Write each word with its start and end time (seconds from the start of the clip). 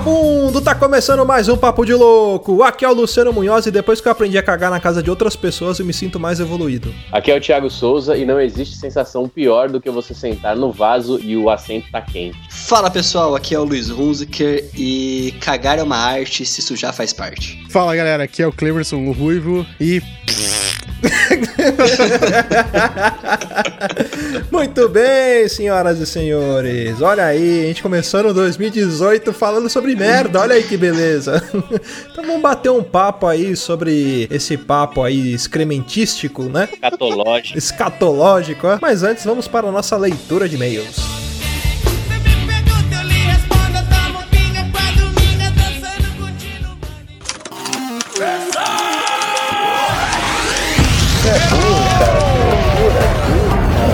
Fala 0.00 0.14
vagabundo, 0.14 0.60
tá 0.60 0.74
começando 0.74 1.26
mais 1.26 1.48
um 1.48 1.56
Papo 1.56 1.84
de 1.84 1.92
Louco. 1.92 2.62
Aqui 2.62 2.84
é 2.84 2.88
o 2.88 2.94
Luciano 2.94 3.32
Munhoz 3.32 3.66
e 3.66 3.70
depois 3.70 4.00
que 4.00 4.08
eu 4.08 4.12
aprendi 4.12 4.38
a 4.38 4.42
cagar 4.42 4.70
na 4.70 4.80
casa 4.80 5.02
de 5.02 5.10
outras 5.10 5.36
pessoas, 5.36 5.78
eu 5.78 5.84
me 5.84 5.92
sinto 5.92 6.18
mais 6.18 6.40
evoluído. 6.40 6.94
Aqui 7.12 7.30
é 7.30 7.36
o 7.36 7.40
Thiago 7.40 7.68
Souza 7.68 8.16
e 8.16 8.24
não 8.24 8.40
existe 8.40 8.76
sensação 8.76 9.28
pior 9.28 9.68
do 9.68 9.80
que 9.80 9.90
você 9.90 10.14
sentar 10.14 10.56
no 10.56 10.72
vaso 10.72 11.20
e 11.20 11.36
o 11.36 11.50
assento 11.50 11.90
tá 11.90 12.00
quente. 12.00 12.38
Fala 12.48 12.90
pessoal, 12.90 13.34
aqui 13.34 13.54
é 13.54 13.58
o 13.58 13.64
Luiz 13.64 13.90
Hunziker 13.90 14.64
e 14.74 15.34
cagar 15.40 15.78
é 15.78 15.82
uma 15.82 15.96
arte, 15.96 16.46
se 16.46 16.62
sujar 16.62 16.94
faz 16.94 17.12
parte. 17.12 17.62
Fala 17.68 17.94
galera, 17.94 18.24
aqui 18.24 18.42
é 18.42 18.46
o 18.46 18.52
Cleverson 18.52 19.04
o 19.06 19.12
Ruivo 19.12 19.66
e. 19.78 20.00
Muito 24.50 24.88
bem, 24.88 25.48
senhoras 25.48 25.98
e 25.98 26.06
senhores. 26.06 27.00
Olha 27.00 27.24
aí, 27.24 27.64
a 27.64 27.66
gente 27.68 27.82
começando 27.82 28.34
2018 28.34 29.32
falando 29.32 29.68
sobre 29.68 29.94
merda. 29.94 30.40
Olha 30.40 30.54
aí 30.54 30.62
que 30.62 30.76
beleza. 30.76 31.42
Então 32.10 32.24
vamos 32.24 32.42
bater 32.42 32.70
um 32.70 32.82
papo 32.82 33.26
aí 33.26 33.56
sobre 33.56 34.28
esse 34.30 34.56
papo 34.56 35.02
aí 35.02 35.32
excrementístico, 35.32 36.44
né? 36.44 36.68
Catológico. 36.80 37.56
Escatológico, 37.56 38.66
ó. 38.66 38.78
Mas 38.80 39.02
antes 39.02 39.24
vamos 39.24 39.48
para 39.48 39.68
a 39.68 39.72
nossa 39.72 39.96
leitura 39.96 40.48
de 40.48 40.56
e-mails. 40.56 41.29
É 51.30 51.38
burro. 51.50 51.84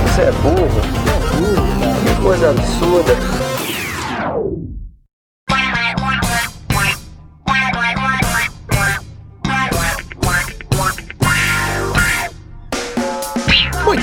Você 0.07 0.23
é 0.23 0.33
burro, 0.33 0.81
cara. 1.05 1.27
Que 2.03 2.23
coisa 2.23 2.51
absurda. 2.51 3.46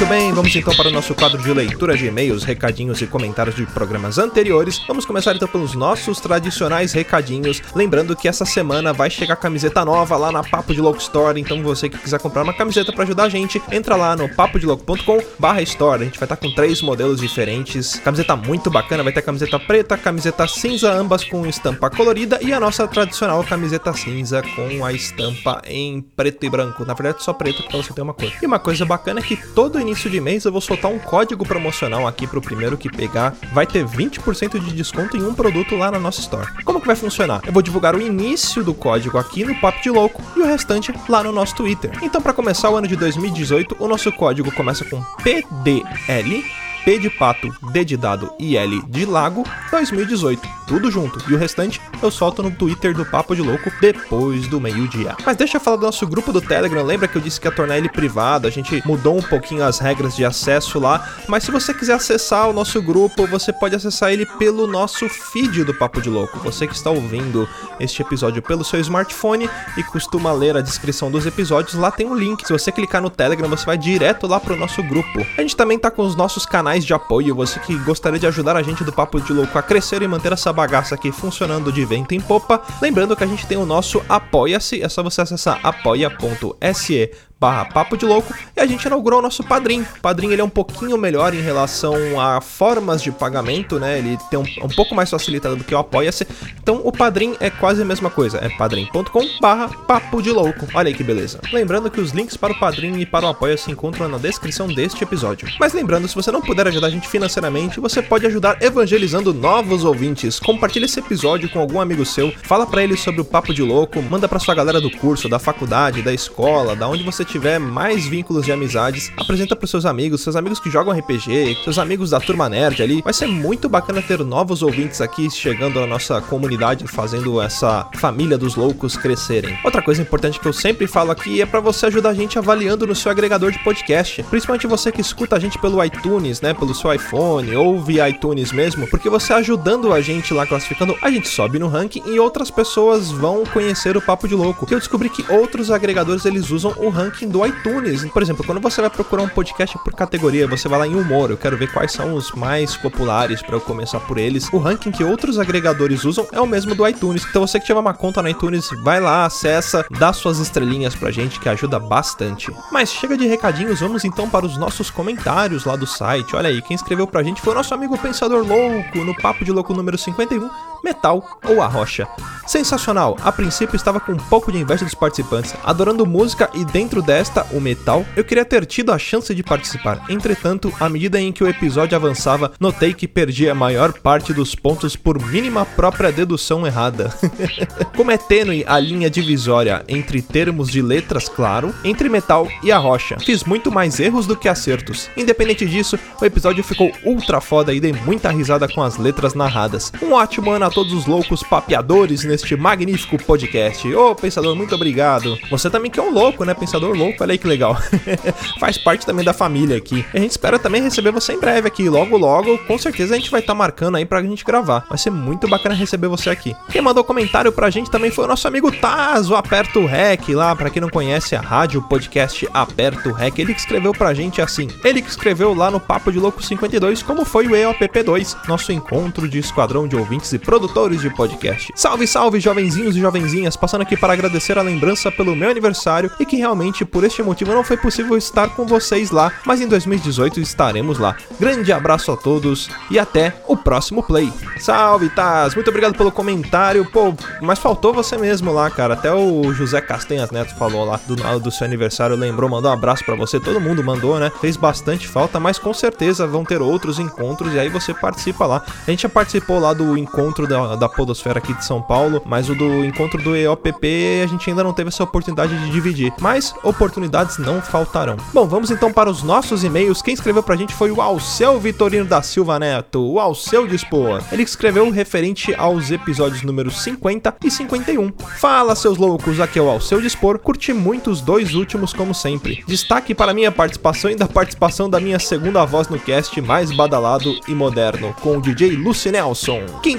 Muito 0.04 0.16
bem, 0.16 0.34
vamos 0.34 0.54
então 0.54 0.76
para 0.76 0.90
o 0.90 0.92
nosso 0.92 1.16
quadro 1.16 1.42
de 1.42 1.54
leitura 1.54 1.96
de 1.96 2.08
e-mails, 2.08 2.44
recadinhos 2.44 3.02
e 3.02 3.08
comentários 3.08 3.56
de 3.56 3.66
programas 3.66 4.18
anteriores. 4.18 4.78
Vamos 4.86 5.06
começar 5.06 5.34
então 5.34 5.48
pelos 5.48 5.76
nossos 5.76 6.20
tradicionais 6.20 6.92
recadinhos. 6.92 7.62
Lembrando 7.74 8.14
que 8.14 8.28
essa 8.28 8.44
semana 8.44 8.92
vai 8.92 9.10
chegar 9.10 9.38
camiseta 9.38 9.86
nova 9.86 10.18
lá 10.18 10.30
na 10.30 10.44
Papo 10.44 10.74
de 10.74 10.82
Louco 10.82 11.00
Store. 11.00 11.40
Então 11.40 11.64
você 11.64 11.88
que 11.88 11.98
quiser 11.98 12.20
comprar 12.20 12.44
uma 12.44 12.54
camiseta 12.54 12.92
para 12.92 13.06
ajudar 13.06 13.24
a 13.24 13.30
gente, 13.30 13.62
entra 13.72 13.96
lá 13.96 14.14
no 14.14 14.28
papodelouco.com 14.28 15.22
barra 15.40 15.62
store. 15.62 16.02
A 16.02 16.06
gente 16.06 16.20
vai 16.20 16.26
estar 16.26 16.36
com 16.36 16.54
três 16.54 16.82
modelos 16.82 17.22
diferentes. 17.22 17.96
Camiseta 17.96 18.36
muito 18.36 18.70
bacana, 18.70 19.04
vai 19.04 19.14
ter 19.14 19.22
camiseta 19.22 19.58
preta, 19.58 19.96
camiseta 19.98 20.46
cinza, 20.50 20.92
ambas 20.92 21.24
com 21.24 21.46
estampa 21.46 21.90
colorida 21.90 22.40
e 22.42 22.52
a 22.52 22.60
nossa 22.60 22.86
tradicional 22.90 23.42
camiseta 23.46 23.94
cinza 23.94 24.44
com 24.54 24.84
a 24.84 24.92
estampa 24.92 25.62
em 25.66 26.02
preto 26.02 26.46
e 26.46 26.50
branco. 26.50 26.84
Na 26.84 26.94
verdade, 26.94 27.24
só 27.24 27.32
preto 27.32 27.64
para 27.64 27.78
você 27.78 27.94
ter 27.94 28.02
uma 28.02 28.14
cor. 28.14 28.34
E 28.42 28.46
uma 28.46 28.60
coisa 28.60 28.84
bacana 28.84 29.22
é 29.22 29.24
que 29.24 29.38
todo 29.38 29.80
início 29.80 29.93
de 30.02 30.20
mês 30.20 30.46
eu 30.46 30.52
vou 30.52 30.62
soltar 30.62 30.92
um 30.92 31.00
código 31.00 31.46
promocional 31.46 32.08
aqui 32.08 32.28
pro 32.28 32.42
primeiro 32.42 32.78
que 32.78 32.90
pegar. 32.90 33.36
Vai 33.54 33.66
ter 33.66 33.86
20% 33.86 34.60
de 34.60 34.74
desconto 34.74 35.16
em 35.16 35.24
um 35.24 35.34
produto 35.34 35.76
lá 35.76 35.92
na 35.92 36.00
nossa 36.00 36.20
store. 36.22 36.48
Como 36.64 36.82
que 36.82 36.88
vai 36.88 36.96
funcionar? 36.96 37.42
Eu 37.46 37.54
vou 37.54 37.62
divulgar 37.62 37.96
o 37.96 38.02
início 38.02 38.64
do 38.64 38.74
código 38.74 39.18
aqui 39.18 39.44
no 39.44 39.56
Papo 39.56 39.82
de 39.82 39.90
Louco 39.90 40.22
e 40.36 40.42
o 40.42 40.46
restante 40.46 40.94
lá 41.08 41.24
no 41.24 41.32
nosso 41.32 41.56
Twitter. 41.56 41.92
Então, 42.02 42.22
para 42.22 42.34
começar 42.34 42.70
o 42.70 42.76
ano 42.76 42.88
de 42.88 42.96
2018, 42.96 43.78
o 43.80 43.88
nosso 43.88 44.12
código 44.12 44.52
começa 44.52 44.84
com 44.86 45.02
PDL 45.24 46.44
P 46.84 47.00
de 47.00 47.10
pato, 47.10 47.50
D 47.72 47.86
de 47.86 47.96
dado 47.96 48.34
e 48.38 48.58
L 48.58 48.82
de 48.88 49.06
lago 49.06 49.44
2018. 49.72 50.63
Tudo 50.68 50.90
junto. 50.90 51.20
E 51.30 51.34
o 51.34 51.38
restante 51.38 51.82
eu 52.02 52.12
solto 52.12 52.44
no 52.44 52.52
Twitter 52.52 52.94
do 52.94 53.06
Papo 53.06 53.36
de 53.36 53.42
Louco 53.42 53.72
depois 53.82 54.48
do 54.48 54.60
meio-dia. 54.60 55.16
Mas 55.26 55.38
deixa 55.38 55.58
eu 55.58 55.62
falar 55.62 55.78
do 55.78 55.86
nosso 55.86 56.06
grupo 56.08 56.32
do 56.32 56.42
Telegram. 56.42 56.84
Lembra 56.84 57.08
que 57.08 57.18
eu 57.18 57.22
disse 57.22 57.40
que 57.40 57.48
ia 57.48 57.52
tornar 57.52 57.78
ele 57.78 57.90
privado? 57.90 58.48
A 58.48 58.52
gente 58.52 58.82
mudou 58.86 59.18
um 59.18 59.22
pouquinho 59.22 59.64
as 59.64 59.80
regras 59.80 60.16
de 60.16 60.26
acesso 60.26 60.80
lá. 60.80 61.10
Mas 61.28 61.44
se 61.44 61.52
você 61.52 61.74
quiser 61.74 61.94
acessar 61.94 62.50
o 62.50 62.54
nosso 62.54 62.82
grupo, 62.82 63.28
você 63.28 63.52
pode 63.52 63.76
acessar 63.76 64.12
ele 64.12 64.26
pelo 64.26 64.68
nosso 64.68 65.08
feed 65.10 65.64
do 65.64 65.74
Papo 65.74 66.02
de 66.02 66.10
Louco. 66.10 66.40
Você 66.40 66.68
que 66.68 66.76
está 66.76 66.90
ouvindo 66.90 67.48
este 67.80 68.02
episódio 68.02 68.42
pelo 68.42 68.64
seu 68.64 68.80
smartphone 68.80 69.50
e 69.78 69.84
costuma 69.84 70.32
ler 70.32 70.56
a 70.56 70.62
descrição 70.62 71.12
dos 71.12 71.26
episódios, 71.26 71.74
lá 71.76 71.92
tem 71.92 72.08
um 72.08 72.16
link. 72.16 72.46
Se 72.46 72.54
você 72.54 72.72
clicar 72.72 73.02
no 73.02 73.10
Telegram, 73.10 73.50
você 73.50 73.66
vai 73.66 73.78
direto 73.78 74.28
lá 74.28 74.40
pro 74.40 74.56
nosso 74.56 74.82
grupo. 74.84 75.26
A 75.38 75.42
gente 75.42 75.56
também 75.56 75.78
tá 75.78 75.92
com 75.92 76.04
os 76.04 76.16
nossos 76.16 76.46
canais 76.46 76.86
de 76.86 76.94
apoio. 76.94 77.36
Você 77.36 77.60
que 77.60 77.76
gostaria 77.80 78.20
de 78.20 78.28
ajudar 78.28 78.56
a 78.56 78.64
gente 78.64 78.84
do 78.84 78.94
Papo 78.94 79.20
de 79.20 79.34
Louco 79.34 79.58
a 79.58 79.62
crescer 79.62 80.02
e 80.02 80.08
manter 80.08 80.32
essa 80.32 80.53
bagaça 80.54 80.96
aqui 80.96 81.12
funcionando 81.12 81.72
de 81.72 81.84
vento 81.84 82.14
em 82.14 82.22
popa. 82.22 82.62
Lembrando 82.82 83.16
que 83.16 83.24
a 83.24 83.28
gente 83.28 83.46
tem 83.46 83.58
o 83.58 83.66
nosso 83.66 84.02
Apoia-se. 84.08 84.82
É 84.82 84.88
só 84.88 85.04
você 85.04 85.22
acessar 85.22 85.60
apoia.se 85.64 87.12
barra 87.40 87.66
Papo 87.66 87.98
de 87.98 88.06
Louco 88.06 88.34
e 88.56 88.60
a 88.60 88.66
gente 88.66 88.86
inaugurou 88.86 89.20
o 89.20 89.22
nosso 89.22 89.44
Padrim. 89.44 89.82
O 89.82 90.02
Padrim 90.02 90.32
ele 90.32 90.42
é 90.42 90.46
um 90.46 90.50
pouquinho 90.50 90.98
melhor 90.98 91.34
em 91.34 91.42
relação 91.42 92.20
a 92.20 92.40
formas 92.40 93.02
de 93.02 93.12
pagamento, 93.12 93.80
né? 93.80 93.98
Ele 93.98 94.18
tem 94.30 94.40
um, 94.40 94.66
um 94.66 94.70
pouco 94.70 94.96
mais 94.96 95.10
facilitado 95.10 95.56
do 95.56 95.64
que 95.64 95.76
o 95.76 95.78
Apoia-se. 95.78 96.26
Então 96.62 96.82
o 96.84 96.92
Padrim 96.92 97.36
é 97.40 97.50
quase 97.50 97.82
a 97.82 97.86
mesma 97.86 98.10
coisa, 98.10 98.38
é 98.38 98.50
padrim.com 98.50 99.28
barra 99.42 99.68
Papo 99.68 100.22
de 100.22 100.32
Louco. 100.32 100.68
Olha 100.74 100.88
aí 100.88 100.94
que 100.94 101.04
beleza. 101.04 101.40
Lembrando 101.52 101.92
que 101.92 102.00
os 102.00 102.12
links 102.12 102.38
para 102.38 102.54
o 102.54 102.60
Padrim 102.60 103.00
e 103.00 103.06
para 103.06 103.26
o 103.26 103.30
Apoia 103.30 103.58
se 103.58 103.72
encontram 103.72 104.08
na 104.08 104.18
descrição 104.18 104.68
deste 104.68 105.04
episódio. 105.04 105.48
Mas 105.60 105.74
lembrando, 105.74 106.08
se 106.08 106.16
você 106.16 106.32
não 106.32 106.42
puder 106.42 106.68
ajudar 106.68 106.88
a 106.88 106.92
gente 106.92 107.10
financeiramente, 107.10 107.80
você 107.80 108.02
pode 108.02 108.26
ajudar 108.26 108.62
evangelizando 108.62 109.34
novos 109.34 109.84
ouvintes. 109.84 110.40
Compartilhe 110.40 110.86
esse 110.86 111.00
episódio 111.00 111.50
com 111.50 111.60
algum 111.60 111.82
amigo 111.82 112.06
seu, 112.06 112.32
fala 112.44 112.66
para 112.66 112.84
ele 112.84 112.96
sobre 112.96 113.22
o 113.22 113.26
Papo 113.26 113.54
de 113.54 113.62
Louco, 113.62 114.02
manda 114.02 114.30
para 114.30 114.40
sua 114.40 114.56
galera 114.56 114.80
do 114.80 114.90
curso, 114.90 115.28
da 115.28 115.40
faculdade, 115.40 116.02
da 116.02 116.14
escola, 116.14 116.76
da 116.76 116.88
onde 116.88 117.04
você 117.04 117.26
tiver 117.34 117.58
mais 117.58 118.06
vínculos 118.06 118.46
de 118.46 118.52
amizades, 118.52 119.12
apresenta 119.18 119.56
pros 119.56 119.72
seus 119.72 119.88
amigos, 119.88 120.22
seus 120.22 120.36
amigos 120.36 120.60
que 120.60 120.70
jogam 120.70 120.96
RPG, 120.96 121.58
seus 121.64 121.80
amigos 121.80 122.12
da 122.12 122.20
turma 122.20 122.48
nerd 122.48 122.84
ali. 122.84 123.02
Vai 123.02 123.12
ser 123.12 123.26
muito 123.26 123.68
bacana 123.68 124.04
ter 124.04 124.20
novos 124.20 124.62
ouvintes 124.62 125.02
aqui 125.02 125.32
chegando 125.32 125.80
na 125.80 125.88
nossa 125.88 126.22
comunidade, 126.22 126.86
fazendo 126.86 127.42
essa 127.42 127.88
família 127.96 128.38
dos 128.38 128.56
loucos 128.56 128.96
crescerem. 128.96 129.58
Outra 129.64 129.82
coisa 129.82 130.00
importante 130.00 130.40
que 130.40 130.48
eu 130.48 130.54
sempre 130.54 130.86
falo 130.86 131.10
aqui 131.10 131.42
é 131.42 131.46
para 131.48 131.60
você 131.60 131.88
ajudar 131.88 132.10
a 132.10 132.14
gente 132.14 132.38
avaliando 132.38 132.86
no 132.86 132.94
seu 132.94 133.12
agregador 133.12 133.52
de 133.52 133.58
podcast, 133.64 134.22
principalmente 134.30 134.68
você 134.68 134.92
que 134.92 135.02
escuta 135.02 135.36
a 135.36 135.40
gente 135.40 135.58
pelo 135.58 135.84
iTunes, 135.84 136.40
né, 136.40 136.54
pelo 136.54 136.76
seu 136.76 136.94
iPhone 136.94 137.56
ou 137.56 137.82
via 137.82 138.08
iTunes 138.08 138.52
mesmo, 138.52 138.86
porque 138.88 139.10
você 139.10 139.34
ajudando 139.34 139.92
a 139.92 140.02
gente 140.02 140.36
lá 140.36 140.46
classificando, 140.46 140.96
a 141.02 141.10
gente 141.10 141.28
sobe 141.28 141.58
no 141.58 141.68
ranking 141.68 142.04
e 142.06 142.20
outras 142.20 142.52
pessoas 142.52 143.10
vão 143.10 143.44
conhecer 143.44 143.98
o 143.98 144.02
Papo 144.02 144.28
de 144.28 144.36
Louco. 144.36 144.68
Que 144.68 144.76
eu 144.76 144.80
descobri 144.80 145.10
que 145.10 145.26
outros 145.32 145.72
agregadores 145.72 146.26
eles 146.26 146.52
usam 146.52 146.76
o 146.78 146.90
ranking 146.90 147.13
do 147.28 147.46
iTunes. 147.46 148.04
Por 148.06 148.22
exemplo, 148.22 148.46
quando 148.46 148.60
você 148.60 148.82
vai 148.82 148.90
procurar 148.90 149.24
um 149.24 149.30
podcast 149.30 149.78
por 149.80 149.94
categoria, 149.94 150.48
você 150.48 150.68
vai 150.68 150.80
lá 150.80 150.88
em 150.88 150.96
humor, 150.96 151.30
eu 151.30 151.38
quero 151.38 151.58
ver 151.58 151.72
quais 151.72 151.92
são 151.92 152.16
os 152.16 152.32
mais 152.32 152.76
populares 152.76 153.42
para 153.42 153.56
eu 153.56 153.62
começar 153.62 154.00
por 154.02 154.18
eles. 154.18 154.52
O 154.52 154.58
ranking 154.58 154.92
que 154.92 155.04
outros 155.04 155.40
agregadores 155.40 156.04
usam 156.04 156.28
é 156.32 156.42
o 156.42 156.48
mesmo 156.48 156.76
do 156.76 156.88
iTunes. 156.88 157.26
Então 157.30 157.46
você 157.46 157.60
que 157.60 157.66
tiver 157.66 157.80
uma 157.80 157.94
conta 157.94 158.22
no 158.22 158.30
iTunes, 158.30 158.70
vai 158.84 159.00
lá, 159.00 159.26
acessa, 159.26 159.86
dá 159.92 160.12
suas 160.12 160.40
estrelinhas 160.40 160.96
pra 160.96 161.12
gente 161.12 161.40
que 161.40 161.50
ajuda 161.50 161.80
bastante. 161.80 162.52
Mas 162.72 162.92
chega 162.92 163.18
de 163.18 163.28
recadinhos, 163.28 163.80
vamos 163.80 164.04
então 164.04 164.30
para 164.30 164.46
os 164.46 164.58
nossos 164.58 164.90
comentários 164.90 165.66
lá 165.66 165.76
do 165.76 165.88
site. 165.88 166.36
Olha 166.36 166.50
aí, 166.50 166.62
quem 166.62 166.76
escreveu 166.76 167.08
pra 167.08 167.24
gente 167.24 167.42
foi 167.42 167.54
o 167.54 167.56
nosso 167.56 167.74
amigo 167.74 167.98
Pensador 167.98 168.46
Louco 168.46 169.00
no 169.00 169.16
Papo 169.16 169.46
de 169.46 169.52
Louco 169.52 169.74
número 169.74 169.98
51, 169.98 170.50
Metal 170.84 171.40
ou 171.48 171.62
a 171.62 171.68
Rocha. 171.68 172.08
Sensacional, 172.46 173.18
a 173.24 173.32
princípio 173.32 173.76
estava 173.76 174.02
com 174.02 174.12
um 174.12 174.18
pouco 174.18 174.52
de 174.52 174.58
inveja 174.58 174.84
dos 174.84 174.94
participantes, 174.94 175.56
adorando 175.64 176.06
música 176.06 176.50
e 176.54 176.66
dentro 176.66 177.02
desta, 177.02 177.48
o 177.52 177.62
metal, 177.62 178.06
eu 178.18 178.24
queria 178.24 178.44
ter 178.44 178.66
tido 178.66 178.92
a 178.92 179.00
chance 179.00 179.34
de 179.34 179.42
participar. 179.42 180.04
Entretanto, 180.10 180.72
à 180.80 180.90
medida 180.90 181.20
em 181.22 181.32
que 181.32 181.44
o 181.44 181.48
episódio 181.48 181.96
avançava, 181.96 182.52
notei 182.60 182.94
que 182.94 183.08
perdi 183.08 183.50
a 183.50 183.56
maior 183.56 183.94
parte 183.94 184.34
dos 184.34 184.56
pontos 184.56 184.96
por 184.96 185.22
mínima 185.26 185.66
própria 185.66 186.12
dedução 186.12 186.68
errada. 186.68 187.14
Como 187.96 188.12
é 188.12 188.18
tênue 188.18 188.66
a 188.68 188.78
linha 188.78 189.10
divisória 189.10 189.84
entre 189.88 190.22
termos 190.22 190.70
de 190.70 190.82
letras, 190.82 191.30
claro, 191.30 191.74
entre 191.84 192.10
metal 192.10 192.48
e 192.62 192.72
a 192.72 192.78
rocha. 192.78 193.18
Fiz 193.20 193.46
muito 193.46 193.72
mais 193.72 194.00
erros 194.00 194.28
do 194.28 194.36
que 194.36 194.50
acertos. 194.50 195.10
Independente 195.16 195.66
disso, 195.66 195.98
o 196.22 196.26
episódio 196.26 196.64
ficou 196.64 196.92
ultra 197.06 197.40
foda 197.40 197.74
e 197.74 197.80
dei 197.80 197.94
muita 197.94 198.30
risada 198.30 198.68
com 198.68 198.82
as 198.82 198.98
letras 198.98 199.34
narradas. 199.34 199.92
Um 200.02 200.12
ótimo 200.14 200.52
ano 200.52 200.66
a 200.66 200.73
todos 200.74 200.92
os 200.92 201.06
loucos 201.06 201.44
papeadores 201.44 202.24
neste 202.24 202.56
magnífico 202.56 203.18
podcast. 203.24 203.94
Ô, 203.94 204.16
Pensador, 204.16 204.56
muito 204.56 204.74
obrigado. 204.74 205.38
Você 205.50 205.70
também 205.70 205.92
que 205.92 206.00
é 206.00 206.04
um 206.04 206.12
louco, 206.12 206.44
né? 206.44 206.54
Pensador 206.54 206.96
louco, 206.96 207.22
olha 207.22 207.34
aí 207.34 207.38
que 207.38 207.48
legal. 207.48 207.78
Faz 208.60 208.78
parte 208.78 209.06
também 209.06 209.24
da 209.24 209.34
família 209.34 209.78
aqui. 209.78 210.06
E 210.14 210.18
a 210.18 210.20
gente 210.20 210.32
espera 210.32 210.58
também 210.58 210.82
receber 210.82 211.12
você 211.12 211.34
em 211.34 211.40
breve 211.40 211.68
aqui. 211.68 211.88
Logo, 211.88 212.18
logo, 212.18 212.58
com 212.60 212.78
certeza 212.78 213.14
a 213.14 213.18
gente 213.18 213.30
vai 213.30 213.42
estar 213.42 213.54
marcando 213.54 213.96
aí 213.96 214.06
pra 214.06 214.22
gente 214.22 214.44
gravar. 214.44 214.86
Vai 214.90 214.98
ser 214.98 215.12
muito 215.12 215.48
bacana 215.48 215.76
receber 215.76 216.08
você 216.08 216.30
aqui. 216.30 216.56
Quem 216.70 216.82
mandou 216.82 217.04
comentário 217.04 217.52
pra 217.52 217.70
gente 217.70 217.92
também 217.92 218.10
foi 218.10 218.26
o 218.26 218.28
nosso 218.28 218.48
amigo 218.48 218.72
Taz, 218.72 219.30
o 219.30 219.36
Aperto 219.36 219.86
Rec 219.86 220.30
lá. 220.30 220.56
Pra 220.56 220.70
quem 220.70 220.82
não 220.82 220.90
conhece 220.90 221.36
a 221.36 221.42
rádio, 221.42 221.82
podcast 221.84 222.48
Aperto 222.54 223.12
Rec, 223.12 223.38
ele 223.38 223.54
que 223.54 223.60
escreveu 223.60 223.92
pra 223.92 224.14
gente 224.14 224.42
assim. 224.42 224.68
Ele 224.84 225.02
que 225.02 225.10
escreveu 225.10 225.54
lá 225.54 225.70
no 225.70 225.80
Papo 225.80 226.12
de 226.12 226.20
Louco 226.20 226.42
52 226.42 227.04
como 227.04 227.24
foi 227.24 227.48
o 227.48 227.52
EOPP2, 227.52 228.48
nosso 228.48 228.72
encontro 228.72 229.28
de 229.28 229.40
esquadrão 229.40 229.88
de 229.88 229.96
ouvintes 229.96 230.34
e 230.34 230.40
produtores 230.40 230.63
produtores 230.64 231.02
de 231.02 231.10
podcast. 231.10 231.74
Salve, 231.76 232.08
salve, 232.08 232.40
jovenzinhos 232.40 232.96
e 232.96 233.00
jovenzinhas, 233.00 233.58
passando 233.58 233.82
aqui 233.82 233.98
para 233.98 234.14
agradecer 234.14 234.58
a 234.58 234.62
lembrança 234.62 235.12
pelo 235.12 235.36
meu 235.36 235.50
aniversário 235.50 236.10
e 236.18 236.26
que 236.26 236.38
realmente 236.38 236.86
por 236.86 237.04
este 237.04 237.22
motivo 237.22 237.54
não 237.54 237.66
foi 237.66 237.76
possível 237.76 238.18
estar 238.18 238.48
com 238.50 238.66
vocês 238.66 239.12
lá, 239.12 239.32
mas 239.46 239.60
em 239.60 239.68
2018 239.68 240.40
estaremos 240.40 241.00
lá. 241.00 241.18
Grande 241.38 241.74
abraço 241.74 242.12
a 242.14 242.18
todos 242.18 242.70
e 242.90 242.98
até 242.98 243.36
o 243.46 243.58
próximo 243.58 244.02
play. 244.02 244.32
Salve, 244.58 245.10
Taz! 245.10 245.54
Muito 245.54 245.70
obrigado 245.70 245.98
pelo 245.98 246.12
comentário. 246.12 246.90
Pô, 246.90 247.14
mas 247.42 247.60
faltou 247.60 247.94
você 247.94 248.18
mesmo 248.18 248.54
lá, 248.54 248.70
cara. 248.70 248.94
Até 248.94 249.14
o 249.14 249.52
José 249.54 249.82
Castanhas 249.82 250.32
Neto 250.32 250.56
falou 250.56 250.86
lá 250.86 250.98
do, 251.06 251.16
do 251.40 251.52
seu 251.52 251.66
aniversário, 251.66 252.16
lembrou, 252.16 252.50
mandou 252.50 252.72
um 252.72 252.74
abraço 252.74 253.04
para 253.04 253.16
você. 253.16 253.38
Todo 253.40 253.60
mundo 253.60 253.84
mandou, 253.84 254.18
né? 254.18 254.32
Fez 254.40 254.56
bastante 254.56 255.08
falta, 255.08 255.40
mas 255.40 255.60
com 255.60 255.74
certeza 255.74 256.26
vão 256.26 256.46
ter 256.46 256.62
outros 256.62 257.00
encontros 257.00 257.54
e 257.54 257.60
aí 257.60 257.68
você 257.68 257.94
participa 257.94 258.46
lá. 258.46 258.64
A 258.88 258.90
gente 258.90 259.02
já 259.02 259.10
participou 259.10 259.60
lá 259.60 259.74
do 259.74 259.98
encontro 259.98 260.48
da, 260.48 260.53
da 260.78 260.90
Podosfera 260.90 261.40
aqui 261.40 261.54
de 261.54 261.66
São 261.66 261.82
Paulo, 261.82 262.22
mas 262.26 262.50
o 262.50 262.56
do 262.56 262.84
encontro 262.86 263.22
do 263.22 263.36
EOPP 263.36 264.22
a 264.24 264.28
gente 264.28 264.50
ainda 264.50 264.64
não 264.64 264.74
teve 264.74 264.90
essa 264.90 265.04
oportunidade 265.04 265.58
de 265.58 265.72
dividir. 265.72 266.14
Mas 266.20 266.54
oportunidades 266.64 267.38
não 267.38 267.62
faltarão. 267.62 268.18
Bom, 268.34 268.48
vamos 268.48 268.72
então 268.72 268.92
para 268.92 269.10
os 269.10 269.24
nossos 269.24 269.64
e-mails. 269.64 270.02
Quem 270.02 270.14
escreveu 270.14 270.44
pra 270.44 270.56
gente 270.56 270.74
foi 270.74 270.92
o 270.92 271.02
Alceu 271.02 271.60
Vitorino 271.60 272.06
da 272.06 272.22
Silva 272.22 272.60
Neto, 272.60 273.02
o 273.02 273.20
Alceu 273.20 273.68
Dispor. 273.68 274.22
Ele 274.32 274.44
escreveu 274.44 274.90
referente 274.90 275.54
aos 275.56 275.92
episódios 275.92 276.44
números 276.44 276.82
50 276.82 277.36
e 277.44 277.52
51. 277.52 278.12
Fala, 278.38 278.76
seus 278.76 278.98
loucos, 278.98 279.40
aqui 279.40 279.60
é 279.60 279.62
o 279.62 279.70
Alceu 279.70 280.02
Dispor. 280.02 280.40
Curti 280.40 280.74
muito 280.74 281.10
os 281.10 281.22
dois 281.22 281.54
últimos, 281.54 281.94
como 281.94 282.14
sempre. 282.14 282.64
Destaque 282.68 283.14
para 283.14 283.34
minha 283.34 283.52
participação 283.52 284.12
e 284.12 284.16
da 284.16 284.28
participação 284.28 284.90
da 284.90 285.00
minha 285.00 285.20
segunda 285.20 285.66
voz 285.66 285.88
no 285.88 286.00
cast 286.00 286.40
mais 286.42 286.72
badalado 286.72 287.40
e 287.48 287.54
moderno, 287.54 288.16
com 288.22 288.38
o 288.38 288.42
DJ 288.42 288.76
Lucy 288.76 289.12
Nelson. 289.12 289.62
Que 289.82 289.90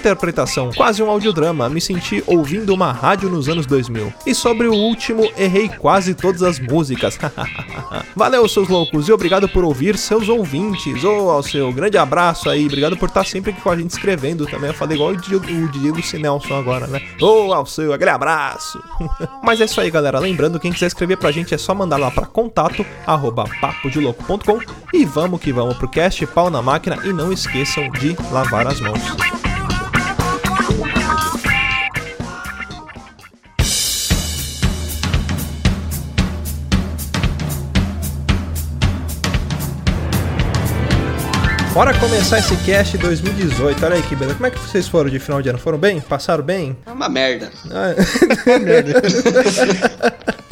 quase 0.75 1.02
um 1.02 1.11
audiodrama, 1.11 1.69
me 1.69 1.81
senti 1.81 2.23
ouvindo 2.26 2.73
uma 2.75 2.93
rádio 2.93 3.29
nos 3.29 3.49
anos 3.49 3.67
2000. 3.67 4.12
E 4.26 4.35
sobre 4.35 4.67
o 4.67 4.75
último, 4.75 5.31
errei 5.37 5.69
quase 5.69 6.14
todas 6.14 6.43
as 6.43 6.58
músicas. 6.58 7.19
Valeu, 8.14 8.49
seus 8.49 8.69
loucos, 8.69 9.08
e 9.08 9.12
obrigado 9.12 9.49
por 9.49 9.64
ouvir 9.64 9.96
seus 9.96 10.29
ouvintes. 10.29 11.05
Ô, 11.05 11.31
Alceu, 11.31 11.73
grande 11.73 11.99
abraço 11.99 12.49
aí, 12.49 12.67
obrigado 12.67 12.96
por 12.96 13.08
estar 13.08 13.25
sempre 13.25 13.52
aqui 13.52 13.61
com 13.61 13.70
a 13.70 13.76
gente 13.76 13.91
escrevendo 13.91 14.46
também. 14.46 14.70
Eu 14.70 14.75
falei 14.75 14.96
igual 14.96 15.11
o 15.11 15.17
DJ, 15.17 15.37
o 15.37 15.69
DJ 15.69 15.91
Lucy 15.91 16.19
Nelson 16.19 16.55
agora, 16.55 16.87
né? 16.87 17.00
Ô, 17.20 17.52
Alceu, 17.52 17.93
aquele 17.93 18.11
abraço. 18.11 18.82
Mas 19.43 19.61
é 19.61 19.64
isso 19.64 19.81
aí, 19.81 19.90
galera. 19.90 20.19
Lembrando, 20.19 20.61
quem 20.61 20.73
quiser 20.73 20.87
escrever 20.87 21.17
pra 21.17 21.31
gente 21.31 21.55
é 21.55 21.58
só 21.58 21.75
mandar 21.75 21.97
lá 21.97 22.11
pra 22.11 22.26
contato, 22.26 22.85
arroba 23.06 23.44
e 24.93 25.05
vamos 25.05 25.40
que 25.40 25.52
vamos 25.52 25.76
pro 25.76 25.88
cast, 25.88 26.26
pau 26.26 26.50
na 26.50 26.62
máquina 26.62 26.99
e 27.05 27.12
não 27.12 27.32
esqueçam 27.32 27.90
de 27.90 28.17
lavar 28.31 28.67
as 28.67 28.81
mãos. 28.81 29.33
Bora 41.75 41.93
começar 41.99 42.38
esse 42.38 42.56
cast 42.59 42.97
2018. 42.97 43.85
Olha 43.85 43.97
aí 43.97 44.03
que 44.03 44.15
beleza. 44.15 44.37
Como 44.37 44.47
é 44.47 44.50
que 44.50 44.61
vocês 44.61 44.87
foram 44.87 45.11
de 45.11 45.19
final 45.19 45.43
de 45.43 45.49
ano? 45.49 45.59
Foram 45.59 45.76
bem? 45.76 46.00
Passaram 46.00 46.44
bem? 46.44 46.76
É 46.87 46.93
uma 46.93 47.09
merda. 47.09 47.50
Ah, 47.69 47.94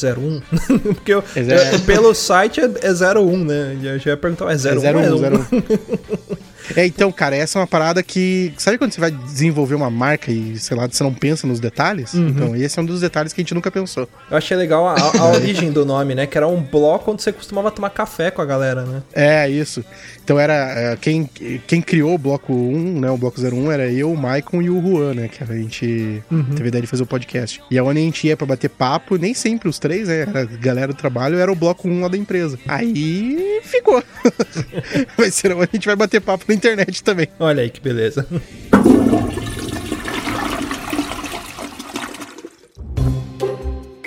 porque 0.95 1.13
eu, 1.15 1.23
É 1.37 1.75
eu- 1.75 1.81
pelo 1.81 2.15
site 2.15 2.61
é, 2.61 2.65
é 2.83 2.93
01, 3.19 3.45
né? 3.45 3.77
Eu 3.83 3.99
já 3.99 4.11
ia 4.13 4.17
perguntar, 4.17 4.47
ué, 4.47 4.55
01 4.57 4.69
É 4.69 4.71
é 4.71 4.75
01, 5.11 5.17
01? 5.17 5.29
01. 6.77 6.79
É, 6.79 6.87
então, 6.87 7.11
cara, 7.13 7.37
essa 7.37 7.59
é 7.59 7.61
uma 7.61 7.67
parada 7.67 8.03
que. 8.03 8.53
Sabe 8.57 8.79
quando 8.79 8.93
você 8.93 9.01
vai 9.01 9.11
desenvolver 9.11 9.75
uma 9.75 9.91
marca 9.91 10.31
e, 10.31 10.59
sei 10.59 10.77
lá, 10.77 10.87
você 10.87 11.03
não 11.03 11.13
pensa 11.13 11.47
nos 11.47 11.61
detalhes? 11.61 12.15
Uhum. 12.15 12.29
Então, 12.29 12.57
esse 12.57 12.79
é 12.79 12.83
um 12.83 12.87
dos 12.87 13.01
detalhes 13.01 13.33
que 13.33 13.41
a 13.41 13.43
gente 13.43 13.55
nunca 13.55 13.71
pensou. 13.71 14.09
Eu 14.31 14.37
achei 14.37 14.57
legal 14.57 14.87
a, 14.87 14.95
a 14.95 15.31
origem 15.33 15.73
do 15.73 15.85
nome, 15.85 16.15
né? 16.15 16.27
Que 16.27 16.37
era 16.37 16.47
um 16.47 16.61
bloco 16.61 17.11
onde 17.13 17.23
você 17.23 17.33
costumava 17.33 17.71
tomar 17.71 17.91
café 17.91 18.31
com 18.31 18.43
a 18.43 18.47
galera, 18.47 18.83
né? 18.83 19.03
É, 19.13 19.49
isso. 19.49 19.85
Então 20.23 20.39
era. 20.39 20.55
é, 20.55 20.97
quem, 20.97 21.29
quem 21.67 21.81
criou 21.81 22.15
o 22.15 22.19
bloco 22.19 22.53
1, 22.53 23.01
né? 23.01 23.11
O 23.11 23.17
bloco 23.17 23.41
01 23.41 23.73
era 23.73 23.91
eu, 23.91 24.13
o 24.13 24.17
Maicon 24.17 24.63
e 24.63 24.71
o 24.71 24.81
Juan, 24.81 25.15
né? 25.15 25.29
Que 25.29 25.43
a 25.43 25.47
gente 25.47 26.23
teve 26.29 26.65
a 26.65 26.69
ideia 26.69 26.83
de 26.83 26.89
fazer 26.89 27.03
o 27.03 27.07
podcast. 27.07 27.63
E 27.71 27.79
aonde 27.79 28.01
a 28.01 28.03
gente 28.03 28.27
ia 28.27 28.37
pra 28.37 28.47
bater 28.47 28.69
papo, 28.69 29.17
nem 29.17 29.35
sempre 29.35 29.69
os 29.69 29.79
três, 29.79 30.09
né? 30.09 30.21
Era 30.21 30.43
a 30.43 30.45
galera 30.45 30.93
do 30.93 30.97
trabalho, 30.97 31.39
era 31.39 31.51
o 31.51 31.57
bloco 31.57 31.89
1 31.89 32.03
lá 32.03 32.09
da 32.09 32.17
empresa. 32.17 32.59
Aí 32.67 33.61
ficou. 33.63 34.03
vai 35.17 35.31
ser 35.31 35.53
onde 35.53 35.69
a 35.73 35.77
gente 35.77 35.87
vai 35.87 35.97
bater 35.97 36.21
papo 36.21 36.45
na 36.49 36.55
internet 36.59 37.03
também. 37.03 37.29
Olha 37.39 37.63
aí 37.63 37.71
que 37.71 37.81
beleza. 37.81 38.27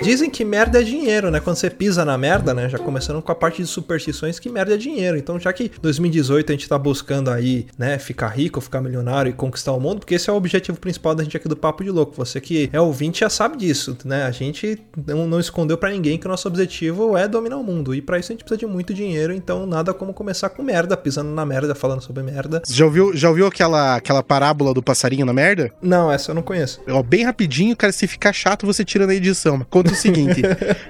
Dizem 0.02 0.28
que 0.28 0.44
merda 0.44 0.80
é 0.80 0.82
dinheiro, 0.82 1.30
né? 1.30 1.38
Quando 1.38 1.54
você 1.54 1.70
pisa 1.70 2.04
na 2.04 2.18
merda, 2.18 2.52
né? 2.52 2.68
Já 2.68 2.76
começando 2.76 3.22
com 3.22 3.30
a 3.30 3.36
parte 3.36 3.62
de 3.62 3.68
superstições, 3.68 4.40
que 4.40 4.50
merda 4.50 4.74
é 4.74 4.76
dinheiro. 4.76 5.16
Então, 5.16 5.38
já 5.38 5.52
que 5.52 5.70
2018 5.80 6.50
a 6.50 6.54
gente 6.54 6.68
tá 6.68 6.76
buscando 6.76 7.30
aí, 7.30 7.68
né, 7.78 8.00
ficar 8.00 8.26
rico, 8.26 8.60
ficar 8.60 8.80
milionário 8.80 9.30
e 9.30 9.32
conquistar 9.32 9.70
o 9.70 9.78
mundo, 9.78 10.00
porque 10.00 10.16
esse 10.16 10.28
é 10.28 10.32
o 10.32 10.36
objetivo 10.36 10.80
principal 10.80 11.14
da 11.14 11.22
gente 11.22 11.36
aqui 11.36 11.46
do 11.48 11.56
Papo 11.56 11.84
de 11.84 11.90
Louco. 11.90 12.16
Você 12.16 12.40
que 12.40 12.68
é 12.72 12.80
ouvinte 12.80 13.20
já 13.20 13.30
sabe 13.30 13.56
disso, 13.56 13.96
né? 14.04 14.24
A 14.24 14.32
gente 14.32 14.76
não, 15.06 15.28
não 15.28 15.38
escondeu 15.38 15.78
pra 15.78 15.90
ninguém 15.90 16.18
que 16.18 16.26
o 16.26 16.28
nosso 16.28 16.48
objetivo 16.48 17.16
é 17.16 17.28
dominar 17.28 17.58
o 17.58 17.62
mundo. 17.62 17.94
E 17.94 18.02
pra 18.02 18.18
isso 18.18 18.32
a 18.32 18.34
gente 18.34 18.42
precisa 18.42 18.58
de 18.58 18.66
muito 18.66 18.92
dinheiro, 18.92 19.32
então 19.32 19.66
nada 19.66 19.94
como 19.94 20.12
começar 20.12 20.48
com 20.48 20.64
merda, 20.64 20.96
pisando 20.96 21.30
na 21.30 21.46
merda, 21.46 21.76
falando 21.76 22.00
sobre 22.00 22.24
merda. 22.24 22.60
Já 22.68 22.84
ouviu, 22.84 23.16
já 23.16 23.28
ouviu 23.28 23.46
aquela, 23.46 23.94
aquela 23.94 24.22
parábola 24.22 24.74
do 24.74 24.82
passarinho 24.82 25.24
na 25.24 25.32
merda? 25.32 25.70
Não, 25.80 26.10
essa 26.10 26.32
eu 26.32 26.34
não 26.34 26.42
conheço. 26.42 26.80
Ó, 26.88 27.00
bem 27.04 27.22
rapidinho, 27.22 27.76
cara, 27.76 27.92
se 27.92 28.08
ficar 28.08 28.32
chato, 28.32 28.66
você 28.66 28.84
tira 28.84 29.06
na 29.06 29.14
edição. 29.14 29.64
Conta 29.70 29.91
o 29.92 29.96
seguinte: 29.96 30.42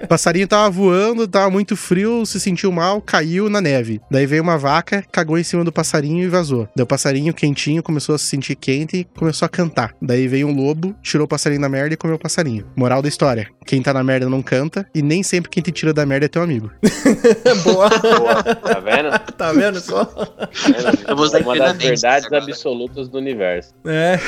o 0.02 0.06
passarinho 0.08 0.46
tava 0.46 0.70
voando, 0.70 1.26
tava 1.28 1.50
muito 1.50 1.76
frio, 1.76 2.24
se 2.26 2.40
sentiu 2.40 2.72
mal, 2.72 3.00
caiu 3.00 3.48
na 3.48 3.60
neve. 3.60 4.00
Daí 4.10 4.26
veio 4.26 4.42
uma 4.42 4.58
vaca, 4.58 5.04
cagou 5.10 5.38
em 5.38 5.44
cima 5.44 5.64
do 5.64 5.72
passarinho 5.72 6.24
e 6.24 6.28
vazou. 6.28 6.68
Daí 6.76 6.84
o 6.84 6.86
passarinho 6.86 7.34
quentinho 7.34 7.82
começou 7.82 8.14
a 8.14 8.18
se 8.18 8.26
sentir 8.26 8.56
quente 8.56 8.98
e 8.98 9.04
começou 9.04 9.46
a 9.46 9.48
cantar. 9.48 9.94
Daí 10.00 10.26
veio 10.28 10.48
um 10.48 10.54
lobo, 10.54 10.94
tirou 11.02 11.24
o 11.24 11.28
passarinho 11.28 11.60
da 11.60 11.68
merda 11.68 11.94
e 11.94 11.96
comeu 11.96 12.16
o 12.16 12.18
passarinho. 12.20 12.66
Moral 12.76 13.02
da 13.02 13.08
história: 13.08 13.48
quem 13.66 13.82
tá 13.82 13.92
na 13.92 14.02
merda 14.02 14.28
não 14.28 14.42
canta, 14.42 14.86
e 14.94 15.02
nem 15.02 15.22
sempre 15.22 15.50
quem 15.50 15.62
te 15.62 15.72
tira 15.72 15.92
da 15.92 16.04
merda 16.04 16.26
é 16.26 16.28
teu 16.28 16.42
amigo. 16.42 16.70
Boa. 17.64 17.88
Boa, 17.88 18.42
tá 18.42 18.80
vendo? 18.80 19.32
tá 19.36 19.52
vendo 19.52 19.80
só? 19.80 20.04
Tá 20.04 21.14
usar 21.14 21.42
Uma 21.42 21.56
das 21.56 21.76
verdades 21.76 22.32
absolutas 22.32 23.08
do 23.08 23.18
universo. 23.18 23.72
É. 23.84 24.18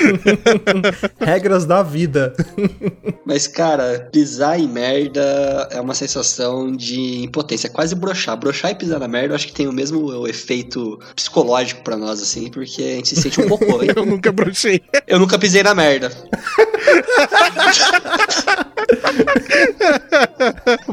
Regras 1.20 1.66
da 1.66 1.82
vida. 1.82 2.34
Mas, 3.24 3.46
cara, 3.46 4.08
pisar 4.12 4.58
em 4.64 4.68
merda 4.68 5.68
é 5.70 5.80
uma 5.80 5.94
sensação 5.94 6.72
de 6.72 7.22
impotência, 7.22 7.68
é 7.68 7.70
quase 7.70 7.94
broxar. 7.94 8.36
Broxar 8.36 8.70
e 8.70 8.74
pisar 8.74 8.98
na 8.98 9.08
merda, 9.08 9.32
eu 9.32 9.36
acho 9.36 9.46
que 9.46 9.52
tem 9.52 9.68
o 9.68 9.72
mesmo 9.72 10.26
efeito 10.26 10.98
psicológico 11.14 11.82
pra 11.82 11.96
nós, 11.96 12.20
assim, 12.20 12.50
porque 12.50 12.82
a 12.82 12.96
gente 12.96 13.08
se 13.10 13.16
sente 13.16 13.40
um 13.40 13.48
pouco. 13.48 13.64
Eu 13.94 14.06
nunca 14.06 14.32
brochei. 14.32 14.80
eu 15.06 15.18
nunca 15.18 15.38
pisei 15.38 15.62
na 15.62 15.74
merda. 15.74 16.10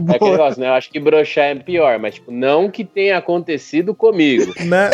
É 0.08 0.16
aquele 0.16 0.32
negócio, 0.32 0.62
né? 0.62 0.68
Eu 0.68 0.74
acho 0.74 0.90
que 0.90 1.00
broxar 1.00 1.46
é 1.46 1.56
pior, 1.56 2.00
mas, 2.00 2.16
tipo, 2.16 2.32
não 2.32 2.70
que 2.70 2.84
tenha 2.84 3.18
acontecido 3.18 3.94
comigo. 3.94 4.52
Né? 4.72 4.90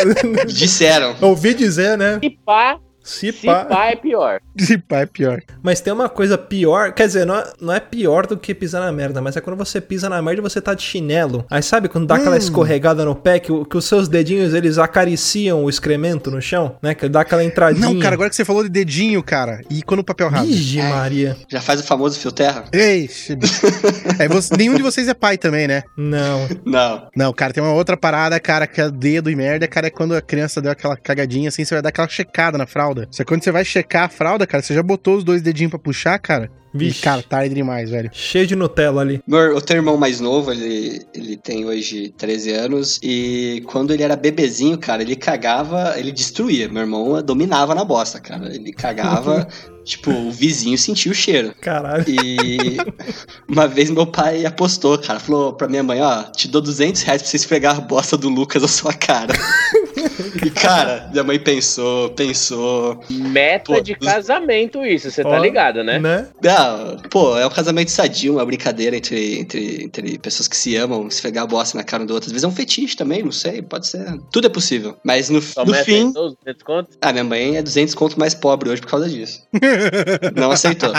Disseram. 0.46 1.14
Ouvi 1.20 1.54
dizer, 1.54 1.96
né? 1.96 2.18
Se 2.22 2.30
pá, 2.30 2.80
Se 3.08 3.32
se 3.32 3.46
pá. 3.46 3.64
pá 3.64 3.86
é 3.86 3.96
pior. 3.96 4.40
Se 4.58 4.76
pá 4.76 4.98
é 4.98 5.06
pior. 5.06 5.40
Mas 5.62 5.80
tem 5.80 5.92
uma 5.92 6.08
coisa 6.08 6.36
pior, 6.36 6.92
quer 6.92 7.06
dizer, 7.06 7.24
não 7.24 7.36
é, 7.36 7.52
não 7.60 7.72
é 7.72 7.78
pior 7.80 8.26
do 8.26 8.36
que 8.36 8.52
pisar 8.54 8.80
na 8.80 8.90
merda, 8.92 9.20
mas 9.22 9.36
é 9.36 9.40
quando 9.40 9.56
você 9.56 9.80
pisa 9.80 10.08
na 10.08 10.20
merda 10.20 10.40
e 10.40 10.42
você 10.42 10.60
tá 10.60 10.74
de 10.74 10.82
chinelo. 10.82 11.46
Aí 11.48 11.62
sabe 11.62 11.88
quando 11.88 12.06
dá 12.06 12.16
aquela 12.16 12.36
escorregada 12.36 13.04
no 13.04 13.14
pé, 13.14 13.38
que, 13.38 13.52
que 13.64 13.76
os 13.76 13.84
seus 13.84 14.08
dedinhos 14.08 14.52
eles 14.54 14.76
acariciam 14.78 15.64
o 15.64 15.70
excremento 15.70 16.30
no 16.30 16.42
chão, 16.42 16.76
né? 16.82 16.94
Que 16.94 17.08
dá 17.08 17.20
aquela 17.20 17.44
entradinha. 17.44 17.86
Não, 17.88 17.98
cara, 17.98 18.14
agora 18.14 18.28
que 18.28 18.36
você 18.36 18.44
falou 18.44 18.62
de 18.62 18.68
dedinho, 18.68 19.22
cara, 19.22 19.60
e 19.70 19.80
quando 19.82 20.00
o 20.00 20.04
papel 20.04 20.28
rasga. 20.28 20.46
Ixi, 20.52 20.82
Maria. 20.82 21.36
Já 21.48 21.60
faz 21.60 21.80
o 21.80 21.84
famoso 21.84 22.18
fio 22.18 22.32
terra? 22.32 22.64
Bicho. 22.70 23.32
é, 24.18 24.28
você- 24.28 24.56
nenhum 24.56 24.74
de 24.74 24.82
vocês 24.82 25.08
é 25.08 25.14
pai 25.14 25.38
também, 25.38 25.66
né? 25.68 25.82
Não. 25.96 26.48
Não. 26.64 27.08
Não, 27.16 27.32
cara, 27.32 27.52
tem 27.52 27.62
uma 27.62 27.72
outra 27.72 27.96
parada, 27.96 28.38
cara, 28.40 28.66
que 28.66 28.80
é 28.80 28.90
dedo 28.90 29.30
e 29.30 29.36
merda, 29.36 29.66
cara, 29.68 29.86
é 29.86 29.90
quando 29.90 30.14
a 30.14 30.20
criança 30.20 30.60
deu 30.60 30.72
aquela 30.72 30.96
cagadinha 30.96 31.48
assim, 31.48 31.64
você 31.64 31.74
vai 31.74 31.82
dar 31.82 31.88
aquela 31.90 32.08
checada 32.08 32.58
na 32.58 32.66
fralda. 32.66 32.97
Só 33.10 33.22
que 33.22 33.28
quando 33.28 33.44
você 33.44 33.52
vai 33.52 33.64
checar 33.64 34.04
a 34.04 34.08
fralda, 34.08 34.46
cara, 34.46 34.62
você 34.62 34.74
já 34.74 34.82
botou 34.82 35.16
os 35.16 35.24
dois 35.24 35.42
dedinhos 35.42 35.70
pra 35.70 35.78
puxar, 35.78 36.18
cara? 36.18 36.50
Vixe. 36.72 37.00
E, 37.00 37.02
cara, 37.02 37.22
tarde 37.22 37.54
demais, 37.54 37.90
velho. 37.90 38.10
Cheio 38.12 38.46
de 38.46 38.54
Nutella 38.54 39.00
ali. 39.00 39.22
Meu, 39.26 39.40
eu 39.40 39.60
tenho 39.60 39.80
um 39.80 39.82
irmão 39.82 39.96
mais 39.96 40.20
novo, 40.20 40.52
ele, 40.52 41.02
ele 41.14 41.36
tem 41.36 41.64
hoje 41.64 42.12
13 42.16 42.52
anos, 42.52 43.00
e 43.02 43.62
quando 43.66 43.92
ele 43.92 44.02
era 44.02 44.16
bebezinho, 44.16 44.76
cara, 44.76 45.02
ele 45.02 45.16
cagava, 45.16 45.94
ele 45.96 46.12
destruía. 46.12 46.68
Meu 46.68 46.82
irmão 46.82 47.22
dominava 47.22 47.74
na 47.74 47.84
bosta, 47.84 48.20
cara. 48.20 48.54
Ele 48.54 48.72
cagava, 48.72 49.48
tipo, 49.84 50.10
o 50.10 50.30
vizinho 50.30 50.76
sentia 50.76 51.10
o 51.10 51.14
cheiro. 51.14 51.54
Caralho. 51.60 52.04
E 52.06 52.76
uma 53.48 53.66
vez 53.66 53.90
meu 53.90 54.06
pai 54.06 54.44
apostou, 54.44 54.98
cara, 54.98 55.18
falou 55.18 55.54
pra 55.54 55.68
minha 55.68 55.82
mãe, 55.82 56.00
ó, 56.00 56.24
te 56.24 56.48
dou 56.48 56.60
200 56.60 57.02
reais 57.02 57.22
pra 57.22 57.30
você 57.30 57.36
esfregar 57.36 57.76
a 57.78 57.80
bosta 57.80 58.16
do 58.16 58.28
Lucas 58.28 58.62
na 58.62 58.68
sua 58.68 58.92
cara. 58.92 59.32
E, 60.44 60.50
cara, 60.50 61.08
minha 61.10 61.24
mãe 61.24 61.38
pensou, 61.38 62.10
pensou. 62.10 63.00
Meta 63.10 63.74
Pô, 63.74 63.80
de 63.80 63.94
casamento 63.94 64.84
isso, 64.84 65.10
você 65.10 65.22
tá 65.22 65.38
ligado, 65.38 65.82
né? 65.82 65.98
Né? 65.98 66.28
Ah, 66.46 66.96
pô, 67.10 67.36
é 67.36 67.46
um 67.46 67.50
casamento 67.50 67.90
sadio, 67.90 68.34
uma 68.34 68.44
brincadeira 68.46 68.96
entre, 68.96 69.38
entre, 69.40 69.84
entre 69.84 70.18
pessoas 70.18 70.46
que 70.48 70.56
se 70.56 70.76
amam, 70.76 71.06
esfregar 71.08 71.44
a 71.44 71.46
bosta 71.46 71.76
na 71.76 71.84
cara 71.84 72.02
um 72.02 72.06
do 72.06 72.14
outro. 72.14 72.26
Às 72.28 72.32
vezes 72.32 72.44
é 72.44 72.48
um 72.48 72.52
fetiche 72.52 72.96
também, 72.96 73.22
não 73.22 73.32
sei, 73.32 73.62
pode 73.62 73.86
ser. 73.86 74.04
Tudo 74.32 74.46
é 74.46 74.50
possível. 74.50 74.96
Mas 75.04 75.28
no, 75.28 75.40
Só 75.42 75.64
no 75.64 75.74
fim, 75.74 76.06
aí, 76.06 76.22
os 76.22 76.34
200 76.44 76.62
contos. 76.62 76.96
ah, 77.00 77.12
minha 77.12 77.24
mãe 77.24 77.56
é 77.56 77.62
200 77.62 77.94
conto 77.94 78.18
mais 78.18 78.34
pobre 78.34 78.68
hoje 78.70 78.80
por 78.82 78.90
causa 78.90 79.08
disso. 79.08 79.42
Não 80.36 80.50
aceitou. 80.50 80.92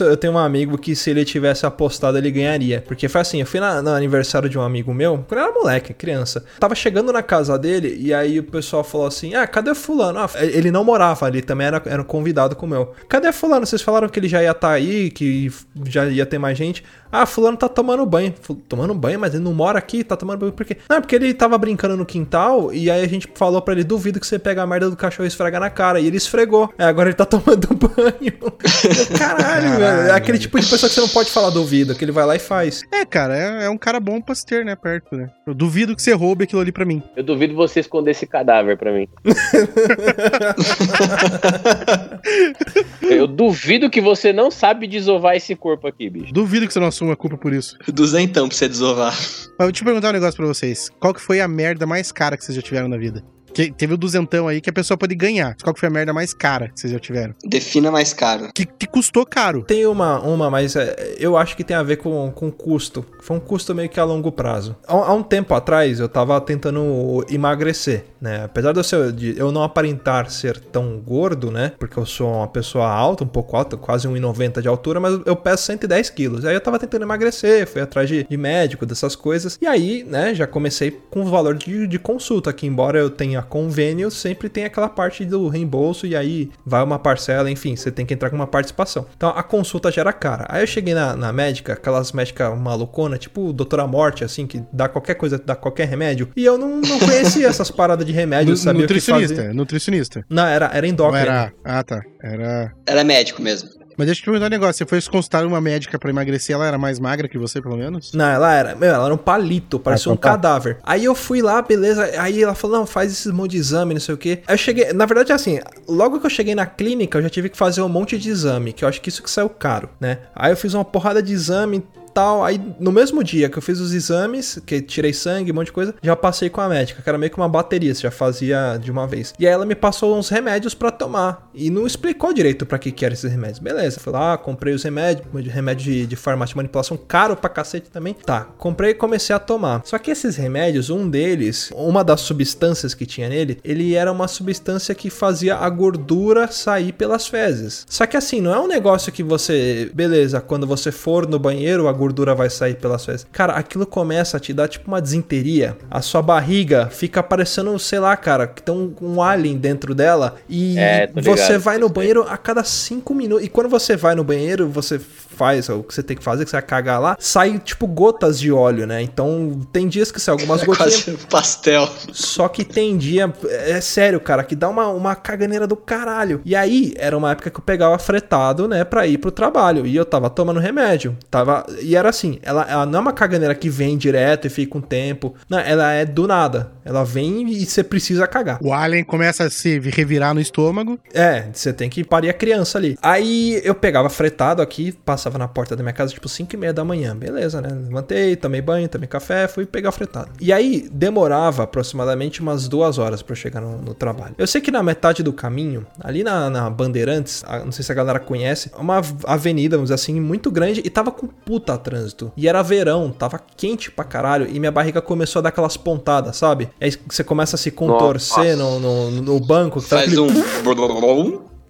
Eu 0.00 0.16
tenho 0.16 0.34
um 0.34 0.38
amigo 0.38 0.78
que 0.78 0.94
se 0.94 1.10
ele 1.10 1.24
tivesse 1.24 1.64
apostado, 1.66 2.18
ele 2.18 2.30
ganharia. 2.30 2.82
Porque 2.86 3.08
foi 3.08 3.20
assim, 3.20 3.40
eu 3.40 3.46
fui 3.46 3.60
na- 3.60 3.82
no 3.82 3.90
aniversário 3.90 4.48
de 4.48 4.58
um 4.58 4.62
amigo 4.62 4.92
meu, 4.94 5.24
quando 5.28 5.40
eu 5.40 5.46
era 5.46 5.54
moleque, 5.54 5.92
criança. 5.94 6.44
Tava 6.60 6.74
chegando 6.74 7.12
na 7.12 7.22
casa 7.22 7.58
dele 7.58 7.95
e 7.98 8.14
aí 8.14 8.38
o 8.38 8.44
pessoal 8.44 8.84
falou 8.84 9.06
assim: 9.06 9.34
Ah, 9.34 9.46
cadê 9.46 9.74
fulano? 9.74 10.18
Ah, 10.18 10.28
ele 10.40 10.70
não 10.70 10.84
morava 10.84 11.26
ali, 11.26 11.42
também 11.42 11.66
era, 11.66 11.82
era 11.86 12.02
um 12.02 12.04
convidado 12.04 12.54
como 12.56 12.74
eu. 12.74 12.92
Cadê 13.08 13.32
fulano? 13.32 13.66
Vocês 13.66 13.82
falaram 13.82 14.08
que 14.08 14.18
ele 14.18 14.28
já 14.28 14.42
ia 14.42 14.50
estar 14.50 14.70
aí, 14.70 15.10
que 15.10 15.50
já 15.86 16.06
ia 16.06 16.26
ter 16.26 16.38
mais 16.38 16.56
gente. 16.56 16.84
Ah, 17.22 17.26
fulano 17.26 17.56
tá 17.56 17.68
tomando 17.68 18.04
banho. 18.04 18.34
Tomando 18.68 18.94
banho, 18.94 19.18
mas 19.18 19.34
ele 19.34 19.42
não 19.42 19.54
mora 19.54 19.78
aqui, 19.78 20.04
tá 20.04 20.16
tomando 20.16 20.40
banho 20.40 20.52
por 20.52 20.66
quê? 20.66 20.76
Não, 20.88 20.96
é 20.96 21.00
porque 21.00 21.16
ele 21.16 21.32
tava 21.32 21.56
brincando 21.56 21.96
no 21.96 22.04
quintal 22.04 22.72
e 22.72 22.90
aí 22.90 23.02
a 23.02 23.08
gente 23.08 23.28
falou 23.34 23.62
pra 23.62 23.72
ele, 23.72 23.84
duvido 23.84 24.20
que 24.20 24.26
você 24.26 24.38
pega 24.38 24.62
a 24.62 24.66
merda 24.66 24.90
do 24.90 24.96
cachorro 24.96 25.24
e 25.24 25.28
esfrega 25.28 25.58
na 25.58 25.70
cara. 25.70 25.98
E 25.98 26.06
ele 26.06 26.16
esfregou. 26.16 26.72
É, 26.78 26.84
agora 26.84 27.08
ele 27.08 27.16
tá 27.16 27.24
tomando 27.28 27.68
banho. 27.74 28.36
Caralho, 29.18 29.78
velho. 29.78 30.08
É 30.08 30.12
aquele 30.12 30.38
tipo 30.38 30.60
de 30.60 30.66
pessoa 30.66 30.88
que 30.88 30.94
você 30.94 31.00
não 31.00 31.08
pode 31.08 31.30
falar 31.30 31.50
duvido, 31.50 31.94
que 31.94 32.04
ele 32.04 32.12
vai 32.12 32.26
lá 32.26 32.36
e 32.36 32.38
faz. 32.38 32.82
É, 32.92 33.04
cara, 33.04 33.36
é, 33.36 33.64
é 33.64 33.70
um 33.70 33.78
cara 33.78 33.98
bom 33.98 34.20
pra 34.20 34.34
se 34.34 34.44
ter, 34.44 34.64
né, 34.64 34.76
perto, 34.76 35.16
né? 35.16 35.30
Eu 35.46 35.54
duvido 35.54 35.96
que 35.96 36.02
você 36.02 36.12
roube 36.12 36.44
aquilo 36.44 36.60
ali 36.60 36.72
pra 36.72 36.84
mim. 36.84 37.02
Eu 37.16 37.22
duvido 37.22 37.54
você 37.54 37.80
esconder 37.80 38.10
esse 38.10 38.26
cadáver 38.26 38.76
pra 38.76 38.92
mim. 38.92 39.08
Eu 43.02 43.26
duvido 43.26 43.88
que 43.88 44.00
você 44.00 44.32
não 44.32 44.50
sabe 44.50 44.86
desovar 44.86 45.36
esse 45.36 45.54
corpo 45.54 45.86
aqui, 45.86 46.10
bicho. 46.10 46.32
Duvido 46.32 46.66
que 46.66 46.72
você 46.72 46.80
não 46.80 46.88
assuma 46.88 47.05
a 47.10 47.16
culpa 47.16 47.36
por 47.36 47.52
isso. 47.52 47.76
Duzentão 47.92 48.48
pra 48.48 48.56
você 48.56 48.68
desovar. 48.68 49.14
Mas 49.58 49.68
eu 49.68 49.72
perguntar 49.84 50.10
um 50.10 50.12
negócio 50.12 50.36
pra 50.36 50.46
vocês. 50.46 50.90
Qual 51.00 51.14
que 51.14 51.20
foi 51.20 51.40
a 51.40 51.48
merda 51.48 51.86
mais 51.86 52.12
cara 52.12 52.36
que 52.36 52.44
vocês 52.44 52.56
já 52.56 52.62
tiveram 52.62 52.88
na 52.88 52.96
vida? 52.96 53.24
Que 53.56 53.72
teve 53.72 53.94
o 53.94 53.96
duzentão 53.96 54.48
aí 54.48 54.60
que 54.60 54.68
a 54.68 54.72
pessoa 54.72 54.98
pode 54.98 55.14
ganhar. 55.14 55.56
Qual 55.62 55.72
que 55.72 55.80
foi 55.80 55.88
a 55.88 55.92
merda 55.92 56.12
mais 56.12 56.34
cara 56.34 56.68
que 56.68 56.78
vocês 56.78 56.92
já 56.92 56.98
tiveram? 56.98 57.34
Defina 57.42 57.90
mais 57.90 58.12
caro. 58.12 58.50
Que, 58.54 58.66
que 58.66 58.86
custou 58.86 59.24
caro. 59.24 59.62
Tem 59.62 59.86
uma, 59.86 60.20
uma 60.20 60.50
mas 60.50 60.76
é, 60.76 61.16
eu 61.18 61.38
acho 61.38 61.56
que 61.56 61.64
tem 61.64 61.74
a 61.74 61.82
ver 61.82 61.96
com, 61.96 62.30
com 62.32 62.52
custo. 62.52 63.02
Foi 63.22 63.34
um 63.34 63.40
custo 63.40 63.74
meio 63.74 63.88
que 63.88 63.98
a 63.98 64.04
longo 64.04 64.30
prazo. 64.30 64.76
Há, 64.86 64.92
há 64.92 65.14
um 65.14 65.22
tempo 65.22 65.54
atrás, 65.54 66.00
eu 66.00 66.06
tava 66.06 66.38
tentando 66.38 67.24
emagrecer, 67.30 68.04
né? 68.20 68.44
Apesar 68.44 68.72
de 68.72 68.78
eu, 68.78 68.84
ser, 68.84 69.10
de 69.12 69.38
eu 69.38 69.50
não 69.50 69.62
aparentar 69.62 70.30
ser 70.30 70.60
tão 70.60 70.98
gordo, 70.98 71.50
né? 71.50 71.72
Porque 71.78 71.98
eu 71.98 72.04
sou 72.04 72.30
uma 72.30 72.48
pessoa 72.48 72.86
alta, 72.86 73.24
um 73.24 73.28
pouco 73.28 73.56
alta, 73.56 73.78
quase 73.78 74.06
1,90 74.06 74.60
de 74.60 74.68
altura, 74.68 75.00
mas 75.00 75.18
eu 75.24 75.34
peso 75.34 75.62
110 75.62 76.10
quilos. 76.10 76.44
Aí 76.44 76.54
eu 76.54 76.60
tava 76.60 76.78
tentando 76.78 77.04
emagrecer, 77.04 77.66
fui 77.66 77.80
atrás 77.80 78.06
de, 78.06 78.22
de 78.22 78.36
médico, 78.36 78.84
dessas 78.84 79.16
coisas. 79.16 79.58
E 79.62 79.66
aí, 79.66 80.04
né, 80.04 80.34
já 80.34 80.46
comecei 80.46 80.90
com 81.10 81.22
o 81.22 81.24
valor 81.24 81.54
de, 81.54 81.86
de 81.86 81.98
consulta, 81.98 82.52
que 82.52 82.66
embora 82.66 82.98
eu 82.98 83.08
tenha 83.08 83.45
convênio, 83.46 84.10
sempre 84.10 84.48
tem 84.48 84.64
aquela 84.64 84.88
parte 84.88 85.24
do 85.24 85.48
reembolso 85.48 86.06
e 86.06 86.14
aí 86.14 86.50
vai 86.64 86.82
uma 86.82 86.98
parcela, 86.98 87.50
enfim, 87.50 87.74
você 87.76 87.90
tem 87.90 88.04
que 88.04 88.12
entrar 88.14 88.28
com 88.30 88.36
uma 88.36 88.46
participação. 88.46 89.06
Então 89.16 89.30
a 89.30 89.42
consulta 89.42 89.90
já 89.90 90.02
era 90.02 90.12
cara. 90.12 90.44
Aí 90.48 90.62
eu 90.62 90.66
cheguei 90.66 90.92
na, 90.94 91.16
na 91.16 91.32
médica, 91.32 91.72
aquelas 91.74 92.12
médicas 92.12 92.56
malucona, 92.58 93.16
tipo 93.18 93.52
doutora 93.52 93.86
Morte, 93.86 94.24
assim, 94.24 94.46
que 94.46 94.62
dá 94.72 94.88
qualquer 94.88 95.14
coisa, 95.14 95.38
dá 95.38 95.54
qualquer 95.56 95.88
remédio. 95.88 96.28
E 96.36 96.44
eu 96.44 96.58
não, 96.58 96.80
não 96.80 96.98
conhecia 96.98 97.46
essas 97.48 97.70
paradas 97.70 98.04
de 98.04 98.12
remédio, 98.12 98.50
Nu- 98.50 98.56
sabia 98.56 98.72
o 98.72 98.86
que 98.86 98.92
nutricionista, 98.94 99.36
fazer. 99.36 99.54
nutricionista. 99.54 100.24
Não, 100.28 100.46
era, 100.46 100.66
era 100.66 100.80
Não 100.82 100.88
endócrino. 100.88 101.26
era. 101.26 101.52
Ah, 101.64 101.82
tá. 101.82 102.00
Era. 102.22 102.72
Era 102.86 103.04
médico 103.04 103.40
mesmo. 103.42 103.68
Mas 103.96 104.06
deixa 104.06 104.20
eu 104.20 104.22
te 104.22 104.24
perguntar 104.26 104.46
um 104.46 104.50
negócio. 104.50 104.74
Você 104.74 104.86
foi 104.86 105.00
consultar 105.10 105.44
uma 105.46 105.60
médica 105.60 105.98
pra 105.98 106.10
emagrecer, 106.10 106.54
ela 106.54 106.66
era 106.66 106.76
mais 106.78 106.98
magra 106.98 107.28
que 107.28 107.38
você, 107.38 107.60
pelo 107.62 107.76
menos? 107.76 108.12
Não, 108.12 108.24
ela 108.26 108.52
era, 108.52 108.74
meu, 108.74 108.92
ela 108.94 109.06
era 109.06 109.14
um 109.14 109.18
palito, 109.18 109.78
parecia 109.78 110.10
Ah, 110.10 110.12
um 110.12 110.14
então 110.14 110.30
tá. 110.30 110.36
cadáver. 110.36 110.78
Aí 110.82 111.04
eu 111.04 111.14
fui 111.14 111.40
lá, 111.40 111.62
beleza. 111.62 112.04
Aí 112.20 112.42
ela 112.42 112.54
falou: 112.54 112.78
não, 112.78 112.86
faz 112.86 113.10
esses 113.12 113.32
monte 113.32 113.52
de 113.52 113.56
exame, 113.58 113.94
não 113.94 114.00
sei 114.00 114.14
o 114.14 114.18
quê. 114.18 114.40
Aí 114.46 114.54
eu 114.54 114.58
cheguei, 114.58 114.92
na 114.92 115.06
verdade, 115.06 115.32
assim, 115.32 115.58
logo 115.88 116.20
que 116.20 116.26
eu 116.26 116.30
cheguei 116.30 116.54
na 116.54 116.66
clínica, 116.66 117.18
eu 117.18 117.22
já 117.22 117.30
tive 117.30 117.48
que 117.48 117.56
fazer 117.56 117.80
um 117.82 117.88
monte 117.88 118.18
de 118.18 118.28
exame, 118.28 118.72
que 118.72 118.84
eu 118.84 118.88
acho 118.88 119.00
que 119.00 119.08
isso 119.08 119.22
que 119.22 119.30
saiu 119.30 119.48
caro, 119.48 119.88
né? 120.00 120.18
Aí 120.34 120.52
eu 120.52 120.56
fiz 120.56 120.74
uma 120.74 120.84
porrada 120.84 121.22
de 121.22 121.32
exame 121.32 121.82
tal. 122.16 122.42
Aí 122.42 122.58
no 122.80 122.90
mesmo 122.90 123.22
dia 123.22 123.50
que 123.50 123.58
eu 123.58 123.62
fiz 123.62 123.78
os 123.78 123.92
exames, 123.92 124.58
que 124.64 124.80
tirei 124.80 125.12
sangue, 125.12 125.52
um 125.52 125.54
monte 125.54 125.66
de 125.66 125.72
coisa, 125.72 125.94
já 126.02 126.16
passei 126.16 126.48
com 126.48 126.62
a 126.62 126.68
médica, 126.68 127.02
que 127.02 127.08
era 127.08 127.18
meio 127.18 127.30
que 127.30 127.36
uma 127.36 127.48
bateria, 127.48 127.94
você 127.94 128.00
já 128.00 128.10
fazia 128.10 128.78
de 128.80 128.90
uma 128.90 129.06
vez. 129.06 129.34
E 129.38 129.46
aí 129.46 129.52
ela 129.52 129.66
me 129.66 129.74
passou 129.74 130.16
uns 130.16 130.30
remédios 130.30 130.74
pra 130.74 130.90
tomar 130.90 131.50
e 131.54 131.68
não 131.68 131.86
explicou 131.86 132.32
direito 132.32 132.64
pra 132.64 132.78
que 132.78 132.90
que 132.90 133.04
eram 133.04 133.12
esses 133.12 133.30
remédios. 133.30 133.58
Beleza, 133.58 134.00
fui 134.00 134.12
lá, 134.12 134.38
comprei 134.38 134.72
os 134.72 134.82
remédios, 134.82 135.26
remédio 135.52 135.92
de, 135.92 136.06
de 136.06 136.16
farmácia 136.16 136.54
de 136.54 136.56
manipulação, 136.56 136.96
caro 136.96 137.36
pra 137.36 137.50
cacete 137.50 137.90
também. 137.90 138.14
Tá, 138.14 138.46
comprei 138.56 138.92
e 138.92 138.94
comecei 138.94 139.36
a 139.36 139.38
tomar. 139.38 139.82
Só 139.84 139.98
que 139.98 140.10
esses 140.10 140.36
remédios, 140.36 140.88
um 140.88 141.08
deles, 141.10 141.70
uma 141.74 142.02
das 142.02 142.22
substâncias 142.22 142.94
que 142.94 143.04
tinha 143.04 143.28
nele, 143.28 143.58
ele 143.62 143.94
era 143.94 144.10
uma 144.10 144.26
substância 144.26 144.94
que 144.94 145.10
fazia 145.10 145.56
a 145.56 145.68
gordura 145.68 146.48
sair 146.50 146.92
pelas 146.92 147.26
fezes. 147.26 147.84
Só 147.88 148.06
que 148.06 148.16
assim, 148.16 148.40
não 148.40 148.54
é 148.54 148.58
um 148.58 148.68
negócio 148.68 149.12
que 149.12 149.22
você, 149.22 149.90
beleza, 149.92 150.40
quando 150.40 150.66
você 150.66 150.90
for 150.90 151.26
no 151.26 151.38
banheiro, 151.38 151.88
a 151.88 151.92
gordura 151.92 152.05
vai 152.34 152.50
sair 152.50 152.74
pelas 152.76 153.04
fezes. 153.04 153.26
Cara, 153.32 153.54
aquilo 153.54 153.86
começa 153.86 154.36
a 154.36 154.40
te 154.40 154.52
dar 154.52 154.68
tipo 154.68 154.88
uma 154.88 155.00
desinteria. 155.00 155.76
A 155.90 156.00
sua 156.02 156.22
barriga 156.22 156.88
fica 156.90 157.22
parecendo, 157.22 157.78
sei 157.78 157.98
lá, 157.98 158.16
cara, 158.16 158.46
que 158.46 158.62
tem 158.62 158.74
um, 158.74 158.94
um 159.00 159.22
alien 159.22 159.56
dentro 159.56 159.94
dela 159.94 160.36
e 160.48 160.78
É, 160.78 161.10
você 161.14 161.58
vai 161.58 161.78
no 161.78 161.88
banheiro 161.88 162.24
a 162.28 162.36
cada 162.36 162.62
cinco 162.64 163.14
minutos. 163.14 163.44
E 163.44 163.48
quando 163.48 163.68
você 163.68 163.96
vai 163.96 164.14
no 164.14 164.24
banheiro, 164.24 164.68
você 164.68 164.98
faz 164.98 165.68
o 165.68 165.82
que 165.82 165.94
você 165.94 166.02
tem 166.02 166.16
que 166.16 166.24
fazer, 166.24 166.44
que 166.44 166.50
você 166.50 166.56
vai 166.56 166.62
cagar 166.62 167.00
lá, 167.00 167.16
sai 167.18 167.58
tipo 167.58 167.86
gotas 167.86 168.38
de 168.38 168.50
óleo, 168.50 168.86
né? 168.86 169.02
Então 169.02 169.60
tem 169.72 169.86
dias 169.88 170.10
que 170.10 170.20
sai 170.20 170.32
algumas 170.32 170.62
É 170.66 170.66
gotinhas. 170.66 171.02
quase 171.04 171.26
pastel. 171.28 171.88
Só 172.12 172.48
que 172.48 172.64
tem 172.64 172.96
dia, 172.96 173.32
é 173.50 173.80
sério, 173.80 174.18
cara, 174.20 174.42
que 174.44 174.54
dá 174.56 174.68
uma, 174.68 174.88
uma 174.88 175.14
caganeira 175.14 175.66
do 175.66 175.76
caralho. 175.76 176.40
E 176.44 176.54
aí, 176.56 176.94
era 176.96 177.16
uma 177.16 177.32
época 177.32 177.50
que 177.50 177.58
eu 177.58 177.62
pegava 177.62 177.98
fretado, 177.98 178.66
né, 178.68 178.84
pra 178.84 179.06
ir 179.06 179.18
pro 179.18 179.30
trabalho. 179.30 179.86
E 179.86 179.94
eu 179.94 180.04
tava 180.04 180.30
tomando 180.30 180.60
remédio. 180.60 181.16
Tava, 181.30 181.66
e 181.80 181.95
e 181.96 181.98
era 181.98 182.10
assim, 182.10 182.38
ela, 182.42 182.66
ela 182.68 182.84
não 182.84 182.98
é 182.98 183.02
uma 183.02 183.12
caganeira 183.12 183.54
que 183.54 183.70
vem 183.70 183.96
direto 183.96 184.46
e 184.46 184.50
fica 184.50 184.76
um 184.76 184.80
tempo. 184.82 185.34
Não, 185.48 185.58
ela 185.58 185.92
é 185.92 186.04
do 186.04 186.26
nada. 186.26 186.72
Ela 186.84 187.04
vem 187.04 187.50
e 187.50 187.64
você 187.64 187.82
precisa 187.82 188.26
cagar. 188.26 188.58
O 188.62 188.72
alien 188.72 189.02
começa 189.02 189.44
a 189.44 189.50
se 189.50 189.78
revirar 189.78 190.34
no 190.34 190.40
estômago. 190.40 190.98
É, 191.14 191.46
você 191.52 191.72
tem 191.72 191.88
que 191.88 192.04
parir 192.04 192.28
a 192.28 192.32
criança 192.34 192.76
ali. 192.78 192.98
Aí 193.02 193.60
eu 193.64 193.74
pegava 193.74 194.08
fretado 194.10 194.60
aqui, 194.60 194.92
passava 194.92 195.38
na 195.38 195.48
porta 195.48 195.74
da 195.74 195.82
minha 195.82 195.92
casa 195.92 196.12
tipo 196.12 196.28
5 196.28 196.54
e 196.54 196.56
meia 196.58 196.72
da 196.72 196.84
manhã. 196.84 197.16
Beleza, 197.16 197.60
né? 197.60 197.68
Levantei, 197.70 198.36
tomei 198.36 198.60
banho, 198.60 198.88
tomei 198.88 199.08
café, 199.08 199.48
fui 199.48 199.64
pegar 199.66 199.90
fretado. 199.90 200.28
E 200.40 200.52
aí 200.52 200.88
demorava 200.92 201.62
aproximadamente 201.64 202.40
umas 202.40 202.68
duas 202.68 202.98
horas 202.98 203.22
pra 203.22 203.32
eu 203.32 203.36
chegar 203.36 203.60
no, 203.60 203.80
no 203.80 203.94
trabalho. 203.94 204.34
Eu 204.36 204.46
sei 204.46 204.60
que 204.60 204.70
na 204.70 204.82
metade 204.82 205.22
do 205.22 205.32
caminho, 205.32 205.86
ali 206.00 206.22
na, 206.22 206.50
na 206.50 206.68
Bandeirantes, 206.70 207.42
a- 207.46 207.60
não 207.64 207.72
sei 207.72 207.84
se 207.84 207.90
a 207.90 207.94
galera 207.94 208.18
conhece, 208.20 208.70
uma 208.78 209.00
avenida, 209.24 209.76
vamos 209.76 209.88
dizer 209.88 209.94
assim, 209.94 210.20
muito 210.20 210.50
grande 210.50 210.82
e 210.84 210.90
tava 210.90 211.10
com 211.10 211.26
puta 211.26 211.72
trânsito. 211.90 212.32
E 212.36 212.48
era 212.48 212.62
verão, 212.62 213.10
tava 213.10 213.40
quente 213.56 213.90
pra 213.90 214.04
caralho 214.04 214.48
e 214.50 214.58
minha 214.58 214.72
barriga 214.72 215.00
começou 215.00 215.38
a 215.38 215.42
dar 215.44 215.48
aquelas 215.50 215.76
pontadas, 215.76 216.36
sabe? 216.36 216.68
Aí 216.80 216.92
você 217.08 217.22
começa 217.22 217.54
a 217.54 217.58
se 217.58 217.70
contorcer 217.70 218.56
no, 218.56 218.80
no, 218.80 219.10
no 219.22 219.40
banco. 219.40 219.80
tá 219.80 219.86
Faz 219.98 220.02
aquele- 220.12 220.20
um. 220.20 220.28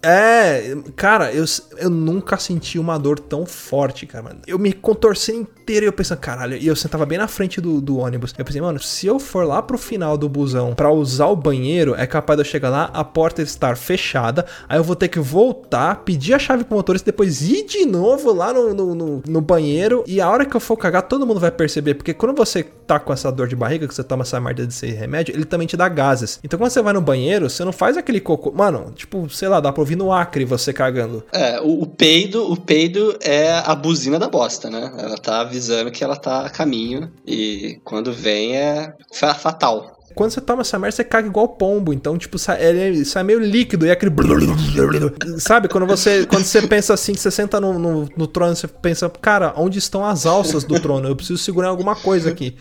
é, 0.03 0.77
cara, 0.95 1.33
eu, 1.33 1.45
eu 1.79 1.91
nunca 1.91 2.37
senti 2.39 2.79
uma 2.79 2.97
dor 2.99 3.19
tão 3.19 3.45
forte, 3.45 4.07
cara. 4.07 4.25
mano. 4.25 4.39
Eu 4.47 4.59
me 4.59 4.73
contorci 4.73 5.47
e 5.73 5.87
eu 5.87 5.93
pensando, 5.93 6.19
caralho, 6.19 6.57
e 6.57 6.67
eu 6.67 6.77
sentava 6.77 7.05
bem 7.07 7.19
na 7.19 7.29
frente 7.29 7.61
do, 7.61 7.81
do 7.81 7.99
ônibus. 7.99 8.35
Eu 8.37 8.45
pensei, 8.45 8.61
mano, 8.61 8.81
se 8.81 9.07
eu 9.07 9.19
for 9.19 9.47
lá 9.47 9.61
pro 9.63 9.77
final 9.79 10.17
do 10.17 10.29
busão 10.29 10.75
pra 10.75 10.91
usar 10.91 11.27
o 11.27 11.37
banheiro, 11.37 11.95
é 11.97 12.07
capaz 12.07 12.37
de 12.37 12.43
eu 12.43 12.51
chegar 12.51 12.71
lá, 12.71 12.91
a 12.93 13.05
porta 13.05 13.43
estar 13.43 13.77
fechada, 13.77 14.47
aí 14.69 14.79
eu 14.79 14.85
vou 14.85 14.97
ter 14.97 15.09
que 15.09 15.19
voltar, 15.21 16.03
pedir 16.05 16.35
a 16.35 16.39
chave 16.39 16.65
pro 16.65 16.77
motorista, 16.77 17.11
depois 17.11 17.43
ir 17.43 17.65
de 17.67 17.85
novo 17.87 18.33
lá 18.33 18.53
no, 18.53 18.75
no, 18.75 18.95
no- 18.95 19.23
no 19.27 19.41
banheiro, 19.41 20.05
e 20.07 20.21
a 20.21 20.29
hora 20.31 20.45
que 20.45 20.57
eu 20.57 20.61
for 20.61 20.77
cagar, 20.77 21.03
todo 21.03 21.27
mundo 21.27 21.41
vai 21.41 21.51
perceber, 21.51 21.95
porque 21.95 22.13
quando 22.15 22.37
você 22.37 22.63
tá 22.87 22.99
com 23.01 23.13
essa 23.13 23.31
dor 23.33 23.49
de 23.49 23.57
barriga, 23.57 23.87
que 23.89 23.95
você 23.95 24.05
toma 24.05 24.23
essa 24.23 24.41
merda 24.41 24.65
desse 24.67 24.87
remédio, 24.87 25.35
ele 25.35 25.45
também 25.45 25.67
te 25.67 25.77
dá 25.77 25.89
gases. 25.89 26.39
Então 26.45 26.59
quando 26.59 26.71
você 26.71 26.81
vai 26.83 26.93
no 26.93 27.01
banheiro, 27.01 27.49
você 27.51 27.65
não 27.65 27.73
faz 27.73 27.97
aquele 27.97 28.21
cocô. 28.21 28.53
Mano, 28.53 28.93
tipo, 28.95 29.29
sei 29.29 29.49
lá, 29.49 29.59
dá 29.61 29.73
pra 29.73 29.83
ouvir 29.83 29.97
no 29.97 30.13
Acre 30.13 30.45
você 30.45 30.73
cagando. 30.73 31.25
É, 31.33 31.61
o, 31.61 31.83
o 31.83 31.87
peido, 31.87 32.51
o 32.51 32.57
peido 32.57 33.17
é 33.21 33.53
a 33.65 33.75
buzina 33.75 34.19
da 34.19 34.29
bosta, 34.29 34.71
né? 34.71 34.93
Ela 34.99 35.17
tá 35.19 35.43
avisando 35.57 35.91
que 35.91 36.05
ela 36.05 36.17
tá 36.17 36.45
a 36.47 36.51
caminho 36.51 37.11
e 37.27 37.81
quando 37.85 38.13
vem 38.13 38.57
é 38.57 38.95
fa- 39.13 39.35
fatal. 39.35 39.96
Quando 40.17 40.31
você 40.31 40.41
toma 40.41 40.63
essa 40.63 40.79
merda, 40.79 40.97
você 40.97 41.05
caga 41.05 41.29
igual 41.29 41.47
pombo. 41.47 41.93
Então, 41.93 42.17
tipo, 42.17 42.39
sai, 42.39 42.65
ele 42.65 43.05
sai 43.05 43.23
meio 43.23 43.39
líquido 43.39 43.85
e 43.85 43.91
é 43.91 43.93
aquele. 43.93 44.11
Sabe? 45.39 45.69
Quando 45.69 45.87
você, 45.87 46.25
quando 46.25 46.43
você 46.43 46.63
pensa 46.63 46.95
assim, 46.95 47.13
que 47.13 47.21
você 47.21 47.31
senta 47.31 47.61
no, 47.61 47.79
no, 47.79 48.09
no 48.17 48.27
trono, 48.27 48.57
você 48.57 48.67
pensa, 48.67 49.11
cara, 49.21 49.53
onde 49.59 49.79
estão 49.79 50.03
as 50.07 50.25
alças 50.25 50.65
do 50.65 50.81
trono? 50.81 51.07
Eu 51.07 51.15
preciso 51.15 51.37
segurar 51.37 51.69
alguma 51.69 51.95
coisa 51.95 52.31
aqui. 52.31 52.57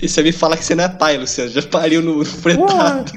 E 0.00 0.08
você 0.08 0.22
me 0.22 0.30
fala 0.30 0.56
que 0.56 0.64
você 0.64 0.76
não 0.76 0.84
é 0.84 0.88
pai, 0.88 1.18
Luciano, 1.18 1.50
já 1.50 1.62
pariu 1.62 2.00
no, 2.00 2.18
no 2.18 2.24
fretado. 2.24 3.12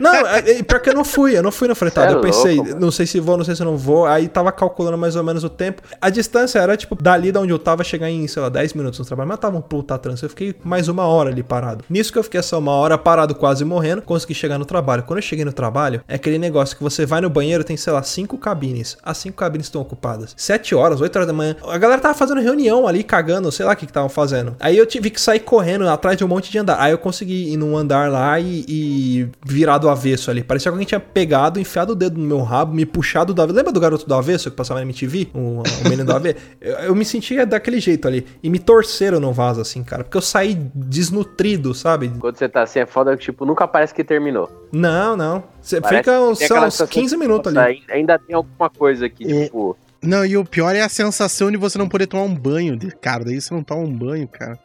Não, 0.00 0.14
é, 0.14 0.50
é, 0.50 0.62
pior 0.62 0.80
que 0.80 0.90
eu 0.90 0.94
não 0.94 1.04
fui, 1.04 1.38
eu 1.38 1.42
não 1.42 1.50
fui 1.50 1.68
no 1.68 1.74
fretado. 1.74 2.12
É 2.12 2.16
eu 2.16 2.20
pensei, 2.20 2.56
louco, 2.56 2.78
não 2.78 2.90
sei 2.90 3.06
se 3.06 3.18
vou, 3.18 3.38
não 3.38 3.44
sei 3.44 3.56
se 3.56 3.64
não 3.64 3.78
vou. 3.78 4.04
Aí 4.04 4.28
tava 4.28 4.52
calculando 4.52 4.98
mais 4.98 5.16
ou 5.16 5.24
menos 5.24 5.42
o 5.42 5.48
tempo. 5.48 5.80
A 6.02 6.10
distância 6.10 6.58
era, 6.58 6.76
tipo, 6.76 6.94
dali 6.94 7.32
da 7.32 7.40
onde 7.40 7.52
eu 7.52 7.58
tava, 7.58 7.82
chegar 7.82 8.10
em, 8.10 8.26
sei 8.26 8.42
lá, 8.42 8.50
10 8.50 8.74
minutos 8.74 8.98
no 8.98 9.06
trabalho. 9.06 9.28
Mas 9.28 9.38
tava 9.38 9.56
um 9.56 9.62
puta 9.62 9.96
trânsito. 9.98 10.26
Eu 10.26 10.30
fiquei 10.30 10.54
mais 10.62 10.88
uma 10.88 11.06
hora 11.06 11.30
ali 11.30 11.42
parado. 11.42 11.82
Nisso 11.88 12.12
que 12.12 12.18
eu 12.18 12.22
fiquei 12.22 12.40
essa 12.40 12.58
uma 12.58 12.72
hora 12.72 12.98
parado, 13.06 13.36
quase 13.36 13.64
morrendo, 13.64 14.02
consegui 14.02 14.34
chegar 14.34 14.58
no 14.58 14.64
trabalho. 14.64 15.04
Quando 15.04 15.20
eu 15.20 15.22
cheguei 15.22 15.44
no 15.44 15.52
trabalho, 15.52 16.02
é 16.08 16.16
aquele 16.16 16.38
negócio 16.38 16.76
que 16.76 16.82
você 16.82 17.06
vai 17.06 17.20
no 17.20 17.30
banheiro, 17.30 17.62
tem, 17.62 17.76
sei 17.76 17.92
lá, 17.92 18.02
cinco 18.02 18.36
cabines. 18.36 18.98
As 19.00 19.16
cinco 19.18 19.36
cabines 19.36 19.68
estão 19.68 19.80
ocupadas. 19.80 20.34
7 20.36 20.74
horas, 20.74 21.00
8 21.00 21.14
horas 21.14 21.26
da 21.28 21.32
manhã. 21.32 21.54
A 21.68 21.78
galera 21.78 22.00
tava 22.00 22.14
fazendo 22.14 22.40
reunião 22.40 22.84
ali, 22.84 23.04
cagando, 23.04 23.52
sei 23.52 23.64
lá 23.64 23.74
o 23.74 23.76
que 23.76 23.86
que 23.86 23.90
estavam 23.90 24.08
fazendo. 24.08 24.56
Aí 24.58 24.76
eu 24.76 24.84
tive 24.84 25.10
que 25.10 25.20
sair 25.20 25.38
correndo 25.38 25.88
atrás 25.88 26.16
de 26.16 26.24
um 26.24 26.28
monte 26.28 26.50
de 26.50 26.58
andar. 26.58 26.80
Aí 26.80 26.90
eu 26.90 26.98
consegui 26.98 27.52
ir 27.52 27.56
num 27.56 27.76
andar 27.76 28.10
lá 28.10 28.40
e, 28.40 28.64
e 28.68 29.28
virar 29.46 29.78
do 29.78 29.88
avesso 29.88 30.28
ali. 30.28 30.42
Parecia 30.42 30.68
que 30.68 30.74
alguém 30.74 30.86
tinha 30.86 30.98
pegado, 30.98 31.60
enfiado 31.60 31.92
o 31.92 31.94
dedo 31.94 32.18
no 32.20 32.26
meu 32.26 32.42
rabo, 32.42 32.74
me 32.74 32.84
puxado 32.84 33.32
do 33.32 33.40
avesso. 33.40 33.56
Lembra 33.56 33.72
do 33.72 33.78
garoto 33.78 34.04
do 34.04 34.14
avesso 34.16 34.50
que 34.50 34.56
passava 34.56 34.80
na 34.80 34.84
MTV? 34.84 35.28
O, 35.32 35.60
o 35.60 35.62
menino 35.84 36.04
do 36.04 36.12
avesso? 36.12 36.38
Eu, 36.60 36.74
eu 36.78 36.94
me 36.96 37.04
sentia 37.04 37.46
daquele 37.46 37.78
jeito 37.78 38.08
ali. 38.08 38.26
E 38.42 38.50
me 38.50 38.58
torceram 38.58 39.20
no 39.20 39.32
vaso, 39.32 39.60
assim, 39.60 39.84
cara. 39.84 40.02
Porque 40.02 40.16
eu 40.16 40.22
saí 40.22 40.58
desnutrido, 40.74 41.72
sabe? 41.72 42.08
Quando 42.18 42.36
você 42.36 42.48
tá 42.48 42.62
assim, 42.62 42.80
é 42.80 42.86
foda 42.96 43.14
que, 43.14 43.24
tipo, 43.24 43.44
nunca 43.44 43.68
parece 43.68 43.92
que 43.92 44.02
terminou. 44.02 44.50
Não, 44.72 45.14
não. 45.14 45.44
Você 45.60 45.82
fica 45.82 46.18
uns, 46.18 46.30
uns 46.30 46.38
sensação 46.38 46.86
15 46.86 47.14
de, 47.14 47.16
minutos 47.20 47.52
nossa, 47.52 47.66
ali. 47.68 47.82
ai- 47.90 47.96
Ainda 47.98 48.18
tem 48.18 48.34
alguma 48.34 48.70
coisa 48.70 49.04
aqui, 49.04 49.30
É. 49.30 49.44
tipo... 49.44 49.76
Não, 50.02 50.24
e 50.24 50.36
o 50.36 50.44
pior 50.44 50.74
é 50.74 50.80
a 50.80 50.88
sensação 50.88 51.50
de 51.50 51.58
você 51.58 51.76
não 51.76 51.88
poder 51.88 52.06
tomar 52.06 52.22
um 52.22 52.34
banho. 52.34 52.74
de- 52.76 52.90
Cara, 52.96 53.22
daí 53.24 53.38
você 53.38 53.52
não 53.52 53.62
toma 53.62 53.82
um 53.82 53.92
banho, 53.92 54.26
cara. 54.26 54.58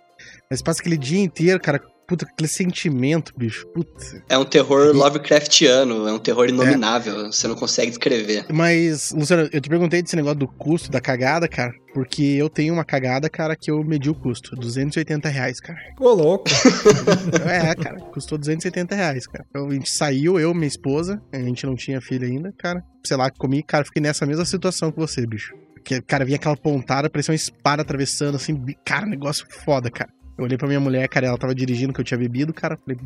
Você 0.49 0.63
passa 0.63 0.79
aquele 0.79 0.97
dia 0.97 1.19
inteiro, 1.21 1.59
cara. 1.59 1.81
Puta, 2.11 2.25
aquele 2.25 2.49
sentimento, 2.49 3.31
bicho. 3.37 3.65
Putz. 3.67 4.21
É 4.27 4.37
um 4.37 4.43
terror 4.43 4.93
Lovecraftiano, 4.93 6.09
é 6.09 6.11
um 6.11 6.19
terror 6.19 6.49
inominável, 6.49 7.31
você 7.31 7.47
não 7.47 7.55
consegue 7.55 7.87
descrever. 7.87 8.47
Mas, 8.51 9.13
Luciano, 9.13 9.47
eu 9.49 9.61
te 9.61 9.69
perguntei 9.69 10.01
desse 10.01 10.17
negócio 10.17 10.39
do 10.39 10.47
custo 10.49 10.91
da 10.91 10.99
cagada, 10.99 11.47
cara. 11.47 11.71
Porque 11.93 12.21
eu 12.21 12.49
tenho 12.49 12.73
uma 12.73 12.83
cagada, 12.83 13.29
cara, 13.29 13.55
que 13.55 13.71
eu 13.71 13.81
medi 13.81 14.09
o 14.09 14.13
custo. 14.13 14.57
280 14.57 15.29
reais, 15.29 15.61
cara. 15.61 15.79
Ô, 15.97 16.09
louco. 16.09 16.49
É, 17.49 17.73
cara, 17.75 18.01
custou 18.11 18.37
270 18.37 18.93
reais, 18.93 19.25
cara. 19.25 19.45
Então, 19.49 19.69
a 19.69 19.73
gente 19.73 19.89
saiu, 19.89 20.37
eu, 20.37 20.53
minha 20.53 20.67
esposa, 20.67 21.21
a 21.31 21.39
gente 21.39 21.65
não 21.65 21.77
tinha 21.77 22.01
filho 22.01 22.27
ainda, 22.27 22.53
cara. 22.57 22.83
Sei 23.05 23.15
lá, 23.15 23.31
comi, 23.31 23.63
cara, 23.63 23.85
fiquei 23.85 24.01
nessa 24.01 24.25
mesma 24.25 24.43
situação 24.43 24.91
que 24.91 24.99
você, 24.99 25.25
bicho. 25.25 25.55
Porque, 25.75 26.01
cara, 26.01 26.25
vinha 26.25 26.35
aquela 26.35 26.57
pontada, 26.57 27.09
parecia 27.09 27.31
uma 27.31 27.37
espada 27.37 27.83
atravessando, 27.83 28.35
assim, 28.35 28.61
cara, 28.83 29.05
negócio 29.05 29.47
foda, 29.49 29.89
cara. 29.89 30.11
Eu 30.37 30.45
olhei 30.45 30.57
pra 30.57 30.67
minha 30.67 30.79
mulher, 30.79 31.07
cara, 31.07 31.27
ela 31.27 31.37
tava 31.37 31.53
dirigindo, 31.53 31.93
que 31.93 32.01
eu 32.01 32.05
tinha 32.05 32.17
bebido, 32.17 32.53
cara, 32.53 32.77
falei, 32.77 32.97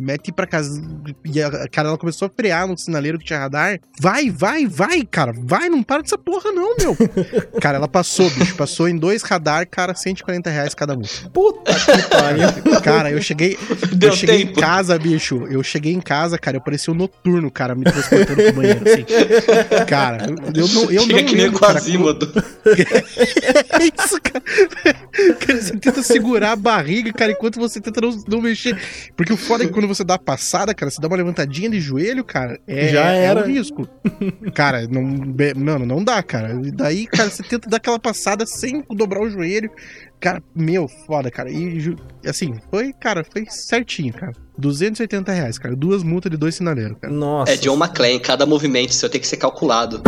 mete 0.00 0.32
pra 0.32 0.46
casa. 0.46 0.82
E 1.24 1.40
a 1.42 1.68
cara, 1.68 1.88
ela 1.88 1.98
começou 1.98 2.26
a 2.26 2.30
frear 2.30 2.66
no 2.66 2.76
sinaleiro 2.76 3.18
que 3.18 3.24
tinha 3.24 3.38
radar. 3.38 3.78
Vai, 4.00 4.30
vai, 4.30 4.66
vai, 4.66 5.02
cara, 5.04 5.32
vai, 5.36 5.68
não 5.68 5.82
para 5.82 6.02
dessa 6.02 6.18
porra 6.18 6.50
não, 6.52 6.74
meu. 6.76 6.96
cara, 7.60 7.78
ela 7.78 7.88
passou, 7.88 8.28
bicho, 8.30 8.54
passou 8.56 8.88
em 8.88 8.96
dois 8.96 9.22
radar, 9.22 9.66
cara, 9.68 9.94
140 9.94 10.50
reais 10.50 10.74
cada 10.74 10.94
multa. 10.94 11.30
Puta 11.32 11.72
que 11.74 12.10
pariu. 12.10 12.80
Cara, 12.82 13.10
eu 13.10 13.22
cheguei, 13.22 13.56
Deu 13.92 14.10
eu 14.10 14.16
cheguei 14.16 14.46
tempo. 14.46 14.58
em 14.58 14.62
casa, 14.62 14.98
bicho. 14.98 15.46
Eu 15.48 15.62
cheguei 15.62 15.92
em 15.92 16.00
casa, 16.00 16.38
cara. 16.38 16.56
Eu 16.56 16.60
parecia 16.60 16.92
um 16.92 16.96
noturno, 16.96 17.50
cara, 17.50 17.74
me 17.74 17.84
transportando 17.84 18.42
pro 18.42 18.52
banheiro, 18.52 18.80
assim. 18.84 19.04
Cara, 19.86 20.26
eu 20.54 20.68
não, 20.68 20.90
eu 20.90 21.02
Chega 21.02 21.20
não 21.20 21.28
que 21.28 21.36
nem 21.36 21.44
lembro, 21.44 21.52
com 21.52 21.66
cara. 21.66 21.74
Quasimodo. 21.74 22.32
É 23.74 23.84
isso, 23.86 24.20
cara. 24.20 24.42
Cara, 25.40 25.60
Você 25.60 25.76
tenta 25.76 26.02
segurar 26.02 26.52
a 26.52 26.56
barriga, 26.56 27.12
cara, 27.12 27.32
enquanto 27.32 27.58
você 27.58 27.80
tenta 27.80 28.00
não, 28.00 28.24
não 28.26 28.40
mexer. 28.40 28.76
Porque 29.16 29.32
o 29.32 29.36
foda 29.46 29.64
é 29.64 29.66
que 29.66 29.72
quando 29.72 29.88
você 29.88 30.02
dá 30.04 30.14
a 30.14 30.18
passada, 30.18 30.74
cara, 30.74 30.90
você 30.90 31.00
dá 31.00 31.08
uma 31.08 31.16
levantadinha 31.16 31.68
de 31.70 31.80
joelho, 31.80 32.24
cara, 32.24 32.58
é, 32.66 32.88
Já 32.88 33.12
é 33.12 33.24
era. 33.24 33.40
um 33.42 33.46
risco. 33.46 33.88
Cara, 34.54 34.86
não, 34.86 35.02
mano, 35.56 35.86
não 35.86 36.02
dá, 36.02 36.22
cara. 36.22 36.52
E 36.64 36.70
daí, 36.70 37.06
cara, 37.06 37.30
você 37.30 37.42
tenta 37.42 37.68
dar 37.68 37.76
aquela 37.78 37.98
passada 37.98 38.46
sem 38.46 38.84
dobrar 38.90 39.20
o 39.22 39.30
joelho. 39.30 39.70
Cara, 40.20 40.42
meu, 40.54 40.88
foda, 41.06 41.30
cara. 41.30 41.50
E, 41.50 41.94
assim, 42.26 42.54
foi, 42.70 42.92
cara, 42.92 43.24
foi 43.30 43.44
certinho, 43.48 44.12
cara. 44.12 44.32
280 44.56 45.32
reais, 45.32 45.58
cara. 45.58 45.76
Duas 45.76 46.02
multas 46.02 46.30
de 46.30 46.36
dois 46.36 46.54
sinaleiros, 46.54 46.96
cara. 47.00 47.12
Nossa. 47.12 47.52
É 47.52 47.56
John 47.56 47.76
McClane, 47.76 48.20
cada 48.20 48.46
movimento 48.46 48.94
seu 48.94 49.10
tem 49.10 49.20
que 49.20 49.26
ser 49.26 49.36
calculado. 49.36 50.00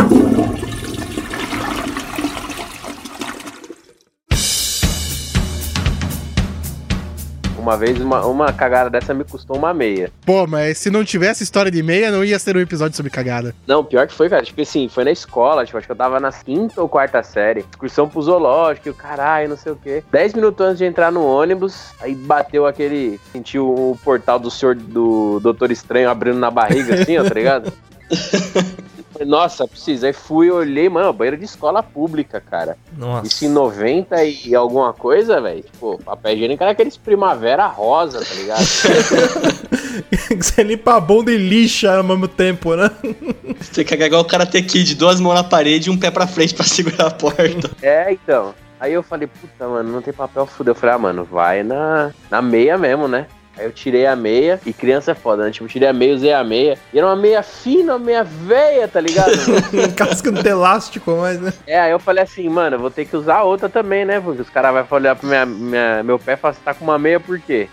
Uma 7.67 7.75
vez, 7.75 7.99
uma, 7.99 8.25
uma 8.25 8.53
cagada 8.53 8.89
dessa 8.89 9.13
me 9.13 9.25
custou 9.25 9.57
uma 9.57 9.73
meia. 9.73 10.09
Pô, 10.25 10.47
mas 10.47 10.77
se 10.77 10.89
não 10.89 11.03
tivesse 11.03 11.43
história 11.43 11.69
de 11.69 11.83
meia, 11.83 12.09
não 12.09 12.23
ia 12.23 12.39
ser 12.39 12.55
um 12.55 12.61
episódio 12.61 12.95
sobre 12.95 13.11
cagada. 13.11 13.53
Não, 13.67 13.83
pior 13.83 14.07
que 14.07 14.13
foi, 14.13 14.29
cara. 14.29 14.41
Tipo 14.41 14.61
assim, 14.61 14.87
foi 14.87 15.03
na 15.03 15.11
escola, 15.11 15.65
tipo, 15.65 15.77
acho 15.77 15.85
que 15.85 15.91
eu 15.91 15.97
tava 15.97 16.17
na 16.17 16.31
quinta 16.31 16.81
ou 16.81 16.87
quarta 16.87 17.21
série. 17.21 17.65
Excursão 17.69 18.07
pro 18.07 18.21
zoológico, 18.21 18.87
e 18.87 18.91
o 18.91 18.93
caralho, 18.93 19.49
não 19.49 19.57
sei 19.57 19.73
o 19.73 19.75
quê. 19.75 20.01
Dez 20.09 20.33
minutos 20.33 20.65
antes 20.65 20.77
de 20.77 20.85
entrar 20.85 21.11
no 21.11 21.25
ônibus, 21.25 21.91
aí 21.99 22.15
bateu 22.15 22.65
aquele. 22.65 23.19
Sentiu 23.33 23.67
o 23.67 23.99
portal 24.01 24.39
do 24.39 24.49
senhor 24.49 24.73
do 24.73 25.41
Doutor 25.41 25.69
Estranho 25.69 26.09
abrindo 26.09 26.39
na 26.39 26.49
barriga, 26.49 27.01
assim, 27.01 27.17
ó, 27.17 27.23
tá 27.25 27.33
ligado? 27.33 27.73
Nossa, 29.25 29.67
precisa. 29.67 30.07
Aí 30.07 30.13
fui, 30.13 30.49
olhei, 30.49 30.89
mano, 30.89 31.13
banheiro 31.13 31.37
de 31.37 31.45
escola 31.45 31.81
pública, 31.81 32.41
cara. 32.41 32.77
Nossa. 32.97 33.27
Isso 33.27 33.45
em 33.45 33.49
90 33.49 34.23
e 34.23 34.55
alguma 34.55 34.93
coisa, 34.93 35.41
velho. 35.41 35.63
Tipo, 35.63 35.97
papel 36.03 36.33
higiênico 36.33 36.63
era 36.63 36.71
aqueles 36.71 36.97
primavera 36.97 37.67
rosa, 37.67 38.19
tá 38.23 38.33
ligado? 38.35 38.61
Você 40.37 40.63
limpa 40.63 40.95
a 40.95 40.99
bunda 40.99 41.31
e 41.31 41.37
lixa 41.37 41.97
ao 41.97 42.03
mesmo 42.03 42.27
tempo, 42.27 42.75
né? 42.75 42.89
Você 43.59 43.73
tem 43.73 43.85
que 43.85 43.91
cagar 43.91 44.07
igual 44.07 44.21
o 44.21 44.25
Karate 44.25 44.61
Kid, 44.61 44.95
duas 44.95 45.19
mãos 45.19 45.35
na 45.35 45.43
parede 45.43 45.89
e 45.89 45.91
um 45.91 45.97
pé 45.97 46.11
pra 46.11 46.27
frente 46.27 46.53
pra 46.53 46.65
segurar 46.65 47.07
a 47.07 47.11
porta. 47.11 47.37
É, 47.81 48.11
então. 48.11 48.53
Aí 48.79 48.93
eu 48.93 49.01
falei, 49.01 49.27
puta, 49.27 49.67
mano, 49.67 49.91
não 49.91 50.01
tem 50.01 50.13
papel, 50.13 50.45
fudeu. 50.45 50.71
Eu 50.71 50.75
falei, 50.75 50.95
ah, 50.95 50.99
mano, 50.99 51.23
vai 51.23 51.63
na, 51.63 52.11
na 52.29 52.41
meia 52.41 52.77
mesmo, 52.77 53.07
né? 53.07 53.25
Aí 53.57 53.65
eu 53.65 53.71
tirei 53.71 54.05
a 54.05 54.15
meia, 54.15 54.59
e 54.65 54.71
criança 54.73 55.11
é 55.11 55.15
foda, 55.15 55.43
né? 55.45 55.51
Tipo, 55.51 55.67
tirei 55.67 55.87
a 55.87 55.93
meia, 55.93 56.13
usei 56.15 56.33
a 56.33 56.43
meia. 56.43 56.77
E 56.93 56.97
era 56.97 57.07
uma 57.07 57.15
meia 57.15 57.41
fina, 57.43 57.93
uma 57.95 58.05
meia 58.05 58.23
veia, 58.23 58.87
tá 58.87 58.99
ligado? 59.01 59.31
Casca 59.95 60.31
não 60.31 60.43
tem 60.43 60.51
elástico, 60.51 61.11
mas, 61.11 61.39
né? 61.41 61.53
é, 61.65 61.79
aí 61.79 61.91
eu 61.91 61.99
falei 61.99 62.23
assim, 62.23 62.47
mano, 62.49 62.75
eu 62.75 62.79
vou 62.79 62.91
ter 62.91 63.05
que 63.05 63.15
usar 63.15 63.41
outra 63.43 63.67
também, 63.69 64.05
né? 64.05 64.19
Porque 64.19 64.41
os 64.41 64.49
caras 64.49 64.71
vão 64.87 64.97
olhar 64.99 65.15
pro 65.15 65.27
minha, 65.27 65.45
minha- 65.45 66.03
meu 66.03 66.19
pé 66.19 66.33
e 66.33 66.37
falar, 66.37 66.53
você 66.53 66.59
tá 66.63 66.73
com 66.73 66.83
uma 66.83 66.99
meia 66.99 67.19
por 67.19 67.39
quê? 67.39 67.67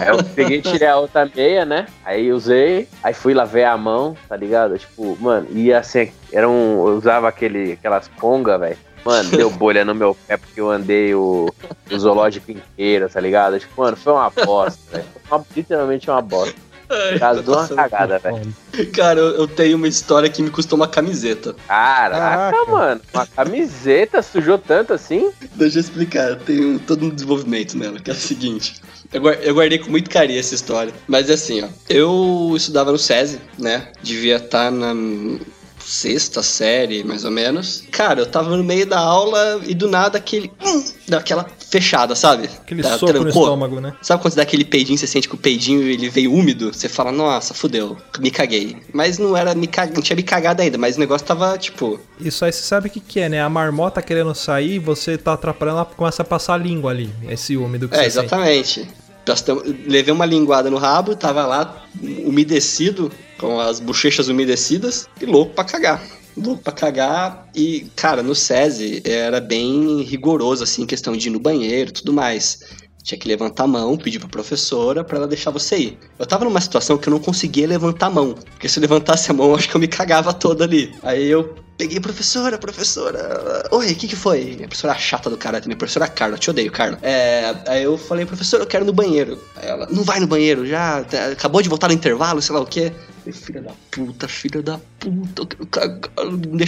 aí 0.00 0.08
eu 0.08 0.22
peguei 0.34 0.58
e 0.58 0.62
tirei 0.62 0.88
a 0.88 0.96
outra 0.96 1.28
meia, 1.34 1.64
né? 1.64 1.86
Aí 2.04 2.32
usei, 2.32 2.88
aí 3.02 3.14
fui 3.14 3.34
lavei 3.34 3.64
a 3.64 3.76
mão, 3.76 4.16
tá 4.28 4.36
ligado? 4.36 4.78
Tipo, 4.78 5.16
mano, 5.20 5.46
e 5.50 5.72
assim, 5.72 6.10
era 6.32 6.48
um. 6.48 6.86
Eu 6.88 6.96
usava 6.96 7.28
aquele, 7.28 7.72
aquelas 7.72 8.08
ponga, 8.08 8.58
velho. 8.58 8.76
Mano, 9.04 9.30
deu 9.30 9.50
bolha 9.50 9.84
no 9.84 9.94
meu 9.94 10.14
pé 10.26 10.36
porque 10.36 10.60
eu 10.60 10.70
andei 10.70 11.14
o, 11.14 11.52
o 11.90 11.98
zoológico 11.98 12.50
inteiro, 12.52 13.08
tá 13.08 13.20
ligado? 13.20 13.58
Tipo, 13.58 13.82
mano, 13.82 13.96
foi 13.96 14.12
uma 14.12 14.30
bosta, 14.30 14.78
velho. 14.92 15.44
Literalmente 15.56 16.08
uma 16.10 16.22
bosta. 16.22 16.54
Ai, 16.88 17.18
Caso 17.18 17.42
de 17.42 17.48
uma 17.50 17.66
cagada, 17.68 18.18
velho. 18.18 18.54
Cara, 18.92 19.18
eu, 19.18 19.26
eu 19.36 19.48
tenho 19.48 19.76
uma 19.78 19.88
história 19.88 20.28
que 20.28 20.42
me 20.42 20.50
custou 20.50 20.76
uma 20.76 20.86
camiseta. 20.86 21.54
Caraca, 21.66 22.18
Caraca. 22.56 22.70
mano. 22.70 23.00
Uma 23.14 23.26
camiseta 23.26 24.20
sujou 24.22 24.58
tanto 24.58 24.92
assim? 24.92 25.32
Deixa 25.54 25.78
eu 25.78 25.80
explicar, 25.80 26.30
eu 26.30 26.36
tenho 26.36 26.78
todo 26.78 27.06
um 27.06 27.08
desenvolvimento 27.10 27.76
nela, 27.78 27.98
que 27.98 28.10
é 28.10 28.12
o 28.12 28.16
seguinte. 28.16 28.74
Eu 29.10 29.20
guar- 29.22 29.38
eu 29.42 29.54
guardei 29.54 29.78
com 29.78 29.90
muito 29.90 30.10
carinho 30.10 30.38
essa 30.38 30.54
história. 30.54 30.92
Mas 31.08 31.28
é 31.30 31.34
assim, 31.34 31.62
ó. 31.62 31.68
Eu 31.88 32.52
estudava 32.56 32.92
no 32.92 32.98
SESI, 32.98 33.40
né? 33.58 33.88
Devia 34.02 34.36
estar 34.36 34.70
na 34.70 34.94
sexta 35.92 36.42
série, 36.42 37.04
mais 37.04 37.24
ou 37.24 37.30
menos. 37.30 37.84
Cara, 37.90 38.20
eu 38.20 38.26
tava 38.26 38.56
no 38.56 38.64
meio 38.64 38.86
da 38.86 38.98
aula 38.98 39.60
e 39.66 39.74
do 39.74 39.88
nada 39.88 40.16
aquele. 40.18 40.50
hum, 40.64 40.84
daquela 41.06 41.46
fechada, 41.70 42.14
sabe? 42.14 42.48
Aquele 42.62 42.82
Da- 42.82 42.98
soco 42.98 43.12
no 43.12 43.20
trancou. 43.24 43.42
estômago, 43.42 43.80
né? 43.80 43.92
Sabe 44.00 44.22
quando 44.22 44.32
você 44.32 44.36
dá 44.36 44.42
aquele 44.42 44.64
peidinho, 44.64 44.96
você 44.98 45.06
sente 45.06 45.28
que 45.28 45.34
o 45.34 45.38
peidinho 45.38 45.82
ele 45.82 46.08
veio 46.08 46.32
úmido? 46.32 46.72
Você 46.72 46.88
fala, 46.88 47.12
nossa, 47.12 47.52
fudeu, 47.54 47.96
me 48.18 48.30
caguei. 48.30 48.76
Mas 48.92 49.18
não 49.18 49.36
era 49.36 49.54
me 49.54 49.66
cag... 49.66 49.92
não 49.94 50.00
tinha 50.02 50.16
me 50.16 50.22
cagado 50.22 50.62
ainda, 50.62 50.78
mas 50.78 50.96
o 50.96 51.00
negócio 51.00 51.26
tava, 51.26 51.56
tipo, 51.58 52.00
Isso 52.20 52.44
aí 52.44 52.52
você 52.52 52.62
sabe 52.62 52.88
o 52.88 52.90
que, 52.90 53.00
que 53.00 53.20
é, 53.20 53.28
né? 53.28 53.42
A 53.42 53.48
marmota 53.50 54.00
querendo 54.00 54.34
sair, 54.34 54.78
você 54.78 55.18
tá 55.18 55.34
atrapalhando, 55.34 55.78
ela 55.78 55.84
começa 55.86 56.22
a 56.22 56.24
passar 56.24 56.54
a 56.54 56.58
língua 56.58 56.90
ali. 56.90 57.10
Esse 57.28 57.56
úmido 57.56 57.88
que 57.88 57.94
É, 57.94 58.00
você 58.00 58.06
exatamente. 58.06 58.80
Nós 58.80 59.01
Levei 59.86 60.12
uma 60.12 60.26
linguada 60.26 60.70
no 60.70 60.76
rabo, 60.76 61.14
tava 61.14 61.46
lá 61.46 61.84
umedecido, 62.24 63.10
com 63.38 63.60
as 63.60 63.80
bochechas 63.80 64.28
umedecidas, 64.28 65.08
e 65.20 65.26
louco 65.26 65.54
pra 65.54 65.64
cagar. 65.64 66.02
Louco 66.36 66.62
pra 66.62 66.72
cagar. 66.72 67.48
E, 67.54 67.86
cara, 67.94 68.22
no 68.22 68.34
SESI 68.34 69.02
era 69.04 69.40
bem 69.40 70.02
rigoroso, 70.02 70.64
assim, 70.64 70.86
questão 70.86 71.16
de 71.16 71.28
ir 71.28 71.30
no 71.30 71.38
banheiro 71.38 71.90
e 71.90 71.92
tudo 71.92 72.12
mais. 72.12 72.60
Tinha 73.02 73.18
que 73.18 73.26
levantar 73.26 73.64
a 73.64 73.66
mão, 73.66 73.96
pedir 73.96 74.18
pra 74.20 74.28
professora 74.28 75.02
pra 75.02 75.18
ela 75.18 75.26
deixar 75.26 75.50
você 75.50 75.76
ir. 75.76 75.98
Eu 76.18 76.24
tava 76.26 76.44
numa 76.44 76.60
situação 76.60 76.96
que 76.96 77.08
eu 77.08 77.10
não 77.10 77.18
conseguia 77.18 77.66
levantar 77.66 78.06
a 78.06 78.10
mão. 78.10 78.34
Porque 78.34 78.68
se 78.68 78.78
eu 78.78 78.80
levantasse 78.82 79.30
a 79.30 79.34
mão, 79.34 79.48
eu 79.48 79.56
acho 79.56 79.68
que 79.68 79.74
eu 79.74 79.80
me 79.80 79.88
cagava 79.88 80.32
toda 80.32 80.64
ali. 80.64 80.94
Aí 81.02 81.26
eu 81.26 81.56
peguei, 81.76 81.98
professora, 81.98 82.56
professora. 82.58 83.68
Oi, 83.72 83.90
o 83.90 83.96
que 83.96 84.06
que 84.06 84.14
foi? 84.14 84.52
A 84.62 84.68
professora 84.68 84.94
chata 84.94 85.28
do 85.28 85.36
cara 85.36 85.60
também, 85.60 85.76
professora 85.76 86.06
Carla, 86.06 86.38
te 86.38 86.48
odeio, 86.48 86.70
Carla. 86.70 86.96
É, 87.02 87.52
aí 87.66 87.82
eu 87.82 87.98
falei, 87.98 88.24
professora, 88.24 88.62
eu 88.62 88.66
quero 88.68 88.84
ir 88.84 88.86
no 88.86 88.92
banheiro. 88.92 89.36
Aí 89.56 89.68
ela, 89.68 89.88
não 89.90 90.04
vai 90.04 90.20
no 90.20 90.26
banheiro, 90.28 90.64
já 90.64 91.02
tá- 91.02 91.26
acabou 91.28 91.60
de 91.60 91.68
voltar 91.68 91.88
no 91.88 91.94
intervalo, 91.94 92.40
sei 92.40 92.54
lá 92.54 92.60
o 92.60 92.66
quê. 92.66 92.92
Filha 93.32 93.62
da 93.62 93.72
puta, 93.90 94.28
filha 94.28 94.62
da 94.62 94.80
puta, 95.02 95.42
eu 95.58 95.66
quero 95.66 95.98
cagar, 95.98 96.10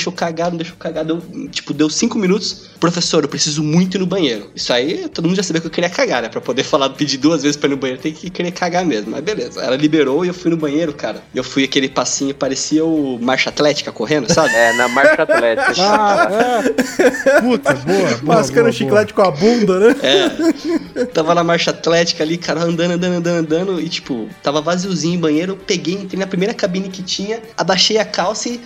eu 0.07 0.13
cagar, 0.13 0.51
não 0.51 0.57
deixa 0.57 0.73
eu 0.73 0.77
cagar. 0.77 1.05
Deu, 1.05 1.23
tipo, 1.51 1.73
deu 1.73 1.89
cinco 1.89 2.19
minutos. 2.19 2.71
Professor, 2.81 3.23
eu 3.23 3.29
preciso 3.29 3.63
muito 3.63 3.97
ir 3.97 4.01
no 4.01 4.07
banheiro. 4.07 4.51
Isso 4.55 4.73
aí, 4.73 5.09
todo 5.09 5.27
mundo 5.27 5.37
já 5.37 5.43
sabia 5.43 5.61
que 5.61 5.67
eu 5.67 5.71
queria 5.71 5.91
cagar, 5.91 6.23
né? 6.23 6.29
Pra 6.29 6.41
poder 6.41 6.65
falar, 6.65 6.91
pedir 6.91 7.19
duas 7.19 7.43
vezes 7.43 7.57
pra 7.57 7.69
ir 7.69 7.71
no 7.71 7.77
banheiro, 7.77 8.03
tem 8.03 8.13
que 8.13 8.29
querer 8.29 8.51
cagar 8.51 8.85
mesmo. 8.85 9.13
Mas 9.13 9.23
beleza, 9.23 9.61
ela 9.63 9.77
liberou 9.77 10.25
e 10.25 10.29
eu 10.29 10.35
fui 10.35 10.51
no 10.51 10.57
banheiro, 10.57 10.93
cara. 10.93 11.23
Eu 11.35 11.45
fui 11.45 11.65
aquele 11.65 11.89
passinho, 11.89 12.35
parecia 12.35 12.85
o 12.85 13.19
Marcha 13.21 13.51
Atlética 13.51 13.93
correndo, 13.93 14.33
sabe? 14.33 14.55
É, 14.65 14.73
na 14.75 14.89
marcha 14.89 15.23
atlética. 15.23 15.75
Ah, 15.79 16.29
é. 16.31 17.41
Puta, 17.41 17.75
boa. 17.75 18.17
boa 18.23 18.37
Mascando 18.37 18.63
boa, 18.63 18.73
chiclete 18.73 19.13
com 19.13 19.23
a 19.23 19.31
bunda, 19.31 19.81
né? 19.81 19.97
É. 20.03 21.05
Tava 21.07 21.35
na 21.35 21.43
marcha 21.43 21.71
atlética 21.71 22.23
ali, 22.23 22.39
cara, 22.39 22.63
andando, 22.63 22.93
andando, 22.93 23.15
andando, 23.15 23.39
andando. 23.39 23.81
E, 23.81 23.89
tipo, 23.89 24.29
tava 24.43 24.61
vaziozinho 24.61 25.19
o 25.19 25.21
banheiro. 25.21 25.53
Eu 25.53 25.57
peguei, 25.57 25.95
entrei 25.95 26.19
na 26.19 26.27
primeira 26.27 26.55
cabine 26.55 26.89
que 26.89 27.03
tinha, 27.03 27.41
abaixei 27.57 27.99
a 27.99 28.05
calça 28.25 28.49
e. 28.49 28.61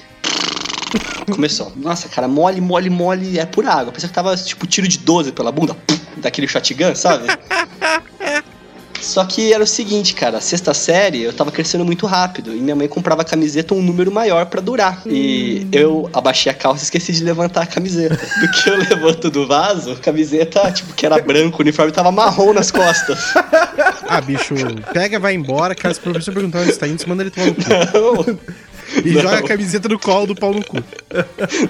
Começou. 1.31 1.73
Nossa, 1.77 2.09
cara, 2.09 2.29
mole, 2.29 2.61
mole, 2.61 2.89
mole. 2.89 3.39
É 3.39 3.45
pura 3.45 3.71
água. 3.71 3.93
Pensei 3.93 4.09
que 4.09 4.15
tava, 4.15 4.37
tipo, 4.37 4.67
tiro 4.67 4.87
de 4.87 4.99
12 4.99 5.33
pela 5.33 5.51
bunda. 5.51 5.77
Daquele 6.17 6.47
shotgun, 6.49 6.95
sabe? 6.95 7.27
Só 9.01 9.25
que 9.25 9.53
era 9.53 9.63
o 9.63 9.67
seguinte, 9.67 10.13
cara, 10.15 10.39
a 10.39 10.41
sexta 10.41 10.75
série 10.75 11.23
eu 11.23 11.33
tava 11.33 11.53
crescendo 11.53 11.85
muito 11.85 12.05
rápido 12.05 12.55
e 12.55 12.59
minha 12.59 12.75
mãe 12.75 12.89
comprava 12.89 13.25
camiseta 13.25 13.73
um 13.73 13.81
número 13.81 14.11
maior 14.11 14.47
pra 14.47 14.61
durar. 14.61 15.03
E 15.07 15.67
eu 15.73 16.11
abaixei 16.13 16.51
a 16.51 16.55
calça 16.55 16.83
e 16.83 16.85
esqueci 16.85 17.13
de 17.13 17.23
levantar 17.23 17.63
a 17.63 17.67
camiseta. 17.67 18.19
Porque 18.41 18.69
eu 18.69 18.77
levanto 18.77 19.31
do 19.31 19.47
vaso, 19.47 19.93
a 19.93 19.97
camiseta, 19.97 20.71
tipo, 20.73 20.93
que 20.95 21.07
era 21.07 21.23
branco, 21.23 21.59
o 21.59 21.63
uniforme 21.63 21.93
tava 21.93 22.11
marrom 22.11 22.53
nas 22.53 22.71
costas. 22.71 23.33
Ah, 24.09 24.21
bicho, 24.21 24.55
pega, 24.93 25.19
vai 25.19 25.35
embora, 25.35 25.75
cara. 25.75 25.95
Se 25.95 26.01
o 26.01 26.03
professor 26.03 26.35
perguntar 26.35 26.61
onde 26.61 26.73
você 26.73 26.79
tá 26.79 26.89
indo, 26.89 27.01
você 27.01 27.07
manda 27.07 27.23
ele 27.23 27.31
tomar 27.31 27.47
no 27.47 27.55
cu. 27.55 28.31
Não, 28.31 28.39
E 29.05 29.11
Não. 29.11 29.23
joga 29.23 29.39
a 29.39 29.43
camiseta 29.43 29.89
no 29.89 29.99
colo 29.99 30.27
do 30.27 30.35
pau 30.35 30.53
no 30.53 30.65
cu. 30.65 30.77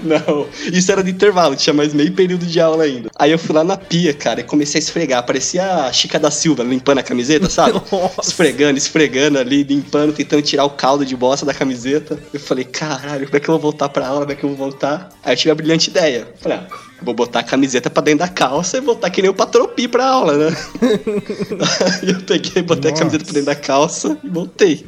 não. 0.03 0.47
Isso 0.71 0.91
era 0.91 1.03
de 1.03 1.11
intervalo, 1.11 1.55
tinha 1.55 1.73
mais 1.73 1.93
meio 1.93 2.11
período 2.13 2.45
de 2.45 2.59
aula 2.59 2.83
ainda. 2.83 3.09
Aí 3.15 3.31
eu 3.31 3.39
fui 3.39 3.55
lá 3.55 3.63
na 3.63 3.77
pia, 3.77 4.13
cara, 4.13 4.41
e 4.41 4.43
comecei 4.43 4.79
a 4.79 4.83
esfregar. 4.83 5.25
Parecia 5.25 5.63
a 5.85 5.93
Chica 5.93 6.19
da 6.19 6.31
Silva 6.31 6.63
limpando 6.63 6.99
a 6.99 7.03
camiseta, 7.03 7.49
sabe? 7.49 7.73
Nossa. 7.91 8.21
Esfregando, 8.21 8.77
esfregando 8.77 9.37
ali, 9.39 9.63
limpando, 9.63 10.13
tentando 10.13 10.41
tirar 10.41 10.65
o 10.65 10.69
caldo 10.71 11.05
de 11.05 11.15
bosta 11.15 11.45
da 11.45 11.53
camiseta. 11.53 12.17
Eu 12.33 12.39
falei, 12.39 12.63
caralho, 12.65 13.25
como 13.25 13.37
é 13.37 13.39
que 13.39 13.49
eu 13.49 13.53
vou 13.53 13.61
voltar 13.61 13.89
pra 13.89 14.07
aula? 14.07 14.21
Como 14.21 14.31
é 14.31 14.35
que 14.35 14.43
eu 14.43 14.49
vou 14.49 14.57
voltar? 14.57 15.09
Aí 15.23 15.33
eu 15.33 15.37
tive 15.37 15.51
a 15.51 15.55
brilhante 15.55 15.89
ideia. 15.89 16.27
Falei, 16.41 16.57
ah, 16.59 16.67
vou 17.01 17.13
botar 17.13 17.39
a 17.39 17.43
camiseta 17.43 17.89
pra 17.89 18.03
dentro 18.03 18.19
da 18.19 18.27
calça 18.27 18.77
e 18.77 18.81
voltar 18.81 19.09
que 19.09 19.21
nem 19.21 19.31
o 19.31 19.33
patropi 19.33 19.87
pra 19.87 20.05
aula, 20.05 20.37
né? 20.37 20.57
Aí 22.01 22.09
eu 22.09 22.21
peguei, 22.21 22.61
botei 22.61 22.91
Nossa. 22.91 23.03
a 23.03 23.05
camiseta 23.05 23.23
pra 23.25 23.33
dentro 23.33 23.45
da 23.45 23.55
calça 23.55 24.17
e 24.23 24.29
voltei. 24.29 24.85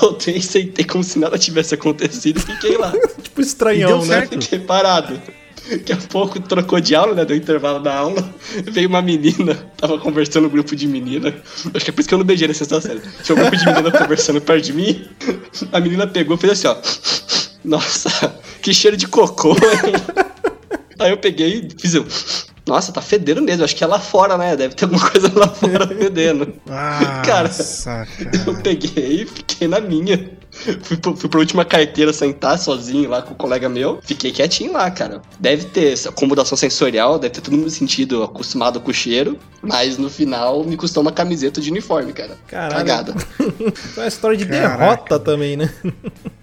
Voltei, 0.00 0.40
sentei 0.40 0.84
como 0.84 1.04
se 1.04 1.18
nada 1.18 1.38
tivesse 1.38 1.74
acontecido 1.74 2.38
e 2.38 2.40
fiquei 2.40 2.76
lá. 2.76 2.92
Tipo 3.22 3.40
estranhão, 3.40 4.00
deu 4.00 4.08
né? 4.08 4.26
Fiquei 4.26 4.58
parado. 4.58 5.20
Daqui 5.70 5.92
a 5.92 5.96
pouco 5.96 6.40
trocou 6.40 6.80
de 6.80 6.94
aula, 6.94 7.14
né? 7.14 7.24
Deu 7.24 7.36
intervalo 7.36 7.80
da 7.80 7.94
aula. 7.94 8.28
Veio 8.70 8.88
uma 8.88 9.00
menina, 9.00 9.54
tava 9.76 9.98
conversando 9.98 10.44
no 10.44 10.50
grupo 10.50 10.74
de 10.74 10.88
menina. 10.88 11.34
Acho 11.72 11.84
que 11.84 11.90
é 11.90 11.92
por 11.92 12.00
isso 12.00 12.08
que 12.08 12.14
eu 12.14 12.18
não 12.18 12.24
beijei 12.24 12.48
na 12.48 12.54
sexta 12.54 12.80
série. 12.80 13.00
Tinha 13.22 13.36
um 13.36 13.40
grupo 13.40 13.56
de 13.56 13.64
menina 13.64 13.90
conversando 13.90 14.40
perto 14.40 14.64
de 14.64 14.72
mim. 14.72 15.06
A 15.70 15.78
menina 15.78 16.06
pegou 16.06 16.36
e 16.36 16.40
fez 16.40 16.52
assim, 16.52 16.66
ó. 16.66 16.76
Nossa, 17.64 18.34
que 18.60 18.74
cheiro 18.74 18.96
de 18.96 19.06
cocô, 19.06 19.50
hein? 19.52 20.31
Aí 21.02 21.10
eu 21.10 21.16
peguei 21.18 21.68
e 21.68 21.80
fiz 21.80 21.94
um. 21.94 22.04
Nossa, 22.64 22.92
tá 22.92 23.00
fedendo 23.02 23.42
mesmo. 23.42 23.64
Acho 23.64 23.74
que 23.74 23.82
é 23.82 23.86
lá 23.86 23.98
fora, 23.98 24.38
né? 24.38 24.54
Deve 24.54 24.74
ter 24.74 24.84
alguma 24.84 25.10
coisa 25.10 25.30
lá 25.34 25.48
fora 25.48 25.86
fedendo. 25.98 26.54
Ah, 26.70 27.20
Cara, 27.26 27.48
nossa, 27.48 28.06
Eu 28.32 28.44
cara. 28.52 28.58
peguei 28.62 29.22
e 29.22 29.26
fiquei 29.26 29.66
na 29.66 29.80
minha. 29.80 30.30
Fui, 30.82 30.96
pro, 30.98 31.16
fui 31.16 31.28
pra 31.30 31.40
última 31.40 31.64
carteira 31.64 32.12
sentar 32.12 32.58
sozinho 32.58 33.08
lá 33.10 33.20
com 33.22 33.32
o 33.32 33.36
colega 33.36 33.68
meu. 33.68 33.98
Fiquei 34.02 34.30
quietinho 34.30 34.72
lá, 34.74 34.88
cara. 34.92 35.22
Deve 35.40 35.64
ter 35.64 35.92
essa 35.94 36.10
acomodação 36.10 36.56
sensorial, 36.56 37.18
deve 37.18 37.34
ter 37.34 37.40
todo 37.40 37.56
mundo 37.56 37.70
sentido 37.70 38.22
acostumado 38.22 38.78
com 38.80 38.90
o 38.90 38.94
cheiro. 38.94 39.38
Mas 39.62 39.96
no 39.98 40.08
final 40.10 40.62
me 40.62 40.76
custou 40.76 41.00
uma 41.02 41.10
camiseta 41.10 41.60
de 41.60 41.68
uniforme, 41.70 42.12
cara. 42.12 42.36
Caralho. 42.46 42.74
Cagada. 42.76 43.14
É 43.96 44.00
uma 44.00 44.06
história 44.06 44.36
de 44.36 44.44
Caraca. 44.46 44.78
derrota 44.78 45.18
também, 45.18 45.56
né? 45.56 45.72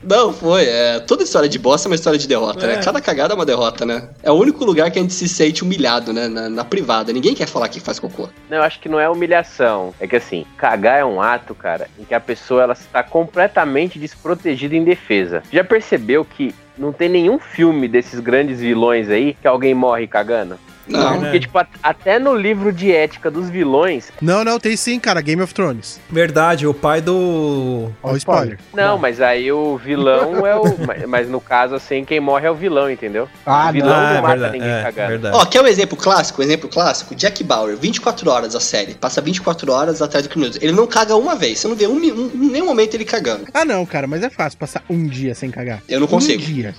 Não, 0.10 0.34
foi. 0.34 0.66
É, 0.66 1.00
toda 1.02 1.22
história 1.22 1.48
de 1.48 1.60
bosta 1.60 1.88
é 1.88 1.90
uma 1.90 1.96
história 1.96 2.18
de 2.18 2.28
derrota, 2.28 2.66
É. 2.66 2.78
né? 2.78 2.82
Cada 2.84 3.00
cagada 3.00 3.34
é 3.34 3.36
uma 3.36 3.46
derrota, 3.46 3.86
né? 3.86 4.10
É 4.24 4.32
o 4.32 4.34
único 4.34 4.66
lugar 4.66 4.90
que 4.90 4.98
a 4.98 5.02
gente 5.04 5.14
se 5.14 5.30
sente 5.30 5.62
humilhado, 5.64 6.12
né? 6.12 6.28
Na, 6.28 6.50
na 6.50 6.66
privada. 6.66 7.14
Ninguém 7.14 7.36
quer 7.36 7.48
falar 7.48 7.70
que 7.70 7.80
faz 7.80 8.00
cocô. 8.00 8.28
Não, 8.50 8.58
eu 8.58 8.64
acho 8.64 8.80
que 8.80 8.90
não 8.90 9.00
é 9.00 9.08
humilhação. 9.08 9.94
É 10.00 10.08
que 10.08 10.16
assim, 10.16 10.46
cagar 10.58 11.00
é 11.00 11.06
um 11.06 11.22
ato, 11.22 11.54
cara, 11.54 11.88
em 12.00 12.04
que 12.04 12.16
a 12.16 12.20
pessoa 12.20 12.64
ela 12.64 12.74
está 12.74 13.04
completamente 13.04 14.00
desprotegida 14.00 14.76
em 14.76 14.84
defesa. 14.84 15.44
Já 15.54 15.64
percebeu 15.64 16.26
que 16.26 16.56
não 16.76 16.92
tem 16.92 17.08
nenhum 17.10 17.38
filme 17.38 17.88
desses 17.88 18.20
grandes 18.20 18.60
vilões 18.60 19.10
aí 19.10 19.36
que 19.40 19.48
alguém 19.48 19.76
morre 19.76 20.08
cagando? 20.08 20.58
Não. 20.90 21.12
né? 21.20 21.20
Porque, 21.20 21.40
tipo, 21.42 21.60
até 21.84 22.20
no 22.20 22.36
livro 22.36 22.72
de 22.74 22.92
ética 22.92 23.30
dos 23.32 23.50
vilões. 23.50 24.12
Não, 24.22 24.44
não, 24.44 24.60
tem 24.60 24.76
sim, 24.76 25.00
cara. 25.00 25.22
Game 25.22 25.42
of 25.42 25.54
Thrones. 25.54 26.00
Verdade, 26.10 26.66
o 26.68 26.74
pai 26.74 27.02
do. 27.02 27.90
Ó, 28.04 28.12
o 28.14 28.18
spoiler. 28.18 28.60
Não, 28.74 28.98
mas 28.98 29.22
aí 29.22 29.52
o 29.52 29.78
vilão 29.78 30.46
é 30.46 30.56
o. 30.56 30.64
mas- 31.08 31.30
no 31.30 31.40
caso, 31.40 31.76
assim, 31.76 32.04
quem 32.04 32.20
morre 32.20 32.48
é 32.48 32.52
o 32.52 32.56
vilão, 32.56 32.90
entendeu? 32.90 33.28
Ah, 33.46 33.70
o 33.70 33.74
vilão 33.74 33.94
Ah, 33.94 34.02
não 34.02 34.10
é 34.18 34.22
mata 34.22 34.28
verdade. 34.34 34.54
ninguém 34.54 34.70
É, 34.72 34.82
cagando. 34.84 35.10
verdade. 35.10 35.36
Ó, 35.38 35.46
quer 35.46 35.62
um 35.62 35.68
exemplo 35.68 35.98
clássico? 35.98 36.42
Um 36.42 36.46
exemplo 36.46 36.70
clássico? 36.70 37.14
Jack 37.14 37.44
Bauer, 37.44 37.76
24 37.78 38.30
horas 38.32 38.56
a 38.56 38.60
série. 38.60 38.96
Passa 38.96 39.22
24 39.22 39.72
horas 39.72 40.02
atrás 40.02 40.26
do 40.26 40.30
criminoso. 40.30 40.58
Ele 40.62 40.72
não 40.72 40.88
caga 40.88 41.16
uma 41.16 41.36
vez. 41.36 41.60
Você 41.60 41.68
não 41.68 41.76
vê 41.76 41.86
um, 41.88 41.94
um, 41.98 42.32
em 42.34 42.50
nenhum 42.50 42.66
momento 42.66 42.94
ele 42.96 43.06
cagando. 43.06 43.46
Ah, 43.54 43.64
não, 43.66 43.86
cara, 43.86 44.08
mas 44.08 44.24
é 44.24 44.30
fácil 44.30 44.58
passar 44.58 44.84
um 44.90 45.06
dia 45.06 45.36
sem 45.36 45.52
cagar. 45.52 45.82
Eu 45.88 46.00
não 46.00 46.08
consigo. 46.08 46.42
Um 46.42 46.46
dia. 46.46 46.74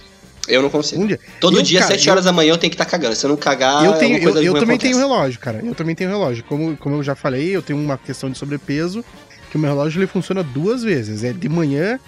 Eu 0.51 0.63
não 0.63 0.71
consigo. 0.71 1.03
Um 1.03 1.07
dia. 1.07 1.19
Todo 1.41 1.59
Eu, 1.59 1.63
dia, 1.63 1.81
cara, 1.81 1.93
7 1.93 2.07
eu- 2.07 2.13
horas 2.13 2.25
da 2.25 2.33
manhã, 2.33 2.53
eu 2.53 2.59
tenho 2.59 2.71
que 2.71 2.75
estar 2.75 2.85
cagando. 2.85 3.15
Se 3.15 3.25
eu 3.25 3.31
não 3.31 3.37
cagar, 3.37 3.85
eu 3.85 3.93
tenho, 3.95 4.15
alguma 4.17 4.33
coisa 4.33 4.39
eu, 4.47 4.55
eu 4.55 4.61
também 4.61 4.75
acontece. 4.77 4.93
tenho 4.95 4.99
relógio, 5.09 5.41
cara. 5.41 5.61
Eu 5.65 5.75
também 5.75 5.95
tenho 5.95 6.11
relógio. 6.11 6.45
Como, 6.45 6.77
como 6.77 6.97
eu 6.97 7.03
já 7.03 7.15
falei, 7.15 7.55
eu 7.55 7.63
tenho 7.63 7.79
uma 7.79 7.97
questão 7.99 8.29
de 8.31 8.37
sobrepeso. 8.39 9.05
que 9.51 9.57
o 9.57 9.59
meu 9.61 9.71
relógio 9.71 9.99
ele 9.99 10.07
funciona 10.07 10.43
duas 10.45 10.83
vezes. 10.85 11.25
É 11.25 11.33
de 11.33 11.49
manhã, 11.49 11.99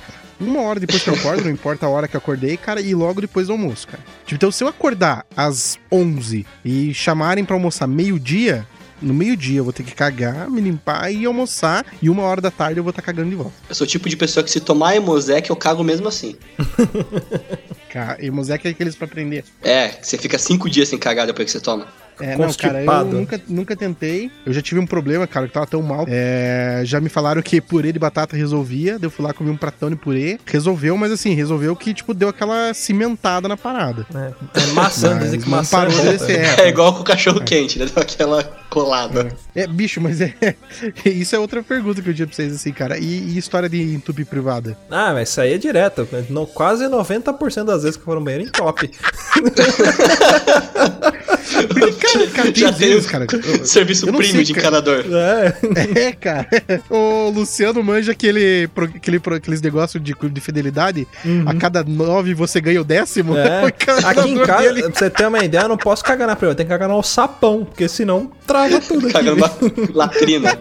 uma 0.40 0.60
hora 0.60 0.78
depois 0.78 1.02
que 1.02 1.10
eu 1.10 1.14
acordo, 1.14 1.42
não 1.44 1.50
importa 1.50 1.86
a 1.86 1.88
hora 1.88 2.06
que 2.06 2.14
eu 2.14 2.18
acordei, 2.18 2.56
cara, 2.56 2.80
e 2.80 2.94
logo 2.94 3.20
depois 3.20 3.48
do 3.48 3.52
almoço, 3.52 3.88
cara. 3.88 4.02
Tipo, 4.24 4.36
então 4.36 4.50
se 4.52 4.62
eu 4.62 4.68
acordar 4.68 5.26
às 5.36 5.76
11 5.90 6.46
e 6.64 6.94
chamarem 6.94 7.44
pra 7.44 7.56
almoçar 7.56 7.88
meio-dia, 7.88 8.64
no 9.00 9.12
meio-dia 9.12 9.58
eu 9.58 9.64
vou 9.64 9.72
ter 9.72 9.82
que 9.82 9.92
cagar, 9.92 10.48
me 10.48 10.60
limpar 10.60 11.10
e 11.12 11.24
almoçar, 11.26 11.84
e 12.00 12.08
uma 12.08 12.22
hora 12.22 12.40
da 12.40 12.52
tarde 12.52 12.78
eu 12.78 12.84
vou 12.84 12.90
estar 12.90 13.02
cagando 13.02 13.30
de 13.30 13.34
volta. 13.34 13.52
Eu 13.68 13.74
sou 13.74 13.84
o 13.84 13.90
tipo 13.90 14.08
de 14.08 14.16
pessoa 14.16 14.44
que 14.44 14.50
se 14.50 14.60
tomar 14.60 14.94
Emosec, 14.94 15.50
eu 15.50 15.56
cago 15.56 15.82
mesmo 15.82 16.06
assim. 16.06 16.36
E 18.20 18.30
moleque 18.30 18.68
é 18.68 18.70
aqueles 18.70 18.94
pra 18.94 19.06
aprender. 19.06 19.44
É, 19.62 19.88
você 20.00 20.16
fica 20.18 20.38
cinco 20.38 20.68
dias 20.68 20.88
sem 20.88 20.98
cagar 20.98 21.26
depois 21.26 21.46
que 21.46 21.52
você 21.52 21.60
toma. 21.60 21.86
É, 22.20 22.36
não, 22.36 22.52
cara, 22.52 22.84
eu 22.84 23.04
nunca, 23.04 23.40
nunca 23.48 23.76
tentei. 23.76 24.30
Eu 24.44 24.52
já 24.52 24.60
tive 24.60 24.80
um 24.80 24.86
problema, 24.86 25.26
cara, 25.26 25.46
que 25.46 25.52
tava 25.52 25.66
tão 25.66 25.82
mal. 25.82 26.04
É, 26.08 26.82
já 26.84 27.00
me 27.00 27.08
falaram 27.08 27.42
que 27.42 27.60
purê 27.60 27.92
de 27.92 27.98
batata 27.98 28.36
resolvia. 28.36 28.98
Eu 29.00 29.10
fui 29.10 29.24
lá 29.24 29.32
comi 29.32 29.50
um 29.50 29.56
pratão 29.56 29.90
de 29.90 29.96
purê. 29.96 30.38
Resolveu, 30.46 30.96
mas 30.96 31.12
assim, 31.12 31.34
resolveu 31.34 31.74
que, 31.74 31.94
tipo, 31.94 32.14
deu 32.14 32.28
aquela 32.28 32.74
cimentada 32.74 33.48
na 33.48 33.56
parada. 33.56 34.06
É, 34.14 34.60
é 34.60 34.66
maçã, 34.72 35.18
dizem 35.18 35.40
que 35.40 35.48
maçã 35.48 35.78
parou 35.78 35.92
é 35.92 35.96
de 35.96 36.02
bom, 36.02 36.12
descer, 36.12 36.40
né? 36.40 36.56
É 36.58 36.68
igual 36.68 36.94
com 36.94 37.00
o 37.00 37.04
cachorro 37.04 37.40
quente, 37.40 37.78
né? 37.78 37.86
Deu 37.86 38.02
aquela 38.02 38.42
colada. 38.68 39.28
É, 39.54 39.66
bicho, 39.66 40.00
mas 40.00 40.20
é. 40.20 40.34
Isso 41.04 41.36
é 41.36 41.38
outra 41.38 41.62
pergunta 41.62 42.00
que 42.00 42.10
eu 42.10 42.14
tinha 42.14 42.26
pra 42.26 42.34
vocês, 42.34 42.54
assim, 42.54 42.72
cara. 42.72 42.98
E, 42.98 43.04
e 43.04 43.38
história 43.38 43.68
de 43.68 43.94
entupir 43.94 44.26
privada? 44.26 44.76
Ah, 44.90 45.12
mas 45.12 45.28
isso 45.28 45.40
aí 45.40 45.54
é 45.54 45.58
direto. 45.58 46.08
No, 46.28 46.46
quase 46.46 46.84
90% 46.84 47.64
das 47.64 47.82
vezes 47.82 47.96
que 47.96 48.02
eu 48.02 48.06
for 48.06 48.16
no 48.16 48.24
banheiro, 48.24 48.46
entope. 48.46 48.90
Cara, 52.02 52.26
cara, 52.28 52.52
tem 52.52 52.62
Já 52.62 52.72
tem 52.72 52.88
vezes, 52.88 53.06
o 53.06 53.08
cara. 53.10 53.26
eu- 53.32 53.64
Serviço 53.66 54.06
eu 54.08 54.12
premium 54.12 54.34
sei, 54.36 54.44
de 54.44 54.52
encanador. 54.52 55.04
É. 55.10 56.00
É, 56.08 56.12
cara. 56.12 56.46
O 56.90 57.30
Luciano 57.30 57.82
manja 57.82 58.12
aquele, 58.12 58.68
aquele, 58.96 59.20
aqueles 59.36 59.60
negócios 59.62 60.02
de, 60.02 60.14
de 60.14 60.40
fidelidade. 60.40 61.06
A 61.46 61.54
cada 61.54 61.82
nove 61.84 62.34
você 62.34 62.60
ganha 62.60 62.80
o 62.80 62.84
décimo. 62.84 63.32
Uhum. 63.32 63.38
É. 63.38 63.64
O 63.64 64.06
Aqui 64.06 64.28
em 64.30 64.38
casa, 64.44 64.62
dele. 64.72 64.82
pra 64.82 64.92
você 64.98 65.10
ter 65.10 65.26
uma 65.26 65.44
ideia, 65.44 65.62
eu 65.62 65.68
não 65.68 65.76
posso 65.76 66.02
cagar 66.04 66.26
na 66.26 66.36
privada, 66.36 66.52
eu 66.52 66.56
tenho 66.56 66.68
que 66.68 66.72
cagar 66.74 66.88
no 66.88 67.02
sapão, 67.02 67.64
porque 67.64 67.88
senão 67.88 68.30
trava 68.46 68.80
tudo 68.80 69.06
aqui. 69.06 69.12
Cagando 69.12 69.40
na 69.40 69.50
latrina. 69.94 70.58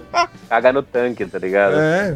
Caga 0.49 0.73
no 0.73 0.84
tanque, 0.84 1.25
tá 1.25 1.39
ligado? 1.39 1.75
É. 1.77 2.15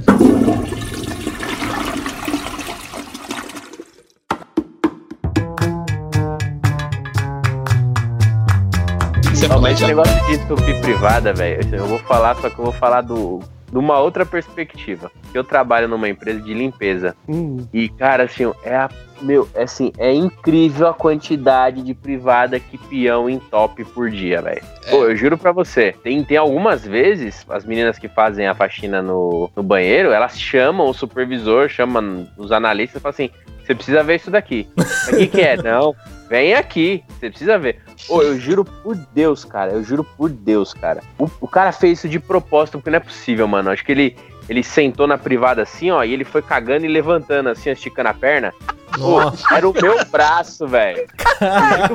Você 9.36 9.48
Ó, 9.52 9.60
mas 9.60 9.74
esse 9.74 9.86
negócio 9.86 10.26
de 10.28 10.34
entupir 10.36 10.80
privada, 10.80 11.34
velho, 11.34 11.76
eu 11.76 11.86
vou 11.88 12.00
falar, 12.00 12.36
só 12.36 12.50
que 12.50 12.58
eu 12.58 12.64
vou 12.64 12.74
falar 12.74 13.02
do, 13.02 13.42
de 13.70 13.78
uma 13.78 14.00
outra 14.00 14.26
perspectiva. 14.26 15.12
Eu 15.34 15.44
trabalho 15.44 15.90
numa 15.90 16.08
empresa 16.08 16.40
de 16.40 16.54
limpeza. 16.54 17.14
Hum, 17.28 17.68
E, 17.74 17.90
cara, 17.90 18.24
assim, 18.24 18.50
é 18.64 18.76
a. 18.78 18.90
Meu, 19.22 19.48
é 19.54 19.64
assim, 19.64 19.92
é 19.98 20.14
incrível 20.14 20.88
a 20.88 20.94
quantidade 20.94 21.82
de 21.82 21.94
privada 21.94 22.60
que 22.60 22.78
peão 22.78 23.30
entope 23.30 23.84
por 23.86 24.10
dia, 24.10 24.42
velho. 24.42 24.62
Pô, 24.90 25.06
eu 25.06 25.16
juro 25.16 25.38
pra 25.38 25.52
você, 25.52 25.94
tem, 26.04 26.24
tem 26.24 26.38
algumas 26.38 26.86
vezes, 26.86 27.46
as 27.50 27.66
meninas 27.66 27.98
que 27.98 28.08
fazem 28.08 28.48
a 28.48 28.54
faxina 28.54 29.02
no, 29.02 29.50
no 29.56 29.64
banheiro, 29.64 30.12
elas 30.12 30.40
chamam 30.40 30.88
o 30.88 30.94
supervisor, 30.94 31.70
chamam 31.70 32.28
os 32.38 32.52
analistas 32.52 33.00
e 33.00 33.02
falam 33.02 33.14
assim: 33.14 33.30
você 33.66 33.74
precisa 33.74 34.04
ver 34.04 34.18
isso 34.18 34.30
daqui. 34.30 34.68
O 35.06 35.18
que, 35.18 35.28
que 35.28 35.42
é? 35.42 35.56
Não, 35.56 35.96
vem 36.28 36.56
aqui, 36.56 37.04
você 37.08 37.30
precisa 37.30 37.60
ver. 37.60 37.80
Pô, 38.08 38.24
eu 38.24 38.40
juro 38.40 38.66
por 38.66 38.96
Deus, 38.96 39.46
cara, 39.46 39.72
eu 39.72 39.84
juro 39.84 40.04
por 40.04 40.30
Deus, 40.30 40.74
cara. 40.74 41.02
O, 41.18 41.30
o 41.42 41.48
cara 41.48 41.72
fez 41.72 42.00
isso 42.00 42.10
de 42.10 42.20
propósito, 42.20 42.80
porque 42.80 42.90
não 42.90 42.98
é 42.98 43.00
possível, 43.00 43.48
mano. 43.48 43.70
Acho 43.70 43.86
que 43.86 43.92
ele. 43.92 44.18
Ele 44.48 44.64
sentou 44.64 45.08
na 45.08 45.18
privada 45.18 45.62
assim, 45.64 45.90
ó, 45.92 46.04
e 46.04 46.14
ele 46.14 46.24
foi 46.24 46.42
cagando 46.42 46.86
e 46.86 46.90
levantando 46.90 47.50
assim, 47.50 47.72
esticando 47.72 48.10
a 48.10 48.14
perna. 48.14 48.54
Pô, 48.94 49.22
Nossa. 49.22 49.56
era 49.56 49.68
o 49.68 49.74
meu 49.74 50.06
braço, 50.06 50.68
velho. 50.68 51.08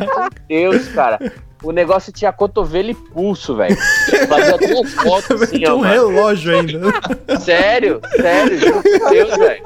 Por 0.04 0.30
Deus, 0.48 0.88
cara. 0.88 1.18
O 1.62 1.72
negócio 1.72 2.12
tinha 2.12 2.32
cotovelo 2.32 2.90
e 2.90 2.94
pulso, 2.94 3.54
velho. 3.54 3.76
Fazia 4.28 4.56
duas 4.56 4.94
voltas 5.04 5.42
assim, 5.42 5.64
ó. 5.66 5.74
um 5.74 5.78
mano. 5.80 5.92
relógio 5.92 6.58
ainda. 6.58 6.80
Sério, 7.38 8.00
sério, 8.16 8.72
por 8.82 9.10
Deus, 9.10 9.36
velho. 9.36 9.62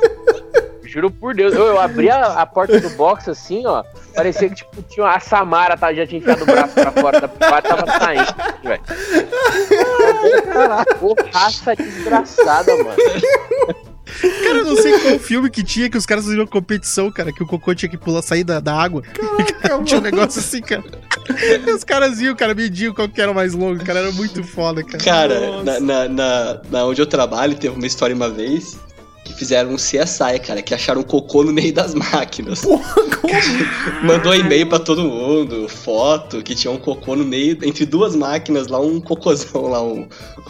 Juro 0.95 1.11
por 1.11 1.35
Deus. 1.35 1.53
Eu, 1.53 1.67
eu 1.67 1.81
abri 1.81 2.09
a, 2.09 2.41
a 2.41 2.47
porta 2.47 2.79
do 2.79 2.89
box 2.91 3.29
assim, 3.29 3.67
ó. 3.67 3.83
Parecia 4.15 4.49
que 4.49 4.55
tipo, 4.55 4.81
tinha 4.83 5.09
a 5.09 5.19
Samara 5.19 5.77
tá, 5.77 5.93
já 5.93 6.07
tinha 6.07 6.21
enfiado 6.21 6.45
o 6.45 6.47
braço 6.47 6.73
pra 6.73 6.93
fora 6.93 7.21
da 7.21 7.27
privada 7.27 7.69
tava 7.69 7.99
saindo, 7.99 8.33
velho. 8.63 8.83
Porraça 11.01 11.75
desgraçada, 11.75 12.77
mano. 12.77 12.97
Cara, 14.45 14.59
eu 14.59 14.65
não 14.65 14.77
sei 14.77 14.97
qual 15.01 15.19
filme 15.19 15.51
que 15.51 15.65
tinha 15.65 15.91
que 15.91 15.99
os 15.99 16.07
caras 16.07 16.27
faziam 16.27 16.47
competição, 16.47 17.11
cara, 17.11 17.33
que 17.33 17.43
o 17.43 17.47
cocô 17.47 17.75
tinha 17.75 17.89
que 17.89 17.99
pular, 17.99 18.23
sair 18.23 18.45
da, 18.45 18.61
da 18.61 18.73
água. 18.73 19.03
tinha 19.85 19.99
um 19.99 20.03
negócio 20.03 20.39
assim, 20.39 20.61
cara. 20.61 20.85
E 21.29 21.73
os 21.73 21.83
caras 21.83 22.21
iam, 22.21 22.37
cara, 22.37 22.55
mediam 22.55 22.95
qual 22.95 23.09
que 23.09 23.21
era 23.21 23.33
o 23.33 23.35
mais 23.35 23.53
longo, 23.53 23.85
cara. 23.85 23.99
Era 23.99 24.13
muito 24.13 24.45
foda, 24.45 24.85
cara. 24.85 25.03
Cara, 25.03 25.63
na, 25.65 25.81
na, 25.81 26.09
na, 26.09 26.61
na 26.71 26.85
onde 26.85 27.03
eu 27.03 27.07
trabalho, 27.07 27.57
teve 27.57 27.75
uma 27.75 27.87
história 27.87 28.15
uma 28.15 28.31
vez 28.31 28.79
que 29.25 29.33
fizeram 29.33 29.71
um 29.71 29.77
CSI, 29.77 30.39
cara, 30.47 30.61
que 30.61 30.75
acharam 30.75 31.03
cocô 31.03 31.43
no 31.43 31.53
meio 31.53 31.73
das 31.73 31.95
máquinas. 31.95 32.63
Mandou 34.05 34.35
e-mail 34.35 34.69
pra 34.69 34.79
todo 34.79 35.03
mundo, 35.03 35.67
foto, 35.69 36.43
que 36.43 36.55
tinha 36.55 36.71
um 36.71 36.77
cocô 36.77 37.17
no 37.17 37.25
meio, 37.25 37.59
entre 37.63 37.87
duas 37.87 38.15
máquinas 38.15 38.69
lá, 38.69 38.79
um 38.79 39.01
cocôzão 39.01 39.63
lá, 39.63 39.83
um, 39.83 40.07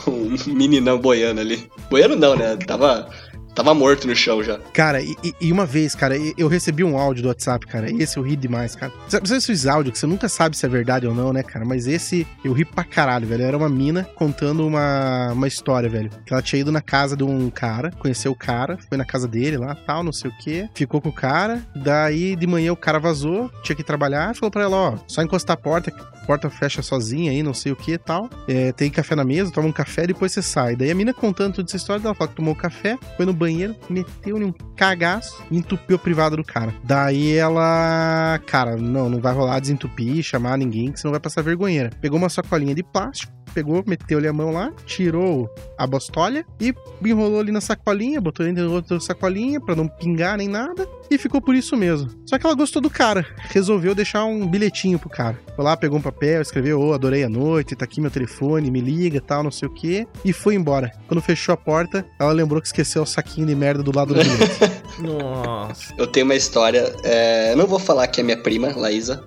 um 0.08 0.36
meninão 0.52 0.98
boiando 0.98 1.40
ali. 1.40 1.70
Boiando 1.88 2.16
não, 2.16 2.34
né? 2.34 2.56
Tava, 2.56 3.08
tava 3.54 3.74
morto 3.74 4.06
no 4.06 4.14
chão 4.16 4.42
já. 4.42 4.58
Cara, 4.72 5.00
e, 5.00 5.14
e- 5.40 5.52
uma 5.52 5.64
vez, 5.66 5.94
cara, 5.94 6.16
eu 6.36 6.48
recebi 6.48 6.82
um 6.82 6.98
áudio 6.98 7.22
do 7.22 7.28
WhatsApp, 7.28 7.66
cara. 7.66 7.90
Esse 7.90 8.16
eu 8.16 8.22
ri 8.22 8.36
demais, 8.36 8.74
cara. 8.74 8.92
Sabe 9.08 9.32
esses 9.32 9.66
áudios 9.66 9.92
que 9.92 9.98
você 9.98 10.06
nunca 10.06 10.28
sabe 10.28 10.56
se 10.56 10.66
é 10.66 10.68
verdade 10.68 11.06
ou 11.06 11.14
não, 11.14 11.32
né, 11.32 11.42
cara? 11.42 11.64
Mas 11.64 11.86
esse 11.86 12.26
eu 12.44 12.52
ri 12.52 12.64
pra 12.64 12.84
caralho, 12.84 13.26
velho. 13.26 13.44
Era 13.44 13.56
uma 13.56 13.68
mina 13.68 14.08
contando 14.14 14.66
uma, 14.66 15.32
uma 15.32 15.46
história, 15.48 15.88
velho. 15.88 16.10
Que 16.26 16.32
ela 16.32 16.42
tinha 16.42 16.60
ido 16.60 16.72
na 16.72 16.80
casa 16.82 17.16
de 17.16 17.22
um 17.24 17.50
cara, 17.50 17.90
conheceu 17.98 18.32
o 18.32 18.36
cara, 18.36 18.78
foi 18.88 18.98
na 18.98 19.04
casa 19.04 19.28
dele 19.28 19.56
lá, 19.56 19.74
tal, 19.74 20.02
não 20.02 20.12
sei 20.12 20.30
o 20.30 20.34
quê. 20.38 20.68
Ficou 20.74 21.00
com 21.00 21.08
o 21.08 21.12
cara. 21.12 21.62
Daí 21.76 22.34
de 22.36 22.46
manhã 22.46 22.72
o 22.72 22.76
cara 22.76 22.98
vazou, 22.98 23.50
tinha 23.62 23.76
que 23.76 23.84
trabalhar. 23.84 24.34
Falou 24.34 24.50
pra 24.50 24.62
ela: 24.64 24.76
ó, 24.76 24.98
só 25.06 25.22
encostar 25.22 25.54
a 25.54 25.60
porta, 25.60 25.92
porta 26.26 26.50
fecha 26.50 26.82
sozinha 26.82 27.30
aí, 27.30 27.42
não 27.42 27.54
sei 27.54 27.72
o 27.72 27.76
que 27.76 27.92
e 27.92 27.98
tal. 27.98 28.28
É, 28.48 28.72
tem 28.72 28.90
café 28.90 29.14
na 29.14 29.24
mesa, 29.24 29.52
toma 29.52 29.68
um 29.68 29.72
café, 29.72 30.06
depois 30.06 30.32
você 30.32 30.42
sai. 30.42 30.76
Daí 30.76 30.90
a 30.90 30.94
mina 30.94 31.12
contando 31.12 31.54
toda 31.54 31.68
essa 31.68 31.76
história, 31.76 32.02
ela 32.04 32.14
fala 32.14 32.28
que 32.28 32.36
tomou 32.36 32.54
café, 32.54 32.98
foi 33.16 33.26
no 33.26 33.32
banheiro, 33.32 33.74
meteu-lhe 33.88 34.44
um 34.44 34.52
cagaço 34.76 35.42
e 35.50 35.56
entupiu 35.56 35.96
a 35.96 35.98
privada 35.98 36.36
do 36.36 36.44
cara. 36.44 36.74
Daí 36.82 37.36
ela, 37.36 38.40
cara, 38.46 38.76
não, 38.76 39.08
não 39.08 39.20
vai 39.20 39.32
rolar 39.32 39.60
desentupir, 39.60 40.22
chamar 40.22 40.58
ninguém, 40.58 40.92
que 40.92 41.00
senão 41.00 41.12
vai 41.12 41.20
passar 41.20 41.42
vergonheira. 41.42 41.90
Pegou 42.00 42.18
uma 42.18 42.28
sacolinha 42.28 42.74
de 42.74 42.82
plástico, 42.82 43.32
pegou, 43.54 43.82
meteu-lhe 43.86 44.26
a 44.26 44.32
mão 44.32 44.50
lá, 44.50 44.72
tirou 44.84 45.48
a 45.78 45.86
bostolha 45.86 46.44
e 46.60 46.74
enrolou 47.04 47.40
ali 47.40 47.52
na 47.52 47.60
sacolinha, 47.60 48.20
botou 48.20 48.44
dentro 48.44 48.66
da 48.66 48.70
outra 48.70 49.00
sacolinha 49.00 49.60
pra 49.60 49.76
não 49.76 49.86
pingar 49.86 50.36
nem 50.36 50.48
nada 50.48 50.86
e 51.08 51.16
ficou 51.16 51.40
por 51.40 51.54
isso 51.54 51.76
mesmo. 51.76 52.10
Só 52.26 52.36
que 52.36 52.44
ela 52.44 52.54
gostou 52.54 52.82
do 52.82 52.90
cara, 52.90 53.24
resolveu 53.38 53.94
deixar 53.94 54.24
um 54.24 54.46
bilhetinho 54.46 54.98
pro 54.98 55.08
cara. 55.08 55.38
Foi 55.54 55.64
lá, 55.64 55.76
pegou 55.76 55.98
um 55.98 56.02
escreveu: 56.20 56.80
Ô, 56.80 56.92
adorei 56.92 57.24
a 57.24 57.28
noite, 57.28 57.76
tá 57.76 57.84
aqui 57.84 58.00
meu 58.00 58.10
telefone, 58.10 58.70
me 58.70 58.80
liga 58.80 59.20
tal, 59.20 59.42
não 59.42 59.50
sei 59.50 59.68
o 59.68 59.70
que, 59.70 60.06
e 60.24 60.32
foi 60.32 60.54
embora. 60.54 60.92
Quando 61.06 61.20
fechou 61.20 61.52
a 61.52 61.56
porta, 61.56 62.04
ela 62.20 62.32
lembrou 62.32 62.60
que 62.60 62.66
esqueceu 62.66 63.02
o 63.02 63.06
saquinho 63.06 63.46
de 63.46 63.54
merda 63.54 63.82
do 63.82 63.94
lado 63.94 64.14
do 64.14 64.20
bilhete. 64.22 64.72
Nossa. 65.00 65.94
Eu 65.98 66.06
tenho 66.06 66.26
uma 66.26 66.34
história, 66.34 66.94
é, 67.02 67.52
eu 67.52 67.56
não 67.56 67.66
vou 67.66 67.78
falar 67.78 68.06
que 68.08 68.20
é 68.20 68.24
minha 68.24 68.36
prima, 68.36 68.72
Laísa, 68.76 69.24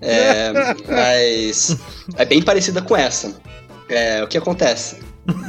é, 0.00 0.52
mas 0.88 1.76
é 2.16 2.24
bem 2.24 2.42
parecida 2.42 2.80
com 2.80 2.96
essa. 2.96 3.40
É, 3.88 4.22
o 4.22 4.28
que 4.28 4.38
acontece? 4.38 4.98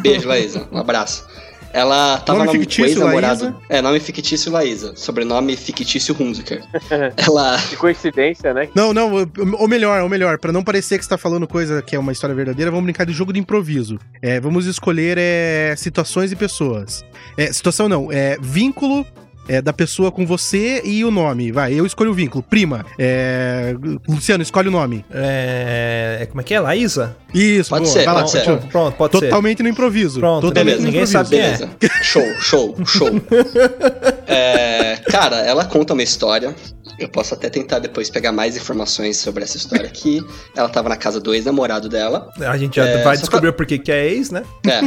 Beijo, 0.02 0.28
Laísa, 0.28 0.68
um 0.72 0.78
abraço. 0.78 1.26
Ela 1.74 2.20
tava 2.20 2.40
Nome 2.40 2.54
no 2.54 2.60
fictício, 2.60 2.86
ex-namorado. 2.86 3.44
Laísa? 3.46 3.58
É, 3.70 3.82
nome 3.82 4.00
fictício 4.00 4.52
Laísa. 4.52 4.96
Sobrenome 4.96 5.56
fictício 5.56 6.16
Hunziker. 6.20 6.64
Ela. 7.18 7.58
Que 7.70 7.76
coincidência, 7.76 8.54
né? 8.54 8.70
Não, 8.76 8.94
não, 8.94 9.12
ou 9.58 9.68
melhor, 9.68 10.02
ou 10.02 10.10
melhor, 10.10 10.38
pra 10.38 10.52
não 10.52 10.64
parecer 10.64 10.98
que 10.98 11.04
você 11.04 11.10
tá 11.10 11.18
falando 11.18 11.48
coisa 11.48 11.82
que 11.82 11.96
é 11.96 12.00
uma 12.00 12.12
história 12.12 12.36
verdadeira, 12.36 12.72
vamos 12.72 12.84
brincar 12.86 13.06
de 13.06 13.14
jogo 13.14 13.34
de 13.34 13.40
improviso. 13.40 14.00
É, 14.22 14.40
vamos 14.40 14.66
escolher 14.66 15.18
é, 15.18 15.74
situações 15.78 16.32
e 16.32 16.36
pessoas. 16.36 17.04
É, 17.38 17.52
situação 17.52 17.88
não, 17.88 18.12
é 18.12 18.38
vínculo 18.42 19.06
é, 19.48 19.62
da 19.62 19.74
pessoa 19.74 20.12
com 20.12 20.26
você 20.26 20.82
e 20.84 21.04
o 21.04 21.12
nome. 21.12 21.52
Vai, 21.52 21.74
eu 21.74 21.86
escolho 21.86 22.12
o 22.12 22.14
vínculo. 22.14 22.44
Prima. 22.44 22.86
É, 22.98 23.76
Luciano, 24.08 24.42
escolhe 24.44 24.68
o 24.68 24.72
nome. 24.72 25.06
É, 25.12 26.28
como 26.30 26.42
é 26.42 26.44
que 26.44 26.54
é? 26.54 26.60
Laísa? 26.60 27.16
Isso, 27.34 27.70
Pode 27.70 27.84
boa, 27.86 27.94
ser, 27.94 28.06
vai 28.06 28.14
lá, 28.14 28.20
pode 28.22 28.32
ser. 28.32 28.44
continua. 28.44 28.70
Pronto, 28.72 28.96
pode 28.98 29.18
ser. 29.20 29.26
Totalmente 29.26 29.64
no 29.64 29.70
improviso. 29.70 30.20
Pronto, 30.20 30.48
Totalmente 30.48 30.78
beleza. 30.78 30.82
no 30.82 30.86
Ninguém 30.88 31.04
improviso. 31.04 31.12
sabe 31.12 31.30
quem 31.30 31.40
é. 31.40 31.58
Beleza. 31.80 32.04
Show, 32.04 32.36
show, 32.42 32.78
show. 32.86 33.10
É, 34.32 34.98
cara, 35.10 35.38
ela 35.42 35.66
conta 35.66 35.94
uma 35.94 36.04
história. 36.04 36.56
Eu 37.00 37.10
posso 37.10 37.34
até 37.34 37.50
tentar 37.50 37.80
depois 37.80 38.10
pegar 38.12 38.32
mais 38.32 38.56
informações 38.56 39.18
sobre 39.18 39.44
essa 39.44 39.58
história 39.58 39.88
aqui. 39.88 40.24
Ela 40.56 40.70
tava 40.70 40.88
na 40.88 40.96
casa 40.96 41.20
do 41.20 41.34
ex-namorado 41.34 41.90
dela. 41.90 42.30
A 42.40 42.58
gente 42.58 42.76
já 42.76 42.86
É, 42.86 43.02
vai 43.04 43.18
descobrir 43.18 43.52
por 43.54 43.66
que 43.66 43.80
que 43.80 43.92
é 43.92 44.06
ex, 44.08 44.30
né? 44.30 44.44
É. 44.68 44.82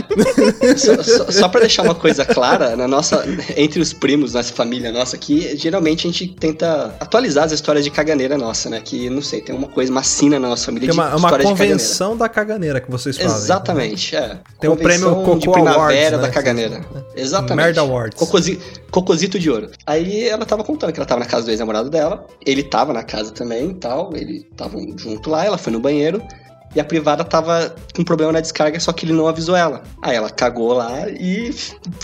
só, 0.77 1.03
só, 1.03 1.31
só 1.31 1.49
pra 1.49 1.61
deixar 1.61 1.83
uma 1.83 1.95
coisa 1.95 2.25
clara, 2.25 2.77
na 2.77 2.87
nossa, 2.87 3.25
entre 3.57 3.81
os 3.81 3.93
primos, 3.93 4.35
nossa 4.35 4.53
família 4.53 4.93
nossa 4.93 5.17
aqui, 5.17 5.57
geralmente 5.57 6.07
a 6.07 6.11
gente 6.11 6.29
tenta 6.29 6.95
atualizar 7.01 7.45
as 7.45 7.53
histórias 7.53 7.85
de 7.85 7.91
caganeira 7.91 8.39
nossa, 8.39 8.71
né? 8.71 8.81
Que, 8.85 9.11
não 9.11 9.23
sei, 9.23 9.41
tem 9.41 9.55
uma 9.55 9.67
coisa, 9.69 9.91
uma 9.91 10.03
sina 10.05 10.39
na 10.39 10.49
nossa 10.49 10.67
família 10.67 10.89
Tem 10.89 10.95
uma, 10.97 11.09
de 11.09 11.17
uma 11.17 11.17
história 11.19 11.39
de 11.45 11.51
caganeira. 11.51 11.73
convenção 11.75 12.17
da 12.17 12.29
caganeira 12.29 12.81
que 12.81 12.91
vocês 12.91 13.17
fazem. 13.17 13.37
Exatamente, 13.37 14.15
é. 14.15 14.39
Tem 14.61 14.71
o 14.71 14.77
Convenção 14.77 15.01
prêmio 15.11 15.15
Cocô 15.25 15.39
de 15.39 15.51
primavera 15.51 15.81
Awards, 15.81 16.11
da 16.13 16.19
né? 16.19 16.29
caganeira. 16.29 16.81
Exatamente. 17.17 17.57
Merda 17.57 17.81
Awards. 17.81 18.19
Cocosi- 18.19 18.61
De 19.38 19.51
ouro. 19.51 19.70
Aí 19.87 20.29
ela 20.29 20.47
tava 20.47 20.62
contando 20.62 20.92
que 20.92 20.99
ela 20.99 21.07
tava 21.07 21.20
na 21.20 21.27
casa 21.27 21.44
do 21.44 21.51
ex-namorado 21.51 21.90
dela, 21.90 22.27
ele 22.47 22.62
tava 22.62 22.92
na 22.92 23.03
casa 23.03 23.33
também 23.33 23.70
e 23.70 23.75
tal, 23.75 24.14
ele 24.14 24.44
tava 24.57 24.79
junto 24.97 25.29
lá, 25.31 25.44
ela 25.44 25.59
foi 25.59 25.73
no 25.73 25.81
banheiro. 25.81 26.23
E 26.75 26.81
a 26.81 26.85
privada 26.85 27.23
tava 27.23 27.75
com 27.94 28.03
problema 28.03 28.33
na 28.33 28.40
descarga, 28.40 28.81
só 28.81 28.92
que 28.92 29.07
ele 29.07 29.12
não 29.12 29.29
avisou 29.29 29.55
ela. 29.55 29.83
Aí 30.03 30.16
ela 30.16 30.29
cagou 30.29 30.73
lá 30.73 31.09
e, 31.09 31.55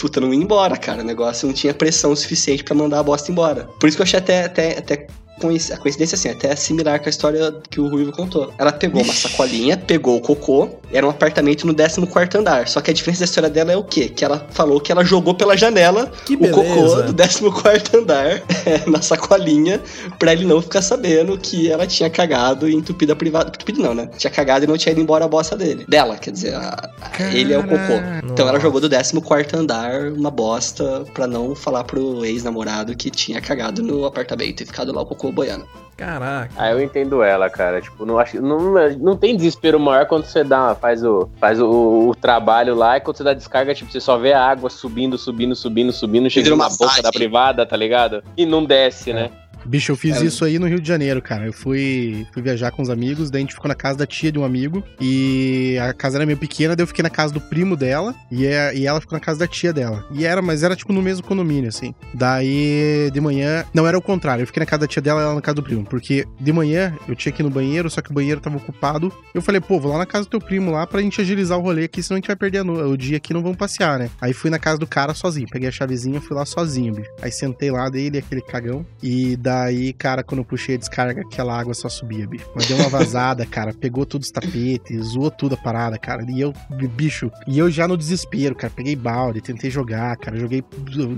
puta, 0.00 0.20
não 0.20 0.32
ia 0.32 0.40
embora, 0.40 0.76
cara. 0.76 1.02
O 1.02 1.04
negócio 1.04 1.48
não 1.48 1.52
tinha 1.52 1.74
pressão 1.74 2.14
suficiente 2.14 2.62
pra 2.62 2.74
mandar 2.74 3.00
a 3.00 3.02
bosta 3.02 3.32
embora. 3.32 3.68
Por 3.80 3.88
isso 3.88 3.96
que 3.96 4.02
eu 4.02 4.04
achei 4.04 4.20
até, 4.20 4.44
até, 4.44 4.78
até 4.78 5.06
a 5.48 5.76
coincidência 5.76 6.14
assim, 6.16 6.29
até 6.29 6.55
similar 6.57 7.00
com 7.00 7.07
a 7.07 7.11
história 7.11 7.55
que 7.70 7.81
o 7.81 7.88
Ruivo 7.88 8.12
contou. 8.12 8.53
Ela 8.59 8.72
pegou 8.72 9.03
uma 9.03 9.12
sacolinha, 9.14 9.76
pegou 9.76 10.16
o 10.16 10.20
cocô, 10.20 10.68
era 10.92 11.07
um 11.07 11.11
apartamento 11.11 11.66
no 11.66 11.74
14 11.74 12.37
andar. 12.37 12.68
Só 12.68 12.81
que 12.81 12.90
a 12.90 12.94
diferença 12.94 13.20
da 13.20 13.24
história 13.24 13.48
dela 13.50 13.72
é 13.72 13.76
o 13.76 13.85
quê? 13.85 14.09
Que 14.09 14.24
ela 14.24 14.46
falou 14.50 14.81
que 14.81 14.90
ela 14.92 15.05
jogou 15.05 15.35
pela 15.35 15.57
janela 15.57 16.11
Que 16.26 16.35
o 16.35 16.50
cocô 16.50 17.03
do 17.03 17.14
14 17.14 17.96
andar 17.96 18.42
na 18.87 19.00
sacolinha 19.00 19.81
pra 20.18 20.33
ele 20.33 20.44
não 20.44 20.61
ficar 20.61 20.83
sabendo 20.83 21.38
que 21.38 21.70
ela 21.70 21.87
tinha 21.87 22.11
cagado 22.11 22.68
e 22.68 22.74
entupido 22.74 23.12
a 23.12 23.16
privada. 23.16 23.48
Entupido 23.55 23.81
não, 23.83 23.94
né? 23.94 24.09
Tinha 24.18 24.31
cagado 24.31 24.64
e 24.64 24.68
não 24.68 24.76
tinha 24.76 24.92
ido 24.92 25.00
embora 25.00 25.24
a 25.24 25.29
bosta 25.29 25.57
dele. 25.57 25.85
Dela, 25.88 26.16
quer 26.16 26.31
dizer, 26.33 26.55
a- 26.55 26.90
ele 27.33 27.53
é 27.53 27.59
o 27.59 27.62
cocô. 27.62 27.76
Então 28.24 28.44
ela 28.46 28.53
Nossa. 28.53 28.61
jogou 28.62 28.81
do 28.81 28.88
14 28.90 29.57
andar 29.57 30.12
uma 30.12 30.31
bosta 30.31 31.05
pra 31.14 31.26
não 31.26 31.55
falar 31.55 31.85
pro 31.85 32.24
ex-namorado 32.24 32.94
que 32.96 33.11
tinha 33.11 33.40
cagado 33.40 33.83
no 33.83 34.05
apartamento 34.05 34.62
e 34.62 34.66
ficado 34.66 34.92
lá 34.92 35.03
o 35.03 35.07
cocô 35.07 35.29
boiando. 35.32 35.66
Caraca. 36.00 36.50
Aí 36.56 36.72
eu 36.72 36.82
entendo 36.82 37.22
ela, 37.22 37.50
cara. 37.50 37.78
Tipo, 37.78 38.06
não, 38.06 38.18
acho, 38.18 38.40
não, 38.40 38.72
não 38.98 39.16
tem 39.16 39.36
desespero 39.36 39.78
maior 39.78 40.06
quando 40.06 40.24
você 40.24 40.42
dá, 40.42 40.74
faz, 40.74 41.04
o, 41.04 41.28
faz 41.38 41.60
o, 41.60 42.08
o 42.08 42.14
trabalho 42.14 42.74
lá 42.74 42.96
e 42.96 43.00
quando 43.02 43.18
você 43.18 43.24
dá 43.24 43.34
descarga, 43.34 43.74
tipo, 43.74 43.92
você 43.92 44.00
só 44.00 44.16
vê 44.16 44.32
a 44.32 44.42
água 44.42 44.70
subindo, 44.70 45.18
subindo, 45.18 45.54
subindo, 45.54 45.92
subindo, 45.92 46.30
chegando 46.30 46.56
na 46.56 46.70
boca 46.70 47.02
da 47.02 47.12
privada, 47.12 47.66
tá 47.66 47.76
ligado? 47.76 48.24
E 48.34 48.46
não 48.46 48.64
desce, 48.64 49.12
né? 49.12 49.30
Bicho, 49.64 49.92
eu 49.92 49.96
fiz 49.96 50.16
É. 50.20 50.24
isso 50.24 50.44
aí 50.44 50.58
no 50.58 50.66
Rio 50.66 50.80
de 50.80 50.88
Janeiro, 50.88 51.20
cara. 51.22 51.46
Eu 51.46 51.52
fui, 51.52 52.26
fui 52.32 52.42
viajar 52.42 52.70
com 52.70 52.82
os 52.82 52.90
amigos, 52.90 53.30
daí 53.30 53.40
a 53.40 53.44
gente 53.44 53.54
ficou 53.54 53.68
na 53.68 53.74
casa 53.74 53.98
da 53.98 54.06
tia 54.06 54.30
de 54.32 54.38
um 54.38 54.44
amigo. 54.44 54.82
E 55.00 55.76
a 55.80 55.92
casa 55.92 56.18
era 56.18 56.26
meio 56.26 56.38
pequena, 56.38 56.74
daí 56.76 56.82
eu 56.82 56.86
fiquei 56.88 57.02
na 57.02 57.10
casa 57.10 57.32
do 57.32 57.40
primo 57.40 57.76
dela. 57.76 58.14
E, 58.30 58.46
é- 58.46 58.74
e 58.76 58.86
ela 58.86 59.00
ficou 59.00 59.16
na 59.18 59.24
casa 59.24 59.38
da 59.40 59.46
tia 59.46 59.72
dela. 59.72 60.04
E 60.12 60.24
era, 60.24 60.40
mas 60.42 60.62
era 60.62 60.74
tipo 60.76 60.92
no 60.92 61.02
mesmo 61.02 61.26
condomínio, 61.26 61.68
assim. 61.68 61.94
Daí, 62.14 63.10
de 63.12 63.20
manhã. 63.20 63.64
Não, 63.74 63.86
era 63.86 63.98
o 63.98 64.02
contrário. 64.02 64.42
Eu 64.42 64.46
fiquei 64.46 64.60
na 64.60 64.66
casa 64.66 64.80
da 64.80 64.86
tia 64.86 65.02
dela 65.02 65.20
e 65.20 65.24
ela 65.24 65.34
na 65.34 65.40
casa 65.42 65.56
do 65.56 65.62
primo. 65.62 65.84
Porque 65.84 66.26
de 66.40 66.52
manhã 66.52 66.94
eu 67.08 67.14
tinha 67.14 67.32
que 67.32 67.42
ir 67.42 67.44
no 67.44 67.50
banheiro, 67.50 67.90
só 67.90 68.00
que 68.00 68.10
o 68.10 68.14
banheiro 68.14 68.40
tava 68.40 68.56
ocupado. 68.56 69.12
Eu 69.34 69.42
falei, 69.42 69.60
pô, 69.60 69.78
vou 69.80 69.92
lá 69.92 69.98
na 69.98 70.06
casa 70.06 70.24
do 70.26 70.30
teu 70.30 70.40
primo 70.40 70.70
lá 70.70 70.86
pra 70.86 71.00
gente 71.02 71.20
agilizar 71.20 71.58
o 71.58 71.62
rolê 71.62 71.84
aqui, 71.84 72.02
senão 72.02 72.16
a 72.16 72.18
gente 72.20 72.26
vai 72.28 72.36
perder 72.36 72.60
o 72.62 72.96
dia 72.96 73.16
aqui 73.16 73.32
não 73.34 73.42
vamos 73.42 73.56
passear, 73.58 73.98
né? 73.98 74.10
Aí 74.20 74.32
fui 74.32 74.50
na 74.50 74.58
casa 74.58 74.78
do 74.78 74.86
cara 74.86 75.12
sozinho. 75.14 75.46
Peguei 75.50 75.68
a 75.68 75.72
chavezinha, 75.72 76.20
fui 76.20 76.36
lá 76.36 76.44
sozinho, 76.46 76.94
bicho. 76.94 77.10
Aí 77.20 77.32
sentei 77.32 77.70
lá 77.70 77.88
dele, 77.88 78.18
aquele 78.18 78.40
cagão. 78.42 78.84
E 79.02 79.36
daí, 79.36 79.49
cara, 79.98 80.22
quando 80.22 80.40
eu 80.40 80.44
puxei 80.44 80.74
a 80.74 80.78
descarga, 80.78 81.22
aquela 81.22 81.58
água 81.58 81.74
só 81.74 81.88
subia, 81.88 82.26
bicho. 82.26 82.48
Mas 82.54 82.66
deu 82.66 82.76
uma 82.76 82.88
vazada, 82.88 83.44
cara. 83.46 83.72
Pegou 83.72 84.04
todos 84.06 84.28
os 84.28 84.32
tapetes, 84.32 85.06
zoou 85.08 85.30
tudo 85.30 85.54
a 85.54 85.58
parada, 85.58 85.98
cara. 85.98 86.24
E 86.28 86.40
eu, 86.40 86.52
bicho, 86.70 87.30
e 87.46 87.58
eu 87.58 87.70
já 87.70 87.86
no 87.86 87.96
desespero, 87.96 88.54
cara. 88.54 88.72
Peguei 88.74 88.96
balde, 88.96 89.40
tentei 89.40 89.70
jogar, 89.70 90.16
cara. 90.16 90.38
Joguei 90.38 90.64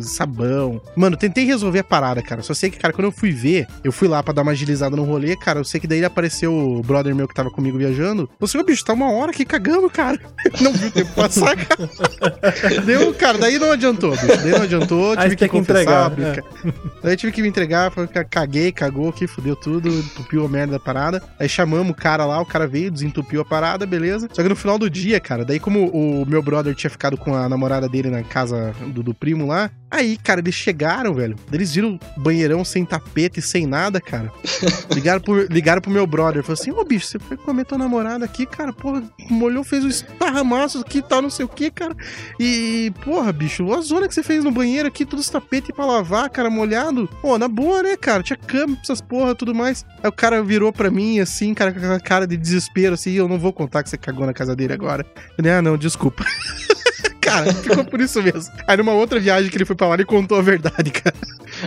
sabão. 0.01 0.81
Mano, 0.97 1.17
tentei 1.17 1.45
resolver 1.45 1.81
a 1.81 1.85
parada, 1.85 2.23
cara. 2.23 2.43
Só 2.43 2.55
sei 2.55 2.71
que, 2.71 2.79
cara, 2.79 2.93
quando 2.93 3.07
eu 3.07 3.13
fui 3.13 3.31
ver, 3.31 3.67
eu 3.85 3.93
fui 3.93 4.09
lá 4.09 4.23
pra 4.23 4.33
dar 4.33 4.43
uma 4.43 4.53
agilizada 4.53 4.97
no 4.97 5.05
rolê, 5.05 5.37
cara. 5.37 5.61
Eu 5.61 5.65
sei 5.65 5.81
que 5.81 5.87
daí 5.87 6.05
apareceu 6.05 6.53
o 6.53 6.83
brother 6.83 7.15
meu 7.15 7.29
que 7.29 7.35
tava 7.35 7.51
comigo 7.51 7.79
viajando. 7.79 8.29
Falei 8.39 8.45
assim, 8.45 8.65
bicho, 8.65 8.85
tá 8.85 8.93
uma 8.93 9.11
hora 9.13 9.31
aqui 9.31 9.45
cagando, 9.45 9.89
cara. 9.91 10.19
Não 10.61 10.73
viu 10.73 10.89
o 10.89 10.93
tempo 10.93 11.13
passar, 11.15 11.57
cara. 11.57 11.91
Deu, 12.85 13.13
cara, 13.15 13.39
daí 13.39 13.59
não 13.59 13.73
adiantou, 13.73 14.13
bicho. 14.13 14.27
Daí 14.27 14.51
não 14.51 14.63
adiantou, 14.63 15.13
Aí 15.13 15.17
tive 15.17 15.31
você 15.31 15.37
que 15.37 15.45
que 15.45 15.49
confessar, 15.49 16.13
entregar, 16.13 16.35
bicho. 16.35 16.75
Daí 17.03 17.17
tive 17.17 17.33
que 17.33 17.43
me 17.43 17.49
entregar, 17.49 17.91
falei, 17.91 18.09
cara, 18.09 18.22
caguei, 18.25 18.73
cagou 18.73 19.09
aqui, 19.09 19.27
fudeu 19.27 19.57
tudo, 19.57 19.89
entupiu 19.89 20.45
a 20.45 20.49
merda 20.49 20.73
da 20.73 20.81
parada. 20.81 21.23
Aí 21.39 21.49
chamamos 21.49 21.93
o 21.93 21.95
cara 21.95 22.25
lá, 22.25 22.41
o 22.41 22.47
cara 22.47 22.67
veio, 22.67 22.91
desentupiu 22.91 23.41
a 23.41 23.45
parada, 23.45 23.87
beleza. 23.87 24.29
Só 24.33 24.43
que 24.43 24.49
no 24.49 24.57
final 24.57 24.79
do 24.79 24.89
dia, 24.89 25.21
cara, 25.21 25.45
daí 25.45 25.59
como 25.59 25.89
o 25.89 26.27
meu 26.27 26.43
brother 26.43 26.75
tinha 26.75 26.91
ficado 26.91 27.17
com 27.17 27.35
a 27.35 27.49
namorada 27.49 27.89
dele 27.89 28.11
na 28.11 28.23
casa 28.23 28.75
do, 28.89 29.03
do 29.03 29.15
primo 29.15 29.47
lá, 29.47 29.71
aí, 29.91 30.17
cara, 30.17 30.41
eles 30.41 30.55
chegaram, 30.55 31.15
velho. 31.15 31.37
Eles 31.53 31.75
viram 31.75 31.99
o 32.17 32.21
banheirão 32.21 32.65
sem 32.65 32.85
tapete 32.85 33.41
e 33.41 33.43
sem 33.43 33.67
nada, 33.67 34.01
cara. 34.01 34.33
Ligaram 34.95 35.21
pro, 35.21 35.47
ligaram 35.47 35.83
pro 35.83 35.91
meu 35.91 36.07
brother, 36.07 36.43
falou 36.43 36.55
assim, 36.55 36.71
ô 36.71 36.85
bicho, 36.85 37.07
você 37.07 37.19
foi 37.19 37.37
comer 37.37 37.65
tua 37.65 37.79
namorada 37.79 38.25
aqui, 38.25 38.47
cara, 38.47 38.73
porra, 38.73 39.03
molhou, 39.31 39.63
fez 39.65 39.85
um 39.85 39.89
esparramaço 39.89 40.79
aqui 40.79 40.99
e 40.99 41.03
tal, 41.03 41.23
não 41.23 41.31
sei 41.31 41.45
o 41.45 41.49
que, 41.49 41.71
cara. 41.71 41.95
E, 42.39 42.93
porra, 43.05 43.33
bicho, 43.33 43.73
a 43.73 43.81
zona 43.81 44.09
que 44.09 44.15
você 44.15 44.23
fez 44.23 44.45
no 44.45 44.51
banheiro 44.51 44.89
aqui, 44.89 45.05
todos 45.05 45.27
os 45.27 45.31
tapetes 45.31 45.75
pra 45.75 45.85
lavar, 45.85 46.31
cara, 46.31 46.51
molhado. 46.51 47.09
Pô, 47.21 47.37
na 47.39 47.49
boa, 47.49 47.83
né, 47.83 47.97
cara? 47.97 48.12
Tinha 48.21 48.37
cama 48.37 48.75
pra 48.75 48.83
essas 48.83 49.01
porra 49.01 49.35
tudo 49.35 49.55
mais. 49.55 49.87
Aí 50.03 50.09
o 50.09 50.13
cara 50.13 50.43
virou 50.43 50.73
pra 50.73 50.91
mim, 50.91 51.21
assim, 51.21 51.55
cara, 51.55 51.73
com 51.73 51.79
aquela 51.79 52.01
cara 52.01 52.27
de 52.27 52.37
desespero, 52.37 52.95
assim, 52.95 53.13
eu 53.13 53.29
não 53.29 53.39
vou 53.39 53.53
contar 53.53 53.83
que 53.83 53.89
você 53.89 53.97
cagou 53.97 54.27
na 54.27 54.33
casa 54.33 54.57
dele 54.57 54.73
agora. 54.73 55.07
Eu 55.17 55.37
falei, 55.37 55.53
ah, 55.53 55.63
não, 55.63 55.79
desculpa. 55.79 56.25
cara, 57.23 57.55
ficou 57.55 57.85
por 57.85 58.01
isso 58.01 58.21
mesmo. 58.21 58.53
Aí 58.67 58.77
numa 58.77 58.93
outra 58.93 59.21
viagem 59.21 59.49
que 59.49 59.57
ele 59.57 59.65
foi 59.65 59.77
pra 59.77 59.87
lá, 59.87 59.95
ele 59.95 60.05
contou 60.05 60.37
a 60.37 60.43
verdade, 60.43 60.91
cara. 60.91 61.15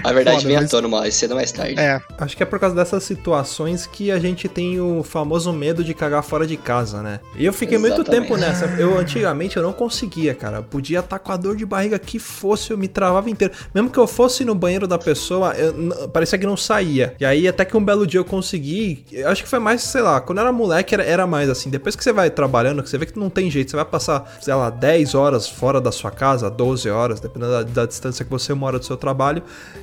A 0.03 0.12
verdade 0.13 0.38
Foda, 0.38 0.47
vem 0.47 0.55
mas- 0.58 0.65
à 0.65 0.69
tona 0.69 0.88
mais 0.88 1.15
cedo 1.15 1.31
ou 1.31 1.38
mais 1.38 1.51
tarde. 1.51 1.79
É, 1.79 2.01
Acho 2.17 2.36
que 2.38 2.43
é 2.43 2.45
por 2.45 2.60
causa 2.60 2.75
dessas 2.75 3.03
situações 3.03 3.86
que 3.88 4.12
a 4.12 4.19
gente 4.19 4.47
tem 4.47 4.79
o 4.79 5.03
famoso 5.03 5.51
medo 5.51 5.84
de 5.84 5.93
cagar 5.93 6.23
fora 6.23 6.45
de 6.45 6.58
casa, 6.58 7.01
né? 7.01 7.19
E 7.38 7.45
eu 7.45 7.53
fiquei 7.53 7.77
muito 7.77 7.95
Exatamente. 8.01 8.21
tempo 8.27 8.38
nessa. 8.38 8.65
Eu 8.79 8.97
antigamente 8.97 9.58
eu 9.58 9.63
não 9.63 9.73
conseguia, 9.73 10.34
cara. 10.34 10.58
Eu 10.58 10.63
Podia 10.63 10.99
estar 10.99 11.19
com 11.19 11.31
a 11.31 11.38
dor 11.38 11.55
de 11.55 11.65
barriga 11.65 11.97
que 11.97 12.19
fosse, 12.19 12.71
eu 12.71 12.77
me 12.77 12.88
travava 12.88 13.29
inteiro. 13.29 13.53
Mesmo 13.73 13.89
que 13.89 13.97
eu 13.97 14.08
fosse 14.08 14.43
no 14.43 14.53
banheiro 14.53 14.88
da 14.88 14.97
pessoa, 14.97 15.53
eu 15.55 16.10
parecia 16.10 16.38
que 16.38 16.45
não 16.45 16.58
saía. 16.58 17.15
E 17.19 17.25
aí 17.25 17.47
até 17.47 17.63
que 17.63 17.77
um 17.77 17.84
belo 17.84 18.05
dia 18.05 18.19
eu 18.19 18.25
consegui. 18.25 19.05
eu 19.12 19.29
Acho 19.29 19.43
que 19.43 19.49
foi 19.49 19.60
mais, 19.60 19.81
sei 19.84 20.01
lá, 20.01 20.19
quando 20.21 20.39
eu 20.39 20.43
era 20.43 20.51
moleque 20.51 20.93
era, 20.93 21.03
era 21.03 21.25
mais 21.27 21.49
assim. 21.49 21.69
Depois 21.69 21.95
que 21.95 22.03
você 22.03 22.12
vai 22.12 22.29
trabalhando, 22.29 22.84
que 22.84 22.89
você 22.89 22.97
vê 22.97 23.05
que 23.05 23.17
não 23.17 23.29
tem 23.29 23.49
jeito, 23.49 23.71
você 23.71 23.75
vai 23.77 23.86
passar, 23.86 24.38
sei 24.41 24.53
lá, 24.53 24.69
10 24.69 25.15
horas 25.15 25.47
fora 25.47 25.79
da 25.79 25.91
sua 25.91 26.12
casa, 26.12 26.49
12 26.49 26.89
horas, 26.89 27.19
dependendo 27.19 27.51
da, 27.51 27.63
da 27.63 27.86
distância 27.86 28.25
que 28.25 28.31
você 28.31 28.53
mora 28.53 28.77
do 28.77 28.86
seu 28.86 28.97
trabalho. 28.97 29.41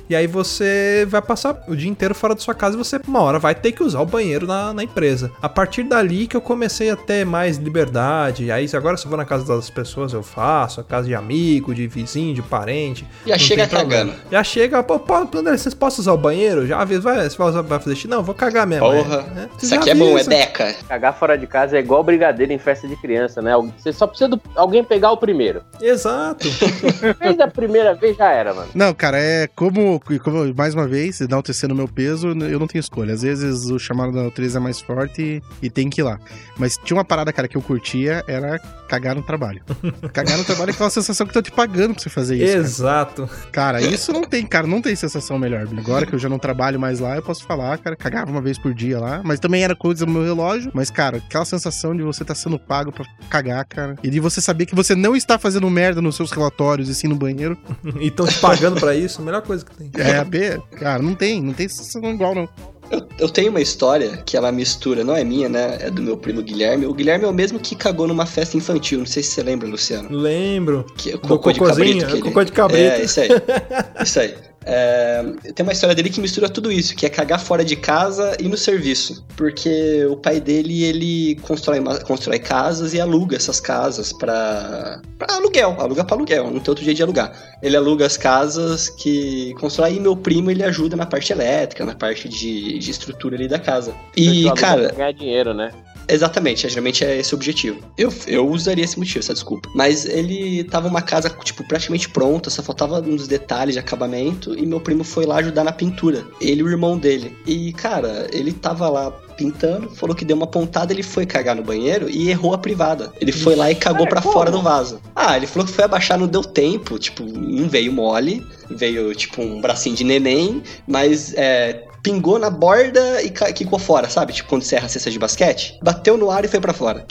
E 0.09 0.15
aí 0.15 0.27
você 0.27 1.05
vai 1.09 1.21
passar 1.21 1.63
o 1.67 1.75
dia 1.75 1.89
inteiro 1.89 2.13
fora 2.13 2.35
da 2.35 2.41
sua 2.41 2.53
casa 2.53 2.75
e 2.75 2.77
você, 2.77 2.99
uma 3.07 3.21
hora, 3.21 3.39
vai 3.39 3.55
ter 3.55 3.71
que 3.71 3.81
usar 3.83 4.01
o 4.01 4.05
banheiro 4.05 4.45
na, 4.45 4.73
na 4.73 4.83
empresa. 4.83 5.31
A 5.41 5.47
partir 5.49 5.83
dali 5.83 6.27
que 6.27 6.35
eu 6.35 6.41
comecei 6.41 6.89
a 6.89 6.95
ter 6.95 7.25
mais 7.25 7.57
liberdade. 7.57 8.51
Aí 8.51 8.67
agora 8.73 8.97
se 8.97 9.05
eu 9.05 9.09
vou 9.09 9.17
na 9.17 9.25
casa 9.25 9.45
das 9.45 9.69
pessoas, 9.69 10.13
eu 10.13 10.23
faço, 10.23 10.81
a 10.81 10.83
casa 10.83 11.07
de 11.07 11.15
amigo, 11.15 11.73
de 11.73 11.87
vizinho, 11.87 12.33
de 12.33 12.41
parente. 12.41 13.05
Já 13.25 13.37
chega 13.37 13.67
cagando. 13.67 14.13
Já 14.31 14.43
chega, 14.43 14.83
pô, 14.83 14.99
pô, 14.99 15.15
André, 15.37 15.57
vocês 15.57 15.73
possam 15.73 16.01
usar 16.01 16.13
o 16.13 16.17
banheiro? 16.17 16.67
Já 16.67 16.79
avisa, 16.81 17.01
vai, 17.01 17.29
você 17.29 17.37
vai, 17.37 17.47
usar- 17.49 17.61
vai 17.61 17.79
fazer 17.79 17.95
xixi? 17.95 18.07
Não, 18.07 18.21
vou 18.23 18.35
cagar 18.35 18.67
mesmo. 18.67 18.85
Porra. 18.85 19.25
É, 19.37 19.39
é, 19.43 19.47
Isso 19.61 19.75
aqui 19.75 19.89
é 19.89 19.95
bom, 19.95 20.17
é 20.17 20.23
beca. 20.23 20.75
Cagar 20.87 21.17
fora 21.17 21.37
de 21.37 21.47
casa 21.47 21.77
é 21.77 21.79
igual 21.79 22.03
brigadeiro 22.03 22.51
em 22.51 22.59
festa 22.59 22.87
de 22.87 22.95
criança, 22.97 23.41
né? 23.41 23.53
Você 23.77 23.93
só 23.93 24.05
precisa 24.07 24.29
de 24.29 24.39
alguém 24.55 24.83
pegar 24.83 25.11
o 25.11 25.17
primeiro. 25.17 25.61
Exato. 25.81 26.47
Fez 27.19 27.39
a 27.39 27.47
primeira 27.47 27.93
vez, 27.93 28.17
já 28.17 28.31
era, 28.31 28.53
mano. 28.53 28.67
Não, 28.73 28.93
cara, 28.93 29.17
é 29.19 29.47
como, 29.55 29.92
como 29.99 30.53
mais 30.53 30.73
uma 30.73 30.87
vez, 30.87 31.21
enaltecendo 31.21 31.73
o 31.73 31.77
meu 31.77 31.87
peso, 31.87 32.29
eu 32.29 32.59
não 32.59 32.67
tenho 32.67 32.79
escolha. 32.79 33.13
Às 33.13 33.21
vezes 33.21 33.69
o 33.69 33.79
chamado 33.79 34.11
da 34.11 34.23
natureza 34.23 34.59
é 34.59 34.61
mais 34.61 34.79
forte 34.79 35.21
e, 35.21 35.65
e 35.65 35.69
tem 35.69 35.89
que 35.89 36.01
ir 36.01 36.03
lá. 36.03 36.19
Mas 36.57 36.77
tinha 36.77 36.97
uma 36.97 37.05
parada, 37.05 37.31
cara, 37.33 37.47
que 37.47 37.57
eu 37.57 37.61
curtia, 37.61 38.23
era 38.27 38.59
cagar 38.87 39.15
no 39.15 39.23
trabalho. 39.23 39.61
cagar 40.13 40.37
no 40.37 40.43
trabalho 40.43 40.69
é 40.69 40.73
aquela 40.73 40.89
sensação 40.89 41.25
que 41.25 41.33
tô 41.33 41.41
te 41.41 41.51
pagando 41.51 41.93
pra 41.93 42.03
você 42.03 42.09
fazer 42.09 42.35
isso. 42.35 42.45
cara. 42.47 42.59
Exato. 42.59 43.29
Cara, 43.51 43.81
isso 43.81 44.11
não 44.11 44.23
tem, 44.23 44.45
cara, 44.45 44.67
não 44.67 44.81
tem 44.81 44.95
sensação 44.95 45.37
melhor. 45.39 45.67
Agora 45.77 46.05
que 46.05 46.13
eu 46.13 46.19
já 46.19 46.29
não 46.29 46.37
trabalho 46.39 46.79
mais 46.79 46.99
lá, 46.99 47.15
eu 47.15 47.21
posso 47.21 47.43
falar, 47.43 47.77
cara, 47.79 47.95
cagava 47.95 48.29
uma 48.29 48.41
vez 48.41 48.57
por 48.57 48.73
dia 48.73 48.99
lá, 48.99 49.21
mas 49.23 49.39
também 49.39 49.63
era 49.63 49.75
coisa 49.75 50.05
no 50.05 50.11
meu 50.11 50.23
relógio. 50.23 50.71
Mas, 50.73 50.89
cara, 50.89 51.17
aquela 51.17 51.45
sensação 51.45 51.95
de 51.95 52.03
você 52.03 52.23
estar 52.23 52.35
sendo 52.35 52.59
pago 52.59 52.91
pra 52.91 53.05
cagar, 53.29 53.65
cara, 53.65 53.95
e 54.03 54.09
de 54.09 54.19
você 54.19 54.41
saber 54.41 54.65
que 54.65 54.75
você 54.75 54.95
não 54.95 55.15
está 55.15 55.37
fazendo 55.39 55.69
merda 55.69 56.01
nos 56.01 56.15
seus 56.15 56.31
relatórios 56.31 56.89
e 56.89 56.95
sim 56.95 57.07
no 57.07 57.15
banheiro. 57.15 57.57
E 57.99 58.07
estão 58.07 58.25
te 58.25 58.39
pagando 58.39 58.79
pra 58.79 58.95
isso, 58.95 59.21
a 59.21 59.25
melhor 59.25 59.41
coisa 59.41 59.63
que 59.63 59.75
tem. 59.75 59.82
É, 59.97 60.17
a 60.17 60.23
B, 60.23 60.61
cara, 60.71 61.01
não 61.01 61.15
tem, 61.15 61.41
não 61.41 61.53
tem 61.53 61.67
sensação 61.67 62.03
igual, 62.11 62.35
não. 62.35 62.49
Eu, 62.91 63.07
eu 63.17 63.29
tenho 63.29 63.49
uma 63.49 63.61
história 63.61 64.17
que 64.25 64.37
ela 64.37 64.51
mistura, 64.51 65.03
não 65.03 65.15
é 65.15 65.23
minha, 65.23 65.49
né? 65.49 65.77
É 65.79 65.89
do 65.89 66.01
meu 66.01 66.15
primo 66.15 66.43
Guilherme. 66.43 66.85
O 66.85 66.93
Guilherme 66.93 67.25
é 67.25 67.27
o 67.27 67.33
mesmo 67.33 67.59
que 67.59 67.75
cagou 67.75 68.07
numa 68.07 68.25
festa 68.25 68.55
infantil. 68.55 68.99
Não 68.99 69.05
sei 69.05 69.23
se 69.23 69.31
você 69.31 69.43
lembra, 69.43 69.67
Luciano. 69.67 70.09
Lembro. 70.15 70.85
Que, 70.95 71.15
o 71.15 71.17
Do 71.17 71.27
cocô 71.27 71.51
de 71.51 71.59
cabrito. 71.59 72.05
Que 72.05 72.11
ele... 72.13 72.21
cocô 72.21 72.43
de 72.43 72.51
cabrito. 72.51 72.81
É, 72.83 73.03
isso 73.03 73.19
aí. 73.21 73.29
Isso 74.03 74.19
aí. 74.19 74.35
É, 74.65 75.23
tem 75.53 75.63
uma 75.63 75.73
história 75.73 75.95
dele 75.95 76.09
que 76.09 76.21
mistura 76.21 76.49
tudo 76.49 76.71
isso, 76.71 76.95
que 76.95 77.05
é 77.05 77.09
cagar 77.09 77.39
fora 77.39 77.63
de 77.63 77.75
casa 77.75 78.35
e 78.39 78.47
no 78.47 78.57
serviço. 78.57 79.25
Porque 79.35 80.05
o 80.05 80.17
pai 80.17 80.39
dele, 80.39 80.83
ele 80.83 81.35
constrói, 81.41 81.81
constrói 82.05 82.39
casas 82.39 82.93
e 82.93 83.01
aluga 83.01 83.35
essas 83.35 83.59
casas 83.59 84.13
pra, 84.13 85.01
pra 85.17 85.35
aluguel. 85.35 85.75
Aluga 85.79 86.03
pra 86.03 86.15
aluguel, 86.15 86.45
não 86.45 86.59
tem 86.59 86.69
outro 86.69 86.83
jeito 86.83 86.97
de 86.97 87.03
alugar. 87.03 87.57
Ele 87.61 87.75
aluga 87.75 88.05
as 88.05 88.17
casas 88.17 88.89
que 88.89 89.53
constrói 89.59 89.95
e 89.95 89.99
meu 89.99 90.15
primo, 90.15 90.51
ele 90.51 90.63
ajuda 90.63 90.95
na 90.95 91.05
parte 91.05 91.31
elétrica, 91.31 91.85
na 91.85 91.95
parte 91.95 92.29
de, 92.29 92.77
de 92.79 92.91
estrutura 92.91 93.35
ali 93.35 93.47
da 93.47 93.59
casa. 93.59 93.93
E, 94.15 94.49
cara... 94.53 94.91
Ganhar 94.93 95.11
dinheiro, 95.13 95.53
né? 95.53 95.71
Exatamente, 96.07 96.67
geralmente 96.67 97.03
é 97.03 97.17
esse 97.17 97.33
o 97.33 97.37
objetivo. 97.37 97.79
Eu, 97.97 98.13
eu 98.27 98.47
usaria 98.47 98.83
esse 98.83 98.97
motivo, 98.97 99.19
essa 99.19 99.33
desculpa. 99.33 99.69
Mas 99.73 100.05
ele 100.05 100.63
tava 100.65 100.87
uma 100.87 101.01
casa, 101.01 101.29
tipo, 101.43 101.67
praticamente 101.67 102.09
pronta, 102.09 102.49
só 102.49 102.61
faltava 102.61 103.01
uns 103.01 103.27
detalhes 103.27 103.73
de 103.73 103.79
acabamento, 103.79 104.57
e 104.57 104.65
meu 104.65 104.79
primo 104.79 105.03
foi 105.03 105.25
lá 105.25 105.37
ajudar 105.37 105.63
na 105.63 105.71
pintura. 105.71 106.25
Ele 106.39 106.61
e 106.61 106.63
o 106.63 106.69
irmão 106.69 106.97
dele. 106.97 107.35
E, 107.45 107.73
cara, 107.73 108.27
ele 108.31 108.51
tava 108.51 108.89
lá 108.89 109.11
pintando, 109.37 109.89
falou 109.89 110.15
que 110.15 110.25
deu 110.25 110.37
uma 110.37 110.47
pontada, 110.47 110.93
ele 110.93 111.03
foi 111.03 111.25
cagar 111.25 111.55
no 111.55 111.63
banheiro 111.63 112.09
e 112.09 112.29
errou 112.29 112.53
a 112.53 112.57
privada. 112.57 113.11
Ele 113.19 113.31
foi 113.31 113.55
lá 113.55 113.71
e 113.71 113.75
cagou 113.75 114.07
pra 114.07 114.21
fora 114.21 114.51
do 114.51 114.61
vaso. 114.61 115.01
Ah, 115.15 115.35
ele 115.35 115.47
falou 115.47 115.65
que 115.65 115.73
foi 115.73 115.83
abaixar, 115.83 116.17
não 116.17 116.27
deu 116.27 116.43
tempo, 116.43 116.99
tipo, 116.99 117.23
não 117.23 117.67
veio 117.67 117.91
mole, 117.91 118.45
veio, 118.69 119.13
tipo, 119.15 119.41
um 119.41 119.59
bracinho 119.59 119.95
de 119.95 120.03
neném, 120.03 120.61
mas, 120.87 121.33
é, 121.35 121.85
pingou 122.03 122.37
na 122.37 122.49
borda 122.49 123.23
e 123.23 123.29
quicou 123.29 123.79
fora, 123.79 124.09
sabe? 124.09 124.33
Tipo 124.33 124.49
quando 124.49 124.63
você 124.63 124.75
erra 124.75 124.85
a 124.85 124.89
cesta 124.89 125.09
de 125.09 125.17
basquete. 125.17 125.79
Bateu 125.81 126.17
no 126.17 126.29
ar 126.29 126.43
e 126.43 126.49
foi 126.49 126.59
pra 126.59 126.73
fora. 126.73 127.05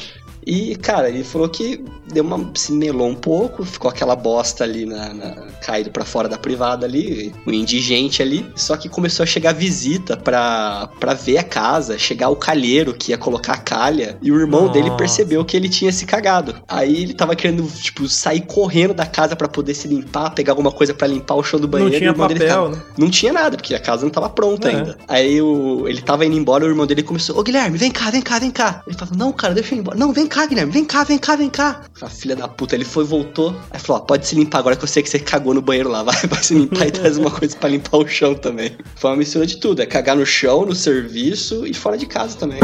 E, 0.46 0.76
cara, 0.76 1.08
ele 1.08 1.24
falou 1.24 1.48
que 1.48 1.84
deu 2.12 2.22
uma. 2.24 2.50
se 2.54 2.72
melou 2.72 3.08
um 3.08 3.14
pouco, 3.14 3.64
ficou 3.64 3.90
aquela 3.90 4.14
bosta 4.14 4.64
ali 4.64 4.86
na, 4.86 5.12
na- 5.14 5.34
caído 5.64 5.90
pra 5.90 6.04
fora 6.04 6.28
da 6.28 6.36
privada 6.38 6.86
ali, 6.86 7.32
o 7.46 7.50
indigente 7.52 8.22
ali. 8.22 8.46
Só 8.54 8.76
que 8.76 8.88
começou 8.88 9.22
a 9.24 9.26
chegar 9.26 9.52
visita 9.52 10.16
pra, 10.16 10.88
pra 11.00 11.14
ver 11.14 11.38
a 11.38 11.42
casa, 11.42 11.98
chegar 11.98 12.28
o 12.28 12.36
calheiro 12.36 12.92
que 12.94 13.10
ia 13.12 13.18
colocar 13.18 13.54
a 13.54 13.58
calha, 13.58 14.18
e 14.22 14.30
o 14.30 14.38
irmão 14.40 14.68
dele 14.68 14.86
Nossa. 14.86 14.96
percebeu 14.98 15.44
que 15.44 15.56
ele 15.56 15.68
tinha 15.68 15.92
se 15.92 16.04
cagado. 16.06 16.54
Aí 16.68 17.02
ele 17.02 17.14
tava 17.14 17.34
querendo, 17.36 17.66
tipo, 17.80 18.08
sair 18.08 18.40
correndo 18.42 18.94
da 18.94 19.06
casa 19.06 19.34
pra 19.36 19.48
poder 19.48 19.74
se 19.74 19.88
limpar, 19.88 20.30
pegar 20.30 20.52
alguma 20.52 20.70
coisa 20.72 20.92
pra 20.92 21.06
limpar 21.06 21.34
o 21.36 21.42
chão 21.42 21.58
do 21.60 21.68
banheiro. 21.68 21.92
Não 21.92 21.98
tinha 22.14 22.28
dele 22.28 22.40
ficava- 22.40 22.68
papel, 22.70 22.78
né? 22.78 22.92
não 22.98 23.10
tinha 23.10 23.32
nada, 23.32 23.56
porque 23.56 23.74
a 23.74 23.80
casa 23.80 24.02
não 24.04 24.10
tava 24.10 24.28
pronta 24.28 24.70
É. 24.70 24.74
ainda. 24.74 24.98
Aí 25.08 25.40
o, 25.40 25.86
ele 25.88 26.00
tava 26.02 26.24
indo 26.26 26.36
embora, 26.36 26.64
o 26.64 26.68
irmão 26.68 26.86
dele 26.86 27.02
começou, 27.02 27.38
ô 27.38 27.42
Guilherme, 27.42 27.78
vem 27.78 27.90
cá, 27.90 28.10
vem 28.10 28.22
cá, 28.22 28.38
vem 28.38 28.50
cá. 28.50 28.82
Ele 28.86 28.96
falou, 28.96 29.14
não, 29.16 29.32
cara, 29.32 29.54
deixa 29.54 29.74
eu 29.74 29.78
ir 29.78 29.80
embora. 29.80 29.96
Não, 29.98 30.12
vem 30.12 30.26
cá, 30.26 30.46
Guilherme, 30.46 30.72
vem 30.72 30.84
cá, 30.84 31.04
vem 31.04 31.18
cá, 31.18 31.36
vem 31.36 31.48
cá. 31.50 31.82
A 32.02 32.08
filha 32.08 32.34
da 32.34 32.48
puta, 32.48 32.74
ele 32.74 32.84
foi, 32.84 33.04
voltou. 33.04 33.54
Aí 33.70 33.78
falou, 33.78 34.02
ó, 34.02 34.04
pode 34.04 34.26
se 34.26 34.34
limpar 34.34 34.58
agora 34.58 34.74
que 34.74 34.82
eu 34.82 34.88
sei 34.88 35.02
que 35.02 35.08
você 35.08 35.20
cagou 35.20 35.54
no 35.54 35.62
banheiro 35.62 35.88
lá. 35.88 36.02
Vai, 36.12 36.16
vai 36.28 36.42
se 36.42 36.54
limpar 36.54 36.88
e 36.88 36.90
traz 36.92 37.16
uma 37.16 37.30
coisa 37.30 37.56
pra 37.56 37.68
limpar 37.68 37.98
o 37.98 38.08
chão 38.08 38.34
também. 38.34 38.76
Foi 38.96 39.10
uma 39.10 39.16
mistura 39.16 39.46
de 39.46 39.56
tudo, 39.58 39.80
é 39.80 39.86
cagar 39.86 40.16
no 40.16 40.26
chão, 40.26 40.66
no 40.66 40.74
serviço 40.74 41.64
e 41.66 41.72
fora 41.72 41.96
de 41.96 42.06
casa 42.06 42.36
também. 42.36 42.58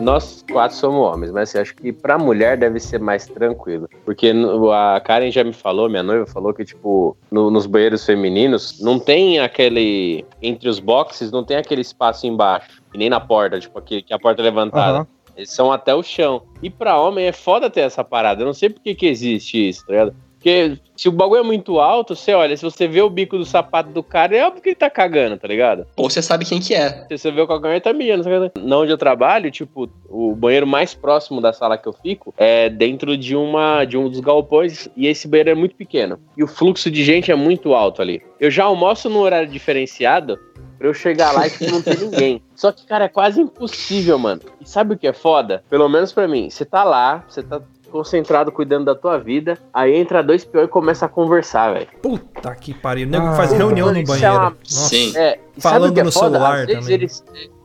Nós 0.00 0.44
quatro 0.50 0.76
somos 0.76 1.00
homens, 1.00 1.30
mas 1.30 1.50
assim, 1.50 1.58
acho 1.58 1.74
que 1.76 1.92
pra 1.92 2.18
mulher 2.18 2.56
deve 2.56 2.80
ser 2.80 2.98
mais 2.98 3.26
tranquilo. 3.26 3.88
Porque 4.04 4.32
a 4.72 5.00
Karen 5.00 5.30
já 5.30 5.44
me 5.44 5.52
falou, 5.52 5.88
minha 5.88 6.02
noiva 6.02 6.26
falou 6.26 6.54
que, 6.54 6.64
tipo, 6.64 7.16
no- 7.30 7.50
nos 7.50 7.66
banheiros 7.66 8.04
femininos 8.04 8.80
não 8.80 8.98
tem 8.98 9.38
aquele. 9.40 10.24
Entre 10.42 10.68
os 10.68 10.78
boxes, 10.80 11.30
não 11.30 11.44
tem 11.44 11.56
aquele 11.58 11.82
espaço 11.82 12.26
embaixo. 12.26 12.82
E 12.94 12.98
nem 12.98 13.10
na 13.10 13.20
porta, 13.20 13.60
tipo, 13.60 13.78
aqui, 13.78 14.02
que 14.02 14.12
a 14.14 14.18
porta 14.18 14.40
é 14.40 14.44
levantada. 14.44 14.98
Aham. 14.98 15.06
Eles 15.36 15.50
são 15.50 15.70
até 15.72 15.94
o 15.94 16.02
chão. 16.02 16.42
E 16.62 16.68
pra 16.68 16.98
homem 16.98 17.26
é 17.26 17.32
foda 17.32 17.70
ter 17.70 17.80
essa 17.80 18.02
parada. 18.02 18.42
Eu 18.42 18.46
não 18.46 18.52
sei 18.52 18.68
por 18.68 18.80
que, 18.82 18.94
que 18.94 19.06
existe 19.06 19.68
isso, 19.68 19.86
tá 19.86 19.92
ligado? 19.92 20.14
Porque 20.40 20.78
se 20.96 21.06
o 21.06 21.12
bagulho 21.12 21.40
é 21.40 21.42
muito 21.42 21.78
alto, 21.78 22.16
você 22.16 22.32
olha, 22.32 22.56
se 22.56 22.62
você 22.62 22.88
vê 22.88 23.02
o 23.02 23.10
bico 23.10 23.36
do 23.36 23.44
sapato 23.44 23.90
do 23.90 24.02
cara, 24.02 24.34
é 24.34 24.46
óbvio 24.46 24.62
que 24.62 24.70
ele 24.70 24.76
tá 24.76 24.88
cagando, 24.88 25.36
tá 25.36 25.46
ligado? 25.46 25.86
Ou 25.94 26.08
você 26.08 26.22
sabe 26.22 26.46
quem 26.46 26.60
que 26.60 26.74
é. 26.74 27.04
Se 27.08 27.18
você 27.18 27.30
vê 27.30 27.42
o 27.42 27.46
calcanhar, 27.46 27.74
ele 27.74 27.82
tá 27.82 27.92
mijando. 27.92 28.24
sabe? 28.24 28.50
Na 28.58 28.78
onde 28.78 28.90
eu 28.90 28.96
trabalho, 28.96 29.50
tipo, 29.50 29.86
o 30.08 30.34
banheiro 30.34 30.66
mais 30.66 30.94
próximo 30.94 31.42
da 31.42 31.52
sala 31.52 31.76
que 31.76 31.86
eu 31.86 31.92
fico 31.92 32.32
é 32.38 32.70
dentro 32.70 33.18
de 33.18 33.36
uma 33.36 33.84
de 33.84 33.98
um 33.98 34.08
dos 34.08 34.20
galpões 34.20 34.88
e 34.96 35.06
esse 35.06 35.28
banheiro 35.28 35.50
é 35.50 35.54
muito 35.54 35.74
pequeno. 35.76 36.18
E 36.34 36.42
o 36.42 36.46
fluxo 36.48 36.90
de 36.90 37.04
gente 37.04 37.30
é 37.30 37.34
muito 37.34 37.74
alto 37.74 38.00
ali. 38.00 38.22
Eu 38.40 38.50
já 38.50 38.64
almoço 38.64 39.10
num 39.10 39.18
horário 39.18 39.46
diferenciado 39.48 40.38
pra 40.78 40.88
eu 40.88 40.94
chegar 40.94 41.32
lá 41.32 41.46
e 41.46 41.50
tipo, 41.50 41.70
não 41.70 41.82
ter 41.82 41.98
ninguém. 42.00 42.42
Só 42.56 42.72
que, 42.72 42.86
cara, 42.86 43.04
é 43.04 43.08
quase 43.08 43.42
impossível, 43.42 44.18
mano. 44.18 44.40
E 44.58 44.66
sabe 44.66 44.94
o 44.94 44.98
que 44.98 45.06
é 45.06 45.12
foda? 45.12 45.62
Pelo 45.68 45.86
menos 45.86 46.12
pra 46.12 46.26
mim, 46.26 46.48
você 46.48 46.64
tá 46.64 46.82
lá, 46.82 47.22
você 47.28 47.42
tá 47.42 47.60
concentrado 47.90 48.50
cuidando 48.52 48.86
da 48.86 48.94
tua 48.94 49.18
vida, 49.18 49.58
aí 49.74 49.94
entra 49.96 50.22
dois 50.22 50.44
pior 50.44 50.64
e 50.64 50.68
começa 50.68 51.06
a 51.06 51.08
conversar, 51.08 51.74
velho. 51.74 51.88
Puta 52.02 52.54
que 52.54 52.72
pariu. 52.72 53.06
O 53.06 53.10
nego 53.10 53.26
Ah, 53.26 53.32
faz 53.34 53.52
reunião 53.52 53.92
no 53.92 53.98
é 53.98 54.02
banheiro. 54.04 54.34
uma-. 54.34 54.56
Sim. 54.64 55.12
É, 55.16 55.38
e 55.56 55.60
Falando 55.60 55.98
é 55.98 56.02
no 56.02 56.12
foda? 56.12 56.30
celular 56.38 56.60
Às 56.60 56.66
vezes 56.66 56.80
também. 56.80 56.94
eles. 56.94 57.24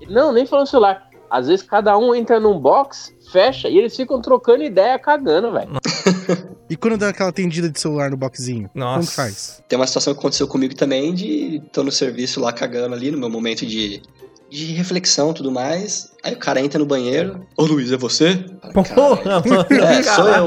Não, 0.09 0.31
nem 0.31 0.45
falando 0.45 0.65
no 0.65 0.69
celular. 0.71 1.09
Às 1.29 1.47
vezes 1.47 1.65
cada 1.65 1.97
um 1.97 2.13
entra 2.13 2.39
num 2.39 2.57
box, 2.59 3.13
fecha 3.31 3.67
e 3.67 3.77
eles 3.77 3.95
ficam 3.95 4.21
trocando 4.21 4.63
ideia, 4.63 4.97
cagando, 4.99 5.51
velho. 5.51 5.69
E 6.67 6.75
quando 6.75 6.97
dá 6.97 7.09
aquela 7.09 7.31
tendida 7.31 7.69
de 7.69 7.79
celular 7.79 8.09
no 8.09 8.17
boxzinho? 8.17 8.67
Como 8.73 8.83
Nossa. 8.83 9.07
que 9.07 9.15
faz? 9.15 9.63
Tem 9.69 9.77
uma 9.77 9.85
situação 9.85 10.13
que 10.15 10.19
aconteceu 10.19 10.47
comigo 10.47 10.73
também 10.73 11.13
de 11.13 11.61
tô 11.71 11.83
no 11.83 11.91
serviço 11.91 12.41
lá 12.41 12.51
cagando 12.51 12.95
ali, 12.95 13.11
no 13.11 13.19
meu 13.19 13.29
momento 13.29 13.67
de, 13.67 14.01
de 14.49 14.65
reflexão 14.73 15.31
e 15.31 15.33
tudo 15.33 15.51
mais. 15.51 16.11
Aí 16.23 16.33
o 16.33 16.37
cara 16.37 16.59
entra 16.59 16.79
no 16.79 16.85
banheiro. 16.85 17.45
Ô 17.57 17.63
Luiz, 17.63 17.91
é 17.91 17.97
você? 17.97 18.45
Porra, 18.73 19.43
mano. 19.43 19.65
É, 19.69 20.03
sou 20.03 20.27
eu. 20.27 20.45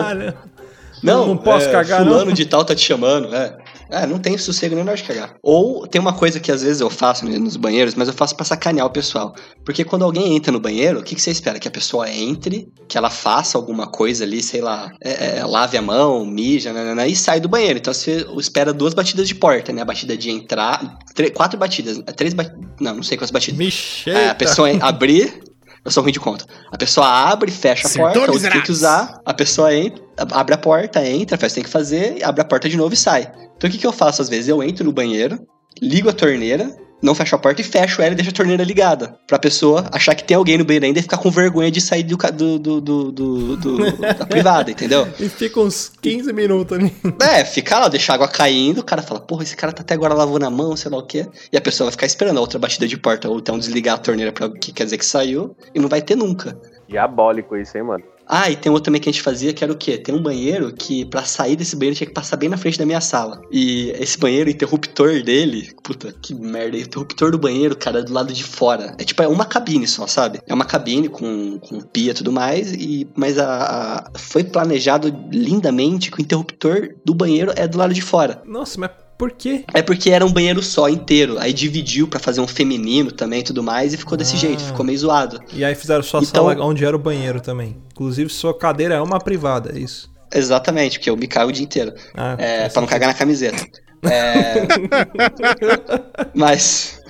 Não, 1.03 1.28
Não 1.28 1.36
posso 1.36 1.68
é, 1.68 1.72
cagar, 1.72 2.03
fulano 2.03 2.26
não. 2.26 2.32
de 2.32 2.44
tal 2.44 2.64
tá 2.64 2.74
te 2.74 2.84
chamando, 2.84 3.34
é. 3.34 3.57
É, 3.91 4.07
não 4.07 4.18
tem 4.18 4.36
sossego 4.36 4.74
nem 4.74 4.84
na 4.84 4.93
hora 4.93 5.01
de 5.01 5.07
cagar. 5.07 5.36
Ou 5.43 5.86
tem 5.86 6.01
uma 6.01 6.12
coisa 6.12 6.39
que 6.39 6.53
às 6.53 6.62
vezes 6.62 6.80
eu 6.80 6.91
faço 6.91 7.24
né, 7.24 7.39
nos 7.39 7.57
banheiros, 7.57 7.95
mas 7.95 8.09
eu 8.09 8.14
faço 8.14 8.36
pra 8.36 8.45
sacanear 8.45 8.86
o 8.86 8.91
pessoal. 8.91 9.34
Porque 9.64 9.84
quando 9.84 10.05
alguém 10.05 10.36
entra 10.36 10.53
no 10.53 10.61
banheiro, 10.61 11.01
o 11.01 11.03
que, 11.03 11.14
que 11.14 11.20
você 11.20 11.30
espera? 11.30 11.59
Que 11.59 11.68
a 11.68 11.70
pessoa 11.70 12.11
entre, 12.11 12.68
que 12.86 12.99
ela 12.99 13.11
faça 13.11 13.57
alguma 13.57 13.86
coisa 13.86 14.24
ali, 14.24 14.43
sei 14.43 14.61
lá, 14.61 14.91
é, 15.03 15.39
é, 15.39 15.45
lave 15.45 15.76
a 15.76 15.82
mão, 15.82 16.24
mija, 16.24 16.72
nanana, 16.72 17.07
e 17.07 17.16
sai 17.16 17.41
do 17.41 17.49
banheiro. 17.49 17.78
Então 17.78 17.93
você 17.93 18.26
espera 18.39 18.72
duas 18.72 18.95
batidas 18.95 19.26
de 19.26 19.34
porta, 19.34 19.72
né? 19.72 19.82
A 19.82 19.84
batida 19.84 20.16
de 20.16 20.30
entrar. 20.30 20.99
quatro 21.34 21.59
batidas. 21.59 21.99
Três 22.16 22.34
batidas. 22.34 22.59
Não, 22.80 22.97
não 22.97 23.03
sei 23.03 23.16
quantas 23.16 23.30
batidas. 23.30 23.59
Micheita. 23.59 24.18
É, 24.18 24.28
a 24.28 24.34
pessoa 24.34 24.68
abrir. 24.80 25.49
Eu 25.84 25.90
sou 25.90 26.02
ruim 26.02 26.12
de 26.12 26.20
conta. 26.20 26.44
A 26.70 26.76
pessoa 26.76 27.06
abre, 27.06 27.50
fecha 27.50 27.86
a 27.86 27.90
Acertou, 27.90 28.12
porta, 28.12 28.32
ou 28.32 28.52
tem 28.52 28.62
que 28.62 28.70
usar. 28.70 29.20
A 29.24 29.32
pessoa 29.32 29.74
entra, 29.74 30.02
abre 30.32 30.54
a 30.54 30.58
porta, 30.58 31.06
entra, 31.06 31.38
faz 31.38 31.52
o 31.52 31.54
que 31.54 31.60
tem 31.60 31.64
que 31.64 31.70
fazer, 31.70 32.22
abre 32.24 32.42
a 32.42 32.44
porta 32.44 32.68
de 32.68 32.76
novo 32.76 32.94
e 32.94 32.96
sai. 32.96 33.30
Então 33.56 33.68
o 33.68 33.72
que, 33.72 33.78
que 33.78 33.86
eu 33.86 33.92
faço 33.92 34.22
às 34.22 34.28
vezes? 34.28 34.48
Eu 34.48 34.62
entro 34.62 34.84
no 34.84 34.92
banheiro, 34.92 35.38
ligo 35.80 36.08
a 36.08 36.12
torneira, 36.12 36.74
não 37.03 37.14
fecho 37.14 37.34
a 37.34 37.38
porta 37.38 37.61
e 37.61 37.64
fecho 37.64 38.03
ela 38.03 38.12
e 38.12 38.14
deixo 38.14 38.30
a 38.30 38.34
torneira 38.34 38.64
ligada. 38.64 39.16
Pra 39.26 39.38
pessoa 39.38 39.88
achar 39.92 40.14
que 40.14 40.24
tem 40.24 40.36
alguém 40.36 40.59
no 40.59 40.64
banheiro 40.64 40.86
ainda 40.86 40.99
e 40.99 41.03
ficar 41.03 41.18
com 41.18 41.30
vergonha 41.30 41.70
de 41.70 41.80
sair 41.80 42.03
do, 42.03 42.16
do, 42.16 42.59
do, 42.59 42.80
do- 43.12 43.57
do- 43.57 43.96
da 43.99 44.26
privada, 44.26 44.70
entendeu? 44.70 45.07
E 45.18 45.28
fica 45.28 45.61
uns 45.61 45.92
15 46.01 46.32
minutos 46.32 46.76
ali. 46.76 46.94
É, 47.20 47.44
fica 47.44 47.78
lá, 47.78 47.88
deixa 47.88 48.12
a 48.12 48.14
água 48.14 48.28
caindo, 48.28 48.78
o 48.78 48.84
cara 48.84 49.03
fala, 49.03 49.20
porra, 49.20 49.42
esse 49.42 49.57
cara 49.57 49.72
tá 49.72 49.82
até 49.82 49.94
agora 49.94 50.14
lavando 50.14 50.46
a 50.46 50.51
mão, 50.51 50.76
sei 50.76 50.90
lá 50.90 50.99
o 50.99 51.03
quê. 51.07 51.26
E 51.53 51.57
a 51.57 51.61
pessoa 51.61 51.86
vai 51.86 51.92
ficar 51.92 52.07
esperando 52.07 52.38
a 52.38 52.40
outra 52.40 52.59
batida 52.59 52.86
de 52.86 52.96
porta, 52.96 53.28
ou 53.28 53.38
então 53.38 53.59
desligar 53.59 53.94
a 53.94 53.99
torneira 53.99 54.32
pra 54.32 54.49
que 54.51 54.72
quer 54.72 54.84
dizer 54.84 54.99
que 54.99 55.07
saiu, 55.07 55.57
e 55.74 55.78
não 55.78 55.88
vai 55.88 56.03
ter 56.03 56.16
nunca. 56.16 56.59
Diabólico 56.88 57.57
isso, 57.57 57.76
hein, 57.76 57.84
mano. 57.84 58.05
Ah, 58.30 58.50
e 58.50 58.56
tem 58.56 58.70
outro 58.70 58.84
também 58.84 59.00
que 59.00 59.08
a 59.08 59.12
gente 59.12 59.22
fazia, 59.22 59.52
que 59.54 59.64
era 59.64 59.72
o 59.72 59.76
quê? 59.76 59.96
Tem 59.96 60.14
um 60.14 60.22
banheiro 60.22 60.72
que, 60.74 61.04
pra 61.06 61.24
sair 61.24 61.56
desse 61.56 61.74
banheiro, 61.74 61.96
tinha 61.96 62.06
que 62.06 62.12
passar 62.12 62.36
bem 62.36 62.48
na 62.48 62.56
frente 62.58 62.78
da 62.78 62.84
minha 62.84 63.00
sala. 63.00 63.40
E 63.50 63.90
esse 63.98 64.18
banheiro, 64.18 64.48
o 64.48 64.52
interruptor 64.52 65.22
dele, 65.22 65.70
puta, 65.82 66.12
que 66.12 66.34
merda, 66.34 66.76
o 66.76 66.80
interruptor 66.80 67.30
do 67.30 67.38
banheiro, 67.38 67.74
cara, 67.76 68.00
é 68.00 68.02
do 68.02 68.12
lado 68.12 68.32
de 68.32 68.44
fora. 68.44 68.94
É 68.98 69.04
tipo, 69.04 69.22
é 69.22 69.28
uma 69.28 69.46
cabine 69.46 69.86
só, 69.88 70.06
sabe? 70.06 70.40
É 70.46 70.52
uma 70.52 70.64
cabine 70.66 71.08
com, 71.08 71.58
com 71.58 71.80
pia 71.80 72.10
e 72.10 72.14
tudo 72.14 72.30
mais, 72.30 72.72
e, 72.72 73.08
mas 73.16 73.38
a, 73.38 73.46
a- 73.48 74.10
foi 74.18 74.44
planejado 74.44 75.08
lindamente 75.32 76.10
que 76.10 76.18
o 76.20 76.22
interruptor 76.22 76.94
do 77.04 77.14
banheiro 77.14 77.52
é 77.56 77.66
do 77.66 77.78
lado 77.78 77.94
de 77.94 78.02
fora. 78.02 78.42
Nossa, 78.44 78.78
mas 78.78 78.90
por 79.18 79.32
quê? 79.32 79.64
É 79.74 79.82
porque 79.82 80.10
era 80.10 80.24
um 80.24 80.32
banheiro 80.32 80.62
só, 80.62 80.88
inteiro. 80.88 81.36
Aí 81.38 81.52
dividiu 81.52 82.06
pra 82.08 82.20
fazer 82.20 82.40
um 82.40 82.46
feminino 82.46 83.10
também 83.10 83.40
e 83.40 83.42
tudo 83.42 83.62
mais, 83.62 83.92
e 83.92 83.96
ficou 83.96 84.16
desse 84.16 84.36
Ah. 84.36 84.38
jeito, 84.38 84.62
ficou 84.62 84.84
meio 84.86 84.96
zoado. 84.98 85.40
E 85.52 85.64
aí 85.64 85.74
fizeram 85.74 86.02
sua 86.02 86.20
Então- 86.20 86.46
sala 86.48 86.64
onde 86.64 86.84
era 86.84 86.94
o 86.94 86.98
banheiro 86.98 87.40
também. 87.40 87.76
Inclusive, 87.92 88.30
sua 88.30 88.56
cadeira 88.56 88.94
é 88.94 89.00
uma 89.00 89.18
privada, 89.18 89.72
é 89.76 89.80
isso. 89.80 90.08
Exatamente, 90.32 90.98
porque 90.98 91.10
eu 91.10 91.16
me 91.16 91.26
cago 91.26 91.50
o 91.50 91.52
dia 91.52 91.64
inteiro. 91.64 91.92
Ah, 92.14 92.36
É, 92.38 92.68
pra 92.68 92.80
não 92.80 92.88
cagar 92.88 93.08
na 93.08 93.14
camiseta. 93.14 93.66
É... 94.04 94.66
mas. 96.34 97.00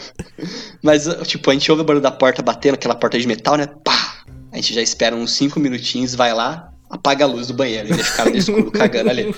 Mas, 0.82 1.06
tipo, 1.26 1.50
a 1.50 1.52
gente 1.52 1.70
ouve 1.70 1.82
o 1.82 1.84
barulho 1.84 2.02
da 2.02 2.10
porta 2.10 2.42
batendo, 2.42 2.74
aquela 2.74 2.94
porta 2.94 3.18
de 3.18 3.26
metal, 3.26 3.56
né? 3.56 3.66
Pá! 3.84 4.22
A 4.52 4.56
gente 4.56 4.72
já 4.72 4.80
espera 4.80 5.14
uns 5.14 5.32
5 5.32 5.60
minutinhos, 5.60 6.14
vai 6.14 6.32
lá, 6.32 6.70
apaga 6.90 7.24
a 7.24 7.28
luz 7.28 7.46
do 7.48 7.54
banheiro 7.54 7.88
e 7.88 7.92
deixa 7.94 8.12
o 8.12 8.16
cara 8.16 8.30
no 8.30 8.36
escuro 8.36 8.70
cagando 8.70 9.10
ali. 9.10 9.34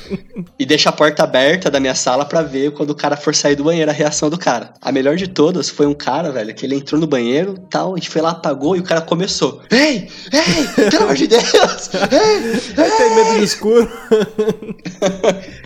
E 0.58 0.64
deixa 0.66 0.88
a 0.88 0.92
porta 0.92 1.24
aberta 1.24 1.70
da 1.70 1.80
minha 1.80 1.94
sala 1.94 2.24
pra 2.24 2.42
ver 2.42 2.72
quando 2.72 2.90
o 2.90 2.94
cara 2.94 3.16
for 3.16 3.34
sair 3.34 3.56
do 3.56 3.64
banheiro 3.64 3.90
a 3.90 3.94
reação 3.94 4.30
do 4.30 4.38
cara. 4.38 4.72
A 4.80 4.92
melhor 4.92 5.16
de 5.16 5.26
todas 5.28 5.68
foi 5.68 5.86
um 5.86 5.94
cara, 5.94 6.30
velho, 6.30 6.54
que 6.54 6.64
ele 6.64 6.76
entrou 6.76 7.00
no 7.00 7.06
banheiro 7.06 7.54
tal, 7.70 7.94
a 7.94 7.96
gente 7.96 8.10
foi 8.10 8.20
lá, 8.22 8.30
apagou 8.30 8.76
e 8.76 8.80
o 8.80 8.84
cara 8.84 9.00
começou. 9.00 9.60
Ei! 9.70 10.08
Ei! 10.32 10.90
Pelo 10.90 11.04
amor 11.04 11.16
de 11.16 11.26
Deus! 11.26 11.42
Ei! 12.12 12.84
Ele 12.84 12.90
tem 12.96 13.14
medo 13.14 13.38
do 13.38 13.44
escuro. 13.44 13.90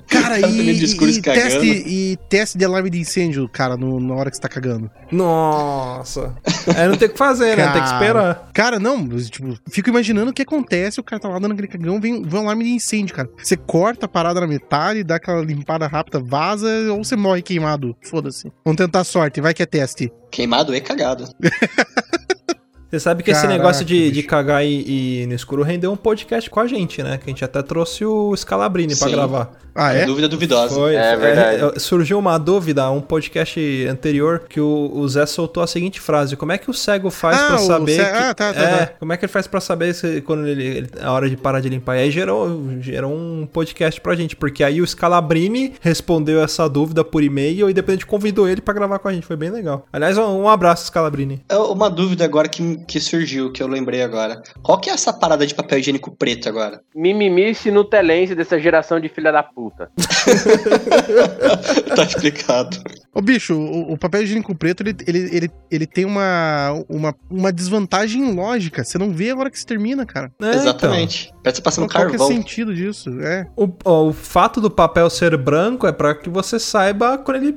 Cara, 0.07 0.39
cara 0.39 0.39
e, 0.39 0.43
também 0.43 0.75
de 0.75 0.85
escuro 0.85 1.11
e, 1.11 1.15
e 1.17 1.23
teste, 1.23 1.67
e 1.67 2.19
teste 2.29 2.59
de 2.59 2.65
alarme 2.65 2.91
de 2.91 2.99
incêndio, 3.01 3.49
cara, 3.49 3.75
no- 3.77 3.99
na 3.99 4.15
hora 4.15 4.31
que 4.31 4.37
você 4.37 4.43
tá 4.43 4.49
cagando. 4.49 4.91
Nossa. 5.11 6.35
É, 6.77 6.87
não 6.87 6.97
tem 6.97 7.09
o 7.09 7.13
que 7.13 7.17
fazer, 7.19 7.57
né? 7.57 7.65
Tem 7.65 7.73
que 7.83 7.89
Cara. 7.89 7.93
esperar. 7.95 8.51
Cara, 8.53 8.79
não, 8.79 9.09
tipo, 9.19 9.59
fico 9.71 9.89
imaginando 9.89 10.31
o 10.31 10.35
que 10.35 10.43
acontece, 10.43 11.01
o 11.01 11.03
cara 11.03 11.21
tá 11.21 11.29
lá 11.29 11.39
dando 11.39 11.53
aquele 11.53 11.69
cagão, 11.79 12.01
vem, 12.01 12.23
vem 12.23 12.41
um 12.41 12.43
alarme 12.43 12.65
de 12.65 12.71
incêndio, 12.71 13.15
cara. 13.15 13.29
Você 13.37 13.57
corta 13.57 14.07
a 14.07 14.09
parada 14.09 14.41
na 14.41 14.47
metade, 14.47 15.05
dá 15.05 15.17
aquela 15.17 15.43
limpada 15.43 15.87
rápida, 15.87 16.21
vaza, 16.21 16.69
ou 16.91 17.05
você 17.05 17.17
morre 17.17 17.43
queimado. 17.43 17.97
Foda-se. 18.03 18.51
Vamos 18.65 18.79
tentar 18.79 19.01
a 19.01 19.05
sorte, 19.05 19.41
vai 19.41 19.55
que 19.55 19.63
é 19.63 19.67
teste. 19.67 20.13
Queimado 20.31 20.75
e 20.75 20.81
cagado. 20.81 21.25
Você 22.91 23.01
sabe 23.01 23.23
que 23.23 23.31
esse 23.31 23.41
Caraca, 23.43 23.59
negócio 23.59 23.85
de, 23.85 24.11
de 24.11 24.23
cagar 24.23 24.65
e, 24.65 25.23
e 25.23 25.27
no 25.27 25.35
escuro 25.35 25.63
rendeu 25.63 25.91
um 25.93 25.97
podcast 25.97 26.49
com 26.49 26.61
a 26.61 26.67
gente, 26.67 27.03
né? 27.03 27.19
Que 27.19 27.25
a 27.25 27.29
gente 27.31 27.45
até 27.45 27.61
trouxe 27.63 28.05
o 28.05 28.37
Scalabrini 28.37 28.95
pra 28.97 29.09
Sim. 29.09 29.15
gravar. 29.15 29.51
Ah, 29.77 29.93
é? 29.93 30.07
Dúvida 30.07 30.29
duvidosa. 30.29 30.73
Foi, 30.73 30.95
É 30.95 31.17
foi- 31.17 31.21
verdade. 31.21 31.77
é, 31.77 31.79
surgiu 31.81 32.17
uma 32.17 32.39
dúvida, 32.39 32.89
um 32.93 33.01
podcast 33.01 33.61
anterior, 33.91 34.43
que 34.49 34.61
o, 34.61 34.93
o 34.95 35.09
Zé 35.09 35.27
soltou 35.27 35.61
a 35.65 35.67
seguinte 35.67 36.01
frase: 36.01 36.37
Como 36.37 36.53
é 36.53 36.59
que 36.59 36.71
o 36.71 36.73
cego 36.75 37.11
faz 37.11 37.37
Ah, 37.41 37.47
pra 37.49 37.57
o 37.57 37.59
saber. 37.59 37.93
ce- 37.97 38.05
que- 38.05 38.17
ah, 38.17 38.35
tá, 38.35 38.53
tá, 38.55 38.61
é, 38.61 38.87
tá. 38.87 38.93
Como 39.01 39.13
é 39.13 39.17
que 39.17 39.25
ele 39.25 39.33
faz 39.33 39.49
pra 39.49 39.61
saber 39.61 39.93
se, 39.93 40.21
quando 40.21 40.47
ele, 40.47 40.63
ele- 40.65 40.91
a 41.01 41.11
hora 41.11 41.29
de 41.29 41.37
parar 41.37 41.59
de 41.59 41.69
limpar? 41.69 41.97
E 41.97 42.03
aí 42.03 42.11
gerou, 42.13 42.63
gerou 42.81 43.13
um 43.13 43.49
podcast 43.53 44.01
pra 44.01 44.15
gente, 44.15 44.37
porque 44.37 44.63
aí 44.63 44.81
o 44.81 44.87
Scalabrini 44.87 45.75
respondeu 45.81 46.41
essa 46.41 46.69
dúvida 46.69 47.03
por 47.03 47.25
e-mail 47.25 47.69
e 47.69 47.75
depois 47.75 47.95
a 47.95 47.97
gente 47.97 48.07
convidou 48.07 48.49
ele 48.49 48.61
pra 48.61 48.73
gravar 48.75 49.01
com 49.01 49.09
a 49.09 49.13
gente. 49.13 49.27
Foi 49.27 49.35
bem 49.37 49.51
legal. 49.51 49.87
Aliás, 49.93 50.17
um, 50.17 50.43
um 50.43 50.49
abraço, 50.49 50.87
Scalabrini. 50.87 51.43
É 51.49 51.57
Uma 51.57 51.91
dúvida 51.91 52.25
agora 52.25 52.47
que, 52.49 52.74
que 52.77 53.01
surgiu, 53.01 53.53
que 53.53 53.63
eu 53.63 53.67
lembrei 53.67 54.03
agora. 54.03 54.43
Qual 54.63 54.79
que 54.79 54.91
é 54.91 54.93
essa 54.93 55.13
parada 55.13 55.47
de 55.47 55.55
papel 55.55 55.79
higiênico 55.79 56.11
preto 56.11 56.49
agora? 56.49 56.81
Mimimice 56.95 57.71
nutelense 57.71 58.35
dessa 58.35 58.59
geração 58.59 58.99
de 59.01 59.09
filha 59.09 59.33
da 59.33 59.43
puta. 59.43 59.91
tá 61.95 62.03
explicado. 62.05 62.77
Ô, 63.15 63.21
bicho, 63.21 63.55
o, 63.55 63.93
o 63.93 63.99
papel 63.99 64.23
higiênico 64.23 64.55
preto, 64.55 64.83
ele, 64.83 64.97
ele, 65.07 65.37
ele, 65.37 65.51
ele 65.71 65.87
tem 65.87 66.05
uma, 66.05 66.73
uma, 66.89 67.15
uma 67.31 67.53
desvantagem 67.53 68.33
lógica. 68.35 68.83
Você 68.85 68.99
não 68.99 69.11
vê 69.11 69.31
a 69.31 69.37
hora 69.37 69.51
que 69.51 69.59
se 69.59 69.67
termina, 69.67 70.05
cara. 70.05 70.33
É, 70.43 70.51
Exatamente. 70.51 71.33
Parece 71.43 71.61
que 71.61 71.65
tá 71.65 71.71
passando 71.71 71.89
Qual, 71.89 72.03
qual 72.03 72.07
que 72.09 72.15
é 72.15 72.17
o 72.17 72.19
carvão. 72.19 72.37
sentido 72.37 72.75
disso? 72.75 73.11
É. 73.21 73.47
O, 73.57 73.69
o 73.85 74.13
fato 74.13 74.61
do 74.61 74.71
papel 74.71 75.09
ser 75.11 75.37
branco 75.37 75.87
é 75.87 75.93
pra 75.93 76.15
que 76.15 76.29
você 76.29 76.59
saiba 76.59 77.19
quando 77.19 77.37
ele. 77.37 77.57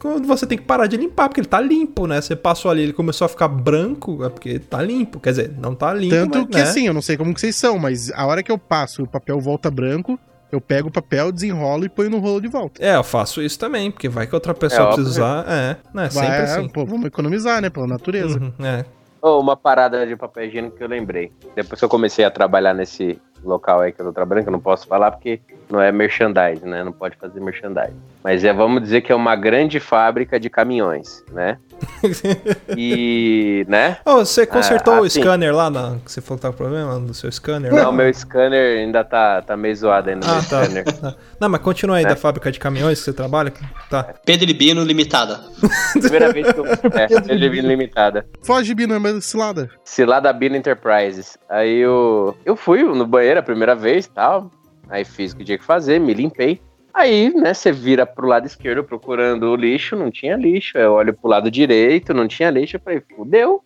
Quando 0.00 0.26
você 0.26 0.46
tem 0.46 0.56
que 0.56 0.64
parar 0.64 0.86
de 0.86 0.96
limpar, 0.96 1.28
porque 1.28 1.42
ele 1.42 1.46
tá 1.46 1.60
limpo, 1.60 2.06
né? 2.06 2.22
Você 2.22 2.34
passou 2.34 2.70
ali, 2.70 2.82
ele 2.82 2.92
começou 2.94 3.26
a 3.26 3.28
ficar 3.28 3.48
branco, 3.48 4.24
é 4.24 4.30
porque 4.30 4.58
tá 4.58 4.80
limpo. 4.80 5.20
Quer 5.20 5.30
dizer, 5.30 5.54
não 5.58 5.74
tá 5.74 5.92
limpo. 5.92 6.14
Tanto 6.14 6.38
mas, 6.38 6.46
que 6.48 6.56
né? 6.56 6.62
assim, 6.62 6.86
eu 6.86 6.94
não 6.94 7.02
sei 7.02 7.18
como 7.18 7.34
que 7.34 7.40
vocês 7.40 7.54
são, 7.54 7.78
mas 7.78 8.10
a 8.12 8.24
hora 8.26 8.42
que 8.42 8.50
eu 8.50 8.56
passo 8.56 9.02
e 9.02 9.04
o 9.04 9.06
papel 9.06 9.38
volta 9.38 9.70
branco, 9.70 10.18
eu 10.50 10.58
pego 10.58 10.88
o 10.88 10.90
papel, 10.90 11.30
desenrolo 11.30 11.84
e 11.84 11.88
ponho 11.90 12.08
no 12.08 12.18
rolo 12.18 12.40
de 12.40 12.48
volta. 12.48 12.82
É, 12.82 12.96
eu 12.96 13.04
faço 13.04 13.42
isso 13.42 13.58
também, 13.58 13.90
porque 13.90 14.08
vai 14.08 14.26
que 14.26 14.34
outra 14.34 14.54
pessoa 14.54 14.84
É, 14.84 14.86
precisa 14.86 15.08
usar. 15.08 15.44
É, 15.46 15.76
né? 15.92 16.08
Sempre 16.08 16.28
Vai, 16.28 16.40
assim. 16.44 16.68
pô, 16.68 16.86
vamos 16.86 17.04
economizar, 17.04 17.60
né? 17.60 17.68
Pela 17.68 17.86
natureza. 17.86 18.38
Uhum, 18.40 18.66
é. 18.66 18.84
Oh, 19.22 19.38
uma 19.38 19.54
parada 19.54 20.06
de 20.06 20.16
papel 20.16 20.46
higiênico 20.46 20.78
que 20.78 20.82
eu 20.82 20.88
lembrei. 20.88 21.30
Depois 21.54 21.78
que 21.78 21.84
eu 21.84 21.90
comecei 21.90 22.24
a 22.24 22.30
trabalhar 22.30 22.72
nesse 22.72 23.20
local 23.44 23.80
aí 23.80 23.92
que 23.92 24.00
eu 24.00 24.06
tô 24.06 24.12
trabalhando, 24.12 24.44
que 24.44 24.48
eu 24.48 24.52
não 24.52 24.60
posso 24.60 24.86
falar 24.86 25.10
porque 25.10 25.40
não 25.70 25.80
é 25.80 25.92
merchandise, 25.92 26.64
né? 26.64 26.82
Não 26.82 26.92
pode 26.92 27.16
fazer 27.16 27.38
merchandise. 27.38 27.94
Mas 28.22 28.44
é, 28.44 28.52
vamos 28.52 28.82
dizer 28.82 29.00
que 29.00 29.10
é 29.10 29.14
uma 29.14 29.34
grande 29.34 29.80
fábrica 29.80 30.38
de 30.38 30.50
caminhões, 30.50 31.24
né? 31.32 31.58
E, 32.76 33.64
né? 33.68 33.96
Ô, 34.04 34.16
você 34.18 34.46
consertou 34.46 34.94
Ah, 34.94 35.00
o 35.00 35.04
assim. 35.04 35.20
scanner 35.20 35.54
lá, 35.54 35.70
na, 35.70 35.96
que 36.04 36.12
você 36.12 36.20
falou 36.20 36.36
que 36.38 36.42
tá 36.42 36.50
com 36.50 36.56
problema 36.56 37.00
do 37.00 37.14
seu 37.14 37.30
scanner? 37.32 37.72
Não, 37.72 37.90
meu 37.92 38.12
scanner 38.12 38.80
ainda 38.80 39.02
tá, 39.02 39.42
tá 39.42 39.56
meio 39.56 39.74
zoado 39.74 40.10
ainda. 40.10 40.26
Ah, 40.26 40.32
meu 40.34 40.42
tá. 40.42 40.42
scanner. 40.64 40.84
Tá. 40.84 41.14
Não, 41.40 41.48
mas 41.48 41.60
continua 41.60 41.96
aí 41.96 42.04
É. 42.04 42.08
da 42.08 42.16
fábrica 42.16 42.52
de 42.52 42.58
caminhões 42.58 42.98
que 42.98 43.04
você 43.06 43.12
trabalha. 43.12 43.52
Tá. 43.88 44.14
Pedro 44.24 44.50
e 44.50 44.54
Bino 44.54 44.82
Limitada. 44.84 45.40
Primeira 45.98 46.32
vez 46.32 46.52
que 46.52 46.60
eu. 46.60 46.66
É, 46.66 47.32
ele 47.32 47.48
vindo 47.48 47.68
limitada. 47.68 48.26
Foge, 48.42 48.74
Bino, 48.74 48.94
é 48.94 49.20
cilada. 49.20 49.70
Cilada 49.84 50.32
Bino 50.32 50.56
Enterprises. 50.56 51.38
Aí 51.48 51.78
eu, 51.78 52.36
eu 52.44 52.54
fui 52.56 52.82
no 52.82 53.06
banheiro 53.06 53.40
a 53.40 53.42
primeira 53.42 53.74
vez 53.74 54.04
e 54.06 54.10
tal. 54.10 54.50
Aí 54.88 55.04
fiz 55.04 55.32
o 55.32 55.36
que 55.36 55.44
tinha 55.44 55.58
que 55.58 55.64
fazer, 55.64 55.98
me 55.98 56.12
limpei. 56.12 56.60
Aí, 56.92 57.32
né, 57.34 57.54
você 57.54 57.70
vira 57.72 58.04
pro 58.04 58.26
lado 58.26 58.46
esquerdo 58.46 58.84
procurando 58.84 59.44
o 59.44 59.56
lixo, 59.56 59.96
não 59.96 60.10
tinha 60.10 60.36
lixo. 60.36 60.76
Eu 60.76 60.92
olho 60.92 61.14
pro 61.14 61.30
lado 61.30 61.50
direito, 61.50 62.12
não 62.12 62.26
tinha 62.26 62.50
lixo. 62.50 62.76
Eu 62.76 62.80
falei, 62.80 63.02
fudeu. 63.16 63.62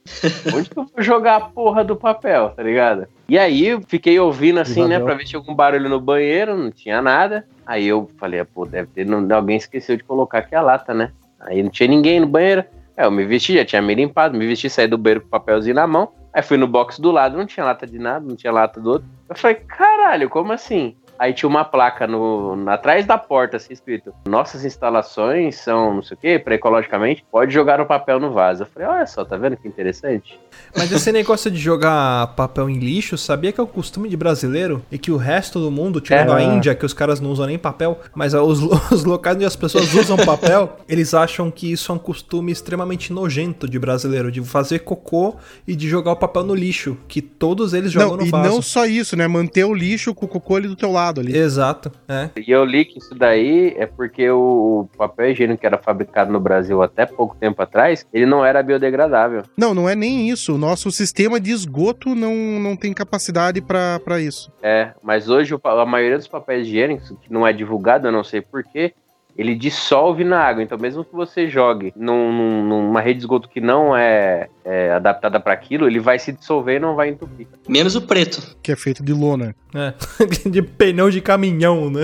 Onde 0.55 0.71
que 0.71 0.79
eu 0.79 0.85
vou 0.85 1.03
jogar 1.03 1.37
a 1.37 1.41
porra 1.41 1.83
do 1.83 1.97
papel, 1.97 2.51
tá 2.51 2.63
ligado? 2.63 3.07
E 3.29 3.39
aí 3.39 3.69
eu 3.69 3.81
fiquei 3.87 4.19
ouvindo 4.19 4.61
assim, 4.61 4.83
né, 4.83 4.97
Isabel. 4.97 5.07
pra 5.07 5.15
ver 5.15 5.23
se 5.23 5.31
tinha 5.31 5.41
algum 5.41 5.55
barulho 5.55 5.89
no 5.89 6.01
banheiro, 6.01 6.57
não 6.57 6.71
tinha 6.71 7.01
nada. 7.01 7.47
Aí 7.67 7.87
eu 7.87 8.09
falei, 8.19 8.45
pô, 8.45 8.67
deve 8.67 8.89
ter, 8.89 9.07
não, 9.07 9.27
alguém 9.35 9.57
esqueceu 9.57 9.97
de 9.97 10.05
colocar 10.05 10.39
aqui 10.39 10.55
a 10.55 10.61
lata, 10.61 10.93
né? 10.93 11.11
Aí 11.41 11.63
não 11.63 11.71
tinha 11.71 11.89
ninguém 11.89 12.21
no 12.21 12.27
banheiro. 12.27 12.65
É, 12.97 13.07
eu 13.07 13.11
me 13.11 13.25
vesti, 13.25 13.55
já 13.55 13.65
tinha 13.65 13.83
me 13.83 13.95
limpado, 13.95 14.37
me 14.37 14.47
vesti, 14.47 14.71
saí 14.71 14.87
do 14.87 14.99
banheiro 14.99 15.23
com 15.23 15.27
o 15.27 15.31
papelzinho 15.31 15.75
na 15.75 15.87
mão. 15.87 16.11
Aí 16.33 16.43
fui 16.43 16.57
no 16.57 16.67
box 16.67 17.01
do 17.01 17.11
lado, 17.11 17.37
não 17.37 17.47
tinha 17.47 17.65
lata 17.65 17.87
de 17.87 17.99
nada, 17.99 18.25
não 18.27 18.37
tinha 18.37 18.53
lata 18.53 18.81
do 18.81 18.91
outro. 18.91 19.09
Eu 19.29 19.37
falei, 19.37 19.57
caralho, 19.57 20.29
como 20.29 20.53
assim? 20.53 20.97
Aí 21.19 21.33
tinha 21.33 21.49
uma 21.49 21.65
placa 21.65 22.07
no, 22.07 22.65
atrás 22.69 23.07
da 23.07 23.17
porta, 23.17 23.57
assim, 23.57 23.73
escrito: 23.73 24.13
Nossas 24.27 24.65
instalações 24.65 25.57
são 25.57 25.95
não 25.95 26.03
sei 26.03 26.17
o 26.17 26.19
quê, 26.21 26.39
pré-ecologicamente, 26.39 27.25
pode 27.31 27.53
jogar 27.53 27.81
o 27.81 27.87
papel 27.87 28.19
no 28.19 28.33
vaso. 28.33 28.63
Eu 28.63 28.67
falei, 28.67 28.89
olha 28.89 29.07
só, 29.07 29.25
tá 29.25 29.37
vendo 29.37 29.57
que 29.57 29.69
interessante? 29.69 30.39
Mas 30.77 30.91
esse 30.91 31.11
negócio 31.13 31.51
de 31.51 31.59
jogar 31.59 32.29
papel 32.35 32.69
em 32.69 32.79
lixo, 32.79 33.17
sabia 33.17 33.53
que 33.53 33.61
é 33.61 33.63
o 33.63 33.67
costume 33.67 34.09
de 34.09 34.17
brasileiro? 34.17 34.83
E 34.91 34.99
que 34.99 35.11
o 35.13 35.17
resto 35.17 35.61
do 35.61 35.71
mundo, 35.71 36.01
tirando 36.01 36.33
É. 36.33 36.37
a 36.37 36.43
Índia, 36.43 36.75
que 36.75 36.85
os 36.85 36.93
caras 36.93 37.21
não 37.21 37.31
usam 37.31 37.47
nem 37.47 37.59
papel, 37.59 38.01
mas 38.15 38.35
os, 38.35 38.61
os 38.91 39.05
locais 39.05 39.37
onde 39.37 39.45
as 39.45 39.57
pessoas 39.57 39.93
usam 39.95 40.17
papel, 40.17 40.77
eles 40.89 41.15
acham 41.15 41.51
que 41.51 41.71
isso 41.71 41.93
é 41.93 41.95
um 41.95 41.99
costume 41.99 42.51
extremamente 42.51 43.13
nojento 43.13 43.69
de 43.69 43.79
brasileiro, 43.79 44.33
de 44.33 44.41
fazer 44.43 44.81
cocô 44.81 45.37
e 45.67 45.77
de 45.77 45.89
jogar 45.89 46.13
o 46.13 46.17
papel 46.17 46.43
no 46.45 46.55
lixo, 46.55 46.97
que 47.07 47.23
todos 47.23 47.73
eles 47.73 47.93
jogam 47.93 48.11
Não, 48.11 48.17
no 48.19 48.27
e 48.27 48.31
vaso. 48.31 48.49
não 48.51 48.63
só 48.63 48.85
isso, 48.85 49.17
né? 49.17 49.27
Manter 49.29 49.65
o 49.65 49.75
lixo 49.75 50.15
com 50.15 50.27
o 50.27 50.29
cocô 50.29 50.57
ali 50.57 50.69
do 50.69 50.77
teu 50.77 50.91
lado 50.91 51.04
ali. 51.21 51.37
Exato, 51.37 51.91
é. 52.09 52.31
E 52.37 52.51
eu 52.51 52.65
li 52.65 52.85
que 52.85 52.99
isso 52.99 53.15
daí 53.15 53.75
é 53.77 53.87
porque 53.87 54.29
o 54.31 54.89
papel 54.97 55.31
higiênico 55.31 55.61
que 55.61 55.67
era 55.67 55.79
fabricado 55.79 56.33
no 56.33 56.41
Brasil 56.41 56.83
até 56.83 57.07
pouco 57.07 57.37
tempo 57.37 57.61
atrás, 57.63 58.07
ele 58.13 58.27
não 58.27 58.45
era 58.45 58.63
biodegradável. 58.63 59.43
Não, 59.57 59.75
não 59.75 59.89
é 59.89 59.95
nem 59.95 60.29
isso. 60.29 60.55
O 60.55 60.59
nosso 60.59 60.91
sistema 60.91 61.41
de 61.41 61.51
esgoto 61.51 62.15
não, 62.15 62.35
não 62.35 62.77
tem 62.77 62.93
capacidade 62.93 63.61
pra 63.61 64.01
pra 64.05 64.21
isso. 64.21 64.53
É, 64.63 64.93
mas 65.03 65.29
hoje 65.29 65.55
a 65.63 65.87
maioria 65.87 66.19
dos 66.19 66.29
papéis 66.29 66.67
higiênicos, 66.67 67.11
que 67.23 67.33
não 67.33 67.47
é 67.47 67.53
divulgado, 67.53 68.09
eu 68.09 68.13
não 68.13 68.25
sei 68.25 68.41
porquê, 68.41 68.95
ele 69.37 69.55
dissolve 69.55 70.23
na 70.25 70.41
água. 70.41 70.63
Então, 70.63 70.79
mesmo 70.79 71.05
que 71.05 71.13
você 71.15 71.49
jogue 71.49 71.93
num- 71.97 72.33
num- 72.33 72.69
numa 72.69 73.01
rede 73.01 73.19
de 73.19 73.25
esgoto 73.25 73.49
que 73.49 73.61
não 73.61 73.97
é, 73.97 74.49
é 74.65 74.93
adaptada 74.93 75.41
para 75.41 75.53
aquilo, 75.53 75.87
ele 75.87 75.99
vai 76.01 76.19
se 76.19 76.33
dissolver 76.33 76.77
e 76.77 76.81
não 76.81 76.95
vai 76.95 77.09
entupir. 77.09 77.47
Menos 77.69 77.97
o 77.97 78.03
preto. 78.03 78.57
Que 78.63 78.73
é 78.73 78.77
feito 78.77 79.03
de 79.03 79.13
lona. 79.13 79.55
É. 79.75 79.93
de 80.49 80.63
pneu 80.63 81.11
de 81.11 81.21
caminhão, 81.21 81.91
né? 81.91 82.03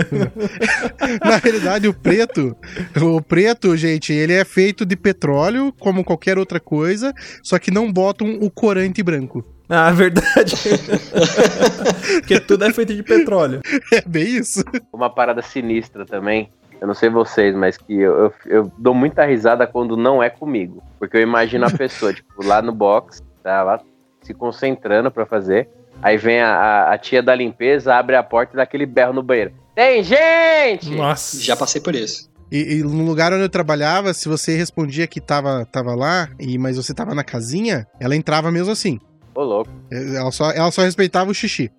Na 1.24 1.36
realidade, 1.36 1.86
o 1.88 1.94
preto, 1.94 2.56
o 3.00 3.22
preto, 3.22 3.76
gente, 3.76 4.12
ele 4.12 4.32
é 4.32 4.44
feito 4.44 4.84
de 4.84 4.96
petróleo, 4.96 5.72
como 5.78 6.04
qualquer 6.04 6.36
outra 6.38 6.58
coisa, 6.58 7.12
só 7.42 7.58
que 7.58 7.70
não 7.70 7.92
botam 7.92 8.38
o 8.40 8.50
corante 8.50 9.02
branco. 9.02 9.44
Ah, 9.68 9.92
verdade. 9.92 10.54
Porque 12.20 12.40
tudo 12.40 12.64
é 12.64 12.72
feito 12.72 12.92
de 12.94 13.02
petróleo. 13.04 13.60
É 13.92 14.02
bem 14.04 14.38
isso. 14.38 14.64
Uma 14.92 15.08
parada 15.08 15.42
sinistra 15.42 16.04
também. 16.04 16.50
Eu 16.80 16.86
não 16.86 16.94
sei 16.94 17.10
vocês, 17.10 17.54
mas 17.54 17.76
que 17.76 17.92
eu, 17.94 18.16
eu, 18.18 18.34
eu 18.46 18.72
dou 18.78 18.94
muita 18.94 19.24
risada 19.26 19.66
quando 19.66 19.96
não 19.96 20.22
é 20.22 20.30
comigo. 20.30 20.82
Porque 20.98 21.16
eu 21.18 21.20
imagino 21.22 21.66
a 21.66 21.70
pessoa, 21.70 22.12
tipo, 22.14 22.44
lá 22.44 22.62
no 22.62 22.72
box, 22.72 23.22
tá 23.42 23.62
lá 23.62 23.80
se 24.22 24.32
concentrando 24.32 25.10
pra 25.10 25.26
fazer. 25.26 25.68
Aí 26.02 26.16
vem 26.16 26.40
a, 26.40 26.48
a- 26.54 26.94
a 26.94 26.98
tia 26.98 27.22
da 27.22 27.34
limpeza, 27.34 27.94
abre 27.94 28.16
a 28.16 28.22
porta 28.22 28.54
e 28.54 28.56
dá 28.56 28.62
aquele 28.62 28.86
berro 28.86 29.12
no 29.12 29.22
banheiro. 29.22 29.52
Tem 29.74 30.02
gente! 30.02 30.90
Nossa. 30.94 31.38
Já 31.40 31.54
passei 31.56 31.80
por 31.80 31.94
isso. 31.94 32.30
E, 32.50 32.78
e 32.78 32.82
no 32.82 33.04
lugar 33.04 33.32
onde 33.32 33.42
eu 33.42 33.48
trabalhava, 33.48 34.12
se 34.12 34.28
você 34.28 34.56
respondia 34.56 35.06
que 35.06 35.20
tava, 35.20 35.64
tava 35.70 35.94
lá, 35.94 36.28
e, 36.38 36.58
mas 36.58 36.76
você 36.76 36.92
tava 36.94 37.14
na 37.14 37.22
casinha, 37.22 37.86
ela 38.00 38.16
entrava 38.16 38.50
mesmo 38.50 38.72
assim. 38.72 38.98
Ô, 39.34 39.42
louco. 39.42 39.70
Ela 39.92 40.30
só, 40.32 40.50
ela 40.50 40.70
só 40.72 40.82
respeitava 40.82 41.30
o 41.30 41.34
xixi. 41.34 41.70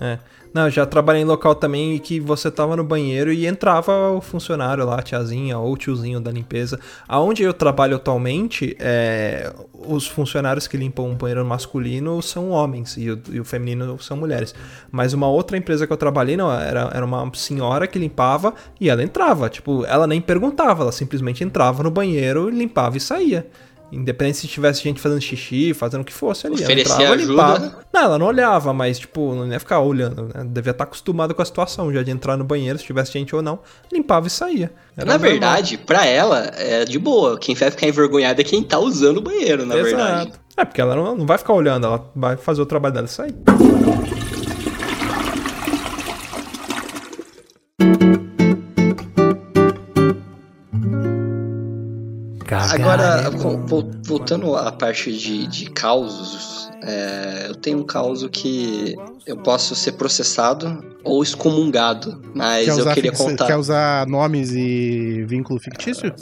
É. 0.00 0.18
Não, 0.56 0.70
já 0.70 0.86
trabalhei 0.86 1.20
em 1.20 1.24
local 1.26 1.54
também 1.54 1.98
que 1.98 2.18
você 2.18 2.50
tava 2.50 2.74
no 2.74 2.82
banheiro 2.82 3.30
e 3.30 3.46
entrava 3.46 4.08
o 4.12 4.22
funcionário 4.22 4.86
lá, 4.86 5.02
tiazinha 5.02 5.58
ou 5.58 5.76
tiozinho 5.76 6.18
da 6.18 6.30
limpeza. 6.30 6.80
Aonde 7.06 7.42
eu 7.42 7.52
trabalho 7.52 7.96
atualmente, 7.96 8.74
é, 8.80 9.52
os 9.74 10.06
funcionários 10.06 10.66
que 10.66 10.78
limpam 10.78 11.12
o 11.12 11.14
banheiro 11.14 11.44
masculino 11.44 12.22
são 12.22 12.48
homens 12.48 12.96
e 12.96 13.10
o, 13.10 13.20
e 13.32 13.38
o 13.38 13.44
feminino 13.44 14.00
são 14.00 14.16
mulheres. 14.16 14.54
Mas 14.90 15.12
uma 15.12 15.28
outra 15.28 15.58
empresa 15.58 15.86
que 15.86 15.92
eu 15.92 15.96
trabalhei, 15.98 16.38
não, 16.38 16.50
era, 16.50 16.90
era 16.90 17.04
uma 17.04 17.30
senhora 17.34 17.86
que 17.86 17.98
limpava 17.98 18.54
e 18.80 18.88
ela 18.88 19.02
entrava. 19.02 19.50
Tipo, 19.50 19.84
ela 19.84 20.06
nem 20.06 20.22
perguntava, 20.22 20.84
ela 20.84 20.92
simplesmente 20.92 21.44
entrava 21.44 21.82
no 21.82 21.90
banheiro, 21.90 22.48
limpava 22.48 22.96
e 22.96 23.00
saía. 23.00 23.46
Independente 23.92 24.38
se 24.38 24.48
tivesse 24.48 24.82
gente 24.82 25.00
fazendo 25.00 25.20
xixi, 25.20 25.72
fazendo 25.72 26.00
o 26.00 26.04
que 26.04 26.12
fosse 26.12 26.46
ali. 26.46 26.56
Oferecia 26.56 27.06
ela 27.06 27.14
entrava, 27.14 27.14
ajuda. 27.14 27.32
limpava. 27.32 27.78
Não, 27.92 28.00
ela 28.02 28.18
não 28.18 28.26
olhava, 28.26 28.72
mas, 28.72 28.98
tipo, 28.98 29.34
não 29.34 29.50
ia 29.50 29.60
ficar 29.60 29.80
olhando, 29.80 30.24
né? 30.34 30.44
Devia 30.48 30.72
estar 30.72 30.84
acostumada 30.84 31.32
com 31.32 31.40
a 31.40 31.44
situação 31.44 31.92
já 31.92 32.02
de 32.02 32.10
entrar 32.10 32.36
no 32.36 32.44
banheiro, 32.44 32.78
se 32.78 32.84
tivesse 32.84 33.12
gente 33.12 33.34
ou 33.34 33.42
não, 33.42 33.60
limpava 33.92 34.26
e 34.26 34.30
saía. 34.30 34.72
Era 34.96 35.06
Na 35.06 35.16
verdade, 35.16 35.78
pra 35.78 36.04
ela, 36.04 36.50
é 36.56 36.84
de 36.84 36.98
boa. 36.98 37.38
Quem 37.38 37.54
vai 37.54 37.70
ficar 37.70 37.86
envergonhado 37.86 38.40
é 38.40 38.44
quem 38.44 38.62
tá 38.62 38.78
usando 38.78 39.18
o 39.18 39.22
banheiro, 39.22 39.64
na 39.64 39.76
verdade. 39.76 40.28
Exato. 40.28 40.40
É, 40.56 40.64
porque 40.64 40.80
ela 40.80 40.96
não, 40.96 41.14
não 41.14 41.26
vai 41.26 41.38
ficar 41.38 41.52
olhando, 41.52 41.86
ela 41.86 42.10
vai 42.14 42.36
fazer 42.36 42.62
o 42.62 42.66
trabalho 42.66 42.94
dela 42.94 43.06
e 43.06 43.10
sair. 43.10 43.34
Agora, 52.74 53.30
vo- 53.30 53.90
voltando 54.04 54.54
à 54.56 54.70
parte 54.72 55.12
de, 55.16 55.46
de 55.46 55.70
causos, 55.70 56.68
é, 56.82 57.46
eu 57.48 57.54
tenho 57.54 57.78
um 57.78 57.84
causo 57.84 58.28
que 58.28 58.94
eu 59.26 59.36
posso 59.38 59.74
ser 59.74 59.92
processado 59.92 60.84
ou 61.04 61.22
excomungado, 61.22 62.20
mas 62.34 62.64
Quer 62.66 62.78
eu 62.80 62.94
queria 62.94 63.10
fix- 63.12 63.22
contar. 63.24 63.46
quer 63.46 63.56
usar 63.56 64.06
nomes 64.06 64.50
e 64.52 65.24
vínculo 65.26 65.58
fictício? 65.60 66.12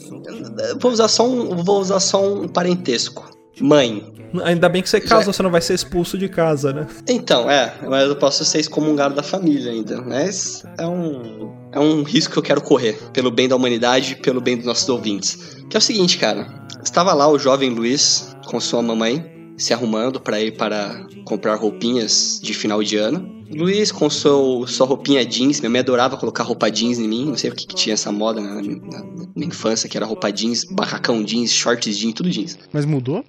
Vou 0.81 0.93
usar 0.93 1.09
só 1.09 1.27
um, 1.29 1.57
vou 1.63 1.81
usar 1.81 2.01
só 2.01 2.23
um 2.27 2.49
parentesco. 2.49 3.34
Mãe. 3.61 4.05
Ainda 4.45 4.69
bem 4.69 4.83
que 4.83 4.89
você 4.89 5.01
Já- 5.01 5.07
casa, 5.09 5.33
você 5.33 5.43
não 5.43 5.51
vai 5.51 5.61
ser 5.61 5.75
expulso 5.75 6.19
de 6.19 6.29
casa, 6.29 6.73
né? 6.73 6.87
Então, 7.09 7.49
é, 7.49 7.73
mas 7.89 8.09
eu 8.09 8.17
posso 8.17 8.45
ser 8.45 8.59
excomungado 8.59 9.15
da 9.15 9.23
família 9.23 9.71
ainda. 9.71 10.03
Mas 10.03 10.65
é 10.79 10.87
um, 10.87 11.53
é 11.73 11.79
um 11.79 12.03
risco 12.03 12.33
que 12.33 12.39
eu 12.39 12.43
quero 12.43 12.61
correr, 12.61 12.99
pelo 13.13 13.31
bem 13.31 13.47
da 13.49 13.55
humanidade 13.55 14.13
e 14.13 14.17
pelo 14.17 14.41
bem 14.41 14.57
dos 14.57 14.67
nossos 14.67 14.89
ouvintes. 14.89 15.57
Que 15.71 15.77
é 15.77 15.79
o 15.79 15.83
seguinte, 15.83 16.19
cara. 16.19 16.47
Estava 16.83 17.13
lá 17.15 17.29
o 17.29 17.39
jovem 17.39 17.71
Luiz 17.71 18.35
com 18.47 18.59
sua 18.61 18.83
mamãe 18.83 19.33
se 19.57 19.73
arrumando 19.73 20.21
para 20.21 20.41
ir 20.41 20.57
para 20.57 21.07
comprar 21.25 21.55
roupinhas 21.55 22.41
de 22.43 22.53
final 22.53 22.83
de 22.83 22.97
ano. 22.97 23.33
Luiz 23.55 23.93
com 23.93 24.11
seu, 24.11 24.65
sua 24.67 24.85
roupinha 24.87 25.25
jeans, 25.25 25.61
minha 25.61 25.71
mãe 25.71 25.81
adorava 25.81 26.17
colocar 26.17 26.43
roupa 26.43 26.69
jeans 26.71 26.99
em 26.99 27.07
mim, 27.07 27.27
não 27.27 27.37
sei 27.37 27.51
o 27.51 27.55
que, 27.55 27.67
que 27.69 27.75
tinha 27.77 27.93
essa 27.95 28.11
moda 28.11 28.41
na, 28.41 28.55
na- 28.55 28.63
na 28.63 29.05
minha 29.37 29.47
infância, 29.49 29.89
que 29.89 29.97
era 29.97 30.05
roupa 30.05 30.33
jeans, 30.33 30.65
barracão 30.65 31.23
jeans, 31.23 31.53
shorts 31.53 31.97
jeans, 31.97 32.15
tudo 32.15 32.31
jeans. 32.31 32.59
Mas 32.73 32.85
mudou? 32.85 33.25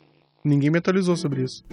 Ninguém 0.45 0.69
me 0.69 0.77
atualizou 0.77 1.17
sobre 1.17 1.41
isso. 1.41 1.63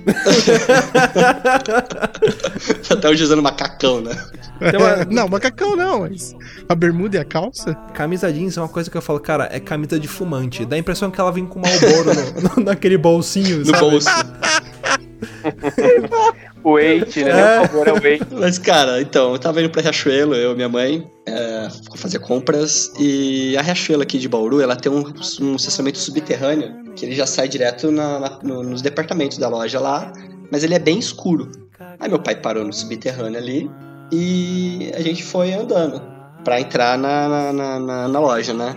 Até 2.91 3.07
hoje 3.11 3.23
usando 3.23 3.43
macacão, 3.43 4.01
né? 4.01 4.13
uma- 4.61 5.05
não, 5.05 5.29
macacão 5.29 5.77
não, 5.77 6.01
mas 6.01 6.35
a 6.69 6.75
bermuda 6.75 7.19
e 7.19 7.21
a 7.21 7.25
calça? 7.25 7.75
Camisa 7.93 8.33
jeans 8.33 8.57
é 8.57 8.61
uma 8.63 8.69
coisa 8.69 8.91
que 8.91 8.97
eu 8.97 9.03
falo, 9.03 9.21
cara, 9.21 9.47
é 9.53 9.61
camisa 9.61 10.01
de 10.01 10.09
fumante. 10.09 10.65
Dá 10.65 10.77
a 10.77 10.79
impressão 10.79 11.11
que 11.11 11.21
ela 11.21 11.31
vem 11.31 11.45
com 11.45 11.61
Malboro 11.61 12.15
no, 12.15 12.43
no- 12.57 12.65
naquele 12.73 12.97
bolsinho, 12.97 13.59
No 13.59 13.67
sabe? 13.67 13.79
bolso. 13.81 14.09
O 16.65 16.79
Eight, 16.79 17.25
né? 17.25 17.31
É. 17.31 17.61
Por 17.61 17.69
favor, 17.69 17.89
é 17.89 17.93
o 17.93 18.07
Eight. 18.07 18.27
Mas, 18.33 18.59
cara, 18.59 19.01
então, 19.01 19.33
eu 19.33 19.39
tava 19.39 19.61
indo 19.61 19.71
pra 19.71 19.83
Riachuelo, 19.83 20.35
eu 20.35 20.53
e 20.53 20.55
minha 20.55 20.69
mãe, 20.69 21.11
é, 21.27 21.69
fazer 21.97 22.19
compras. 22.21 22.93
E 22.99 23.57
a 23.57 23.63
Riachuelo 23.63 24.03
aqui 24.03 24.19
de 24.19 24.29
Bauru, 24.29 24.61
ela 24.61 24.77
tem 24.77 24.91
um, 24.91 25.05
um 25.41 25.57
estacionamento 25.57 25.99
subterrâneo, 25.99 26.93
que 26.95 27.05
ele 27.05 27.15
já 27.15 27.27
sai 27.27 27.49
direto 27.49 27.91
na- 27.91 28.19
na- 28.21 28.39
no- 28.43 28.63
nos 28.63 28.81
departamentos 28.83 29.39
da 29.39 29.49
loja 29.49 29.81
lá, 29.81 30.13
mas 30.51 30.63
ele 30.65 30.75
é 30.75 30.79
bem 30.79 30.99
escuro. 30.99 31.51
Aí 31.99 32.09
meu 32.09 32.19
pai 32.19 32.37
parou 32.37 32.65
no 32.65 32.73
subterrâneo 32.73 33.39
ali 33.39 33.71
e 34.13 34.93
a 34.95 35.01
gente 35.01 35.23
foi 35.25 35.53
andando 35.53 36.03
pra 36.45 36.61
entrar 36.61 36.99
na, 36.99 37.29
na, 37.29 37.53
na- 37.53 37.79
na- 37.81 38.09
na 38.09 38.21
loja, 38.21 38.53
né? 38.53 38.77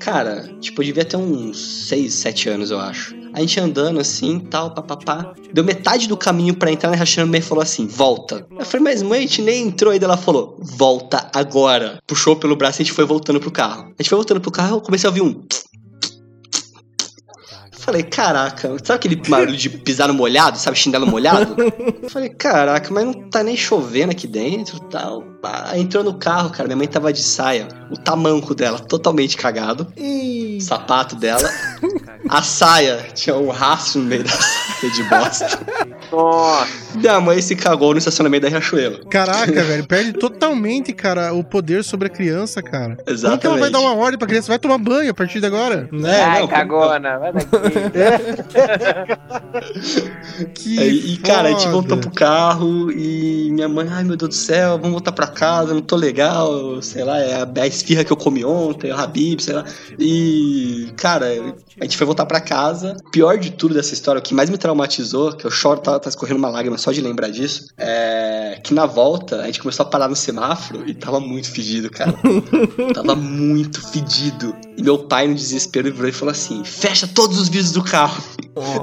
Cara, 0.00 0.48
tipo, 0.60 0.82
eu 0.82 0.86
devia 0.86 1.04
ter 1.04 1.16
uns 1.16 1.86
6, 1.88 2.14
7 2.14 2.48
anos, 2.48 2.70
eu 2.70 2.80
acho. 2.80 3.14
A 3.32 3.40
gente 3.40 3.58
andando 3.58 3.98
assim, 4.00 4.38
tal, 4.38 4.74
papapá. 4.74 5.34
Deu 5.52 5.64
metade 5.64 6.08
do 6.08 6.16
caminho 6.16 6.54
pra 6.54 6.70
entrar 6.70 6.90
na 6.90 6.96
minha 6.96 7.26
mãe 7.26 7.40
falou 7.40 7.62
assim, 7.62 7.86
volta. 7.86 8.46
Eu 8.58 8.64
falei, 8.64 8.84
mas 8.84 9.02
mãe, 9.02 9.18
a 9.18 9.22
gente 9.22 9.42
nem 9.42 9.68
entrou 9.68 9.92
ainda. 9.92 10.04
Ela 10.04 10.16
falou, 10.16 10.56
volta 10.60 11.30
agora. 11.34 11.98
Puxou 12.06 12.36
pelo 12.36 12.56
braço 12.56 12.80
e 12.80 12.82
a 12.82 12.84
gente 12.84 12.94
foi 12.94 13.04
voltando 13.04 13.40
pro 13.40 13.50
carro. 13.50 13.92
A 13.98 14.02
gente 14.02 14.08
foi 14.08 14.16
voltando 14.16 14.40
pro 14.40 14.50
carro, 14.50 14.76
eu 14.76 14.80
comecei 14.80 15.08
a 15.08 15.10
ouvir 15.10 15.22
um... 15.22 15.42
Falei, 17.82 18.04
caraca, 18.04 18.68
sabe 18.84 18.96
aquele 18.96 19.16
barulho 19.16 19.56
de 19.56 19.68
pisar 19.68 20.06
no 20.06 20.14
molhado, 20.14 20.56
sabe, 20.56 20.78
chinelo 20.78 21.04
molhado? 21.04 21.56
Falei, 22.08 22.28
caraca, 22.28 22.88
mas 22.94 23.04
não 23.04 23.12
tá 23.12 23.42
nem 23.42 23.56
chovendo 23.56 24.12
aqui 24.12 24.28
dentro 24.28 24.78
tal. 24.82 25.24
Ah, 25.42 25.76
entrou 25.76 26.04
no 26.04 26.14
carro, 26.14 26.50
cara, 26.50 26.68
minha 26.68 26.76
mãe 26.76 26.86
tava 26.86 27.12
de 27.12 27.20
saia, 27.20 27.66
o 27.90 27.96
tamanco 27.96 28.54
dela 28.54 28.78
totalmente 28.78 29.36
cagado, 29.36 29.92
o 29.98 30.60
sapato 30.60 31.16
dela, 31.16 31.50
a 32.30 32.40
saia 32.40 33.04
tinha 33.12 33.34
um 33.34 33.50
rastro 33.50 34.00
no 34.00 34.06
meio 34.06 34.22
da 34.22 34.30
saia 34.30 34.92
de 34.92 35.02
bosta. 35.02 35.92
Nossa, 36.12 36.98
Minha 36.98 37.20
mãe 37.20 37.40
se 37.40 37.56
cagou 37.56 37.92
no 37.92 37.98
estacionamento 37.98 38.42
da 38.42 38.48
Riachuelo. 38.50 39.04
Caraca, 39.06 39.50
velho, 39.64 39.86
perde 39.86 40.12
totalmente, 40.12 40.92
cara, 40.92 41.32
o 41.32 41.42
poder 41.42 41.82
sobre 41.82 42.06
a 42.06 42.10
criança, 42.10 42.62
cara. 42.62 42.96
Como 42.96 42.96
que 42.96 43.10
ela 43.10 43.14
Exatamente. 43.14 43.60
vai 43.60 43.70
dar 43.70 43.80
uma 43.80 43.94
ordem 43.94 44.18
pra 44.18 44.28
criança? 44.28 44.48
Vai 44.48 44.58
tomar 44.58 44.78
banho 44.78 45.10
a 45.10 45.14
partir 45.14 45.40
de 45.40 45.46
agora? 45.46 45.88
É, 46.04 46.22
ai, 46.22 46.40
não, 46.40 46.48
cagona, 46.48 47.18
vai 47.18 47.32
daqui. 47.32 47.46
Que 50.54 50.78
É, 50.78 50.86
e, 50.86 51.16
cara, 51.18 51.48
a 51.48 51.52
gente 51.52 51.68
voltou 51.68 51.98
pro 51.98 52.10
carro 52.10 52.90
e 52.90 53.50
minha 53.50 53.68
mãe, 53.68 53.86
ai 53.90 54.04
meu 54.04 54.16
Deus 54.16 54.28
do 54.30 54.34
céu, 54.34 54.78
vamos 54.78 54.92
voltar 54.92 55.12
pra 55.12 55.26
casa, 55.26 55.74
não 55.74 55.82
tô 55.82 55.96
legal, 55.96 56.80
sei 56.82 57.04
lá, 57.04 57.18
é 57.18 57.42
a, 57.42 57.62
a 57.62 57.66
esfirra 57.66 58.04
que 58.04 58.12
eu 58.12 58.16
comi 58.16 58.44
ontem, 58.44 58.90
o 58.90 58.96
Habib, 58.96 59.40
sei 59.40 59.54
lá. 59.54 59.64
E, 59.98 60.92
cara, 60.96 61.26
a 61.80 61.84
gente 61.84 61.96
foi 61.96 62.06
voltar 62.06 62.26
pra 62.26 62.40
casa. 62.40 62.96
Pior 63.10 63.38
de 63.38 63.50
tudo 63.50 63.74
dessa 63.74 63.94
história, 63.94 64.20
o 64.20 64.22
que 64.22 64.34
mais 64.34 64.50
me 64.50 64.58
traumatizou, 64.58 65.32
que 65.32 65.44
eu 65.44 65.50
choro, 65.50 65.80
tá, 65.80 65.98
tá 65.98 66.08
escorrendo 66.08 66.38
uma 66.38 66.48
lágrima 66.48 66.78
só 66.78 66.92
de 66.92 67.00
lembrar 67.00 67.28
disso, 67.28 67.66
é 67.76 68.41
que 68.62 68.72
na 68.74 68.86
volta 68.86 69.40
a 69.40 69.46
gente 69.46 69.60
começou 69.60 69.84
a 69.84 69.88
parar 69.88 70.08
no 70.08 70.16
semáforo 70.16 70.88
e 70.88 70.94
tava 70.94 71.18
muito 71.20 71.50
fedido, 71.50 71.90
cara. 71.90 72.14
tava 72.94 73.14
muito 73.14 73.86
fedido. 73.90 74.54
E 74.76 74.82
meu 74.82 74.98
pai, 74.98 75.26
no 75.28 75.34
desespero, 75.34 75.92
virou 75.92 76.08
e 76.08 76.12
falou 76.12 76.32
assim: 76.32 76.64
fecha 76.64 77.06
todos 77.06 77.38
os 77.38 77.48
vidros 77.48 77.72
do 77.72 77.82
carro. 77.82 78.22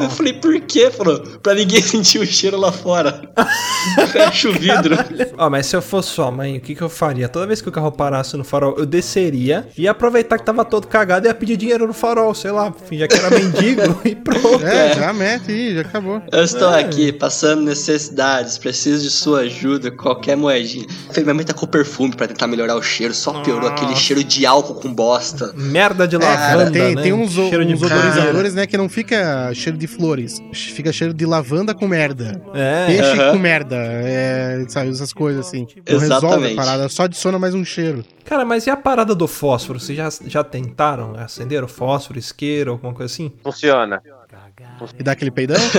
Eu 0.01 0.09
falei, 0.09 0.33
por 0.33 0.59
quê? 0.61 0.89
Falou, 0.89 1.19
pra 1.43 1.53
ninguém 1.53 1.81
sentir 1.83 2.19
o 2.19 2.25
cheiro 2.25 2.57
lá 2.57 2.71
fora. 2.71 3.21
Fecha 4.11 4.49
o 4.49 4.53
vidro. 4.53 4.95
Ó, 5.37 5.49
mas 5.49 5.67
se 5.67 5.75
eu 5.75 5.81
fosse 5.81 6.09
sua 6.09 6.31
mãe, 6.31 6.57
o 6.57 6.61
que, 6.61 6.73
que 6.73 6.81
eu 6.81 6.89
faria? 6.89 7.29
Toda 7.29 7.45
vez 7.45 7.61
que 7.61 7.69
o 7.69 7.71
carro 7.71 7.91
parasse 7.91 8.35
no 8.35 8.43
farol, 8.43 8.75
eu 8.77 8.85
desceria 8.85 9.67
e 9.77 9.83
ia 9.83 9.91
aproveitar 9.91 10.37
que 10.39 10.45
tava 10.45 10.65
todo 10.65 10.87
cagado 10.87 11.27
e 11.27 11.29
ia 11.29 11.33
pedir 11.35 11.55
dinheiro 11.57 11.85
no 11.85 11.93
farol, 11.93 12.33
sei 12.33 12.51
lá, 12.51 12.71
fingir 12.71 13.07
que 13.07 13.15
era 13.15 13.29
mendigo 13.29 14.01
e 14.03 14.15
pronto. 14.15 14.65
É, 14.65 14.95
já 14.95 15.13
mete 15.13 15.51
aí, 15.51 15.75
já 15.75 15.81
acabou. 15.81 16.21
Eu 16.31 16.43
estou 16.43 16.71
É. 16.73 16.79
aqui 16.81 17.11
passando 17.11 17.61
necessidades, 17.61 18.57
preciso 18.57 19.03
de 19.03 19.09
sua 19.11 19.41
ajuda, 19.41 19.68
qualquer 19.97 20.35
moedinha. 20.37 20.85
Minha 21.17 21.33
mãe 21.33 21.45
tá 21.45 21.53
com 21.53 21.67
perfume 21.67 22.15
pra 22.15 22.27
tentar 22.27 22.47
melhorar 22.47 22.75
o 22.75 22.81
cheiro, 22.81 23.13
só 23.13 23.41
piorou 23.41 23.69
aquele 23.69 23.95
cheiro 23.95 24.23
de 24.23 24.45
álcool 24.45 24.75
com 24.75 24.93
bosta. 24.93 25.51
Merda 25.55 26.07
de 26.07 26.15
É, 26.15 26.19
lavanda, 26.19 26.71
tem, 26.71 26.95
né? 26.95 27.01
tem 27.01 27.13
uns, 27.13 27.33
Cheiro 27.33 27.65
de 27.65 27.73
uns 27.73 27.81
odorizadores, 27.81 28.53
né, 28.53 28.65
que 28.65 28.77
não 28.77 28.87
fica 28.89 29.51
cheiro 29.53 29.77
de 29.77 29.87
flores. 29.87 30.41
Fica 30.53 30.91
cheiro 30.91 31.13
de 31.13 31.25
lavanda 31.25 31.73
com 31.75 31.87
merda. 31.87 32.41
É, 32.53 32.85
Peixe 32.87 33.11
Aham. 33.19 33.31
com 33.33 33.37
merda. 33.39 33.75
É, 33.77 34.65
sabe, 34.69 34.89
essas 34.89 35.11
coisas 35.13 35.45
assim. 35.45 35.67
Não 35.89 35.99
resolve 35.99 36.53
a 36.53 36.55
parada, 36.55 36.89
só 36.89 37.03
adiciona 37.03 37.37
mais 37.37 37.53
um 37.53 37.65
cheiro. 37.65 38.03
Cara, 38.25 38.45
mas 38.45 38.67
e 38.67 38.69
a 38.69 38.77
parada 38.77 39.15
do 39.15 39.27
fósforo? 39.27 39.79
Vocês 39.79 39.97
já, 39.97 40.07
já 40.27 40.43
tentaram 40.43 41.15
acender 41.17 41.63
o 41.63 41.67
fósforo, 41.67 42.19
isqueiro, 42.19 42.71
alguma 42.71 42.93
coisa 42.93 43.11
assim? 43.11 43.31
Funciona. 43.43 44.01
E 44.97 45.03
dá 45.03 45.11
aquele 45.13 45.31
peidão? 45.31 45.57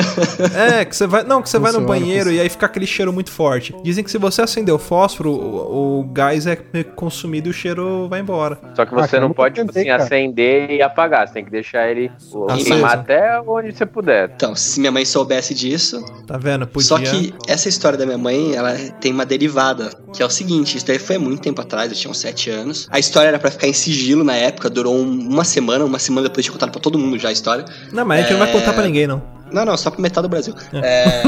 É, 0.55 0.85
que 0.85 0.95
você 0.97 1.07
vai. 1.07 1.23
Não, 1.25 1.43
que 1.43 1.49
você 1.49 1.59
vai 1.59 1.73
no 1.73 1.81
banheiro 1.83 2.31
e 2.33 2.41
aí 2.41 2.49
fica 2.49 2.67
aquele 2.67 2.87
cheiro 2.87 3.13
muito 3.13 3.31
forte. 3.31 3.75
Dizem 3.83 4.03
que 4.05 4.11
se 4.11 4.19
você 4.19 4.43
acender 4.43 4.75
o 4.75 4.79
fósforo, 4.79 5.31
o, 5.33 6.01
o 6.01 6.05
gás 6.05 6.47
é 6.47 6.57
consumido 6.95 7.49
e 7.49 7.51
o 7.51 7.53
cheiro 7.53 8.09
vai 8.09 8.21
embora. 8.21 8.59
Só 8.75 8.85
que 8.85 8.95
Ah, 8.95 8.99
você 9.03 9.13
cara, 9.13 9.23
não 9.23 9.33
pode, 9.35 9.55
tipo 9.55 9.67
tentei, 9.67 9.83
assim, 9.83 9.91
cara. 9.91 10.03
acender 10.05 10.71
e 10.71 10.83
apagar. 10.83 11.27
Você 11.29 11.35
tem 11.35 11.45
que 11.45 11.51
deixar 11.51 11.89
ele 11.91 12.11
Aceso. 12.49 12.65
queimar 12.65 12.99
até 12.99 13.41
onde 13.47 13.73
você 13.73 13.87
puder. 13.87 14.31
Então, 14.35 14.55
se 14.55 14.81
minha 14.81 14.93
mãe 14.93 15.05
soubesse 15.05 15.55
disso. 15.55 16.05
Tá 16.27 16.37
vendo? 16.39 16.67
Podia. 16.67 16.89
Só 16.89 16.99
que 16.99 17.33
essa 17.47 17.69
história 17.69 17.99
da 17.99 18.05
minha 18.07 18.19
mãe, 18.19 18.55
ela 18.55 18.75
tem 19.01 19.13
uma 19.13 19.25
derivada, 19.27 19.91
que 20.15 20.23
é 20.23 20.27
o 20.27 20.31
seguinte: 20.31 20.77
isso 20.77 20.87
daí 20.87 20.99
foi 20.99 21.17
há 21.17 21.21
muito 21.21 21.43
tempo 21.43 21.61
atrás, 21.61 21.91
eu 21.91 21.97
tinha 21.97 22.11
uns 22.11 22.19
7 22.19 22.51
anos. 22.51 22.89
A 22.91 22.99
história 22.99 23.29
era 23.29 23.39
pra 23.39 23.51
ficar 23.51 23.67
em 23.69 23.73
sigilo 23.73 24.25
na 24.25 24.35
época, 24.37 24.69
durou 24.71 24.95
um- 24.97 25.29
uma 25.31 25.45
semana, 25.45 25.85
uma 25.85 25.99
semana 25.99 26.29
depois 26.29 26.45
tinha 26.45 26.53
contado 26.53 26.71
pra 26.73 26.81
todo 26.81 26.99
mundo 26.99 27.19
já 27.19 27.29
a 27.29 27.33
história. 27.33 27.65
Não, 27.93 28.05
mas 28.05 28.19
a 28.21 28.23
gente 28.23 28.33
não 28.33 28.39
vai 28.41 28.53
contar 28.53 28.73
pra 28.73 28.83
ninguém, 28.83 28.90
não. 29.07 29.23
Não, 29.53 29.65
não, 29.65 29.77
só 29.77 29.91
pra 29.91 30.01
metade 30.01 30.27
do 30.27 30.31
Brasil. 30.31 30.55
É, 30.73 31.23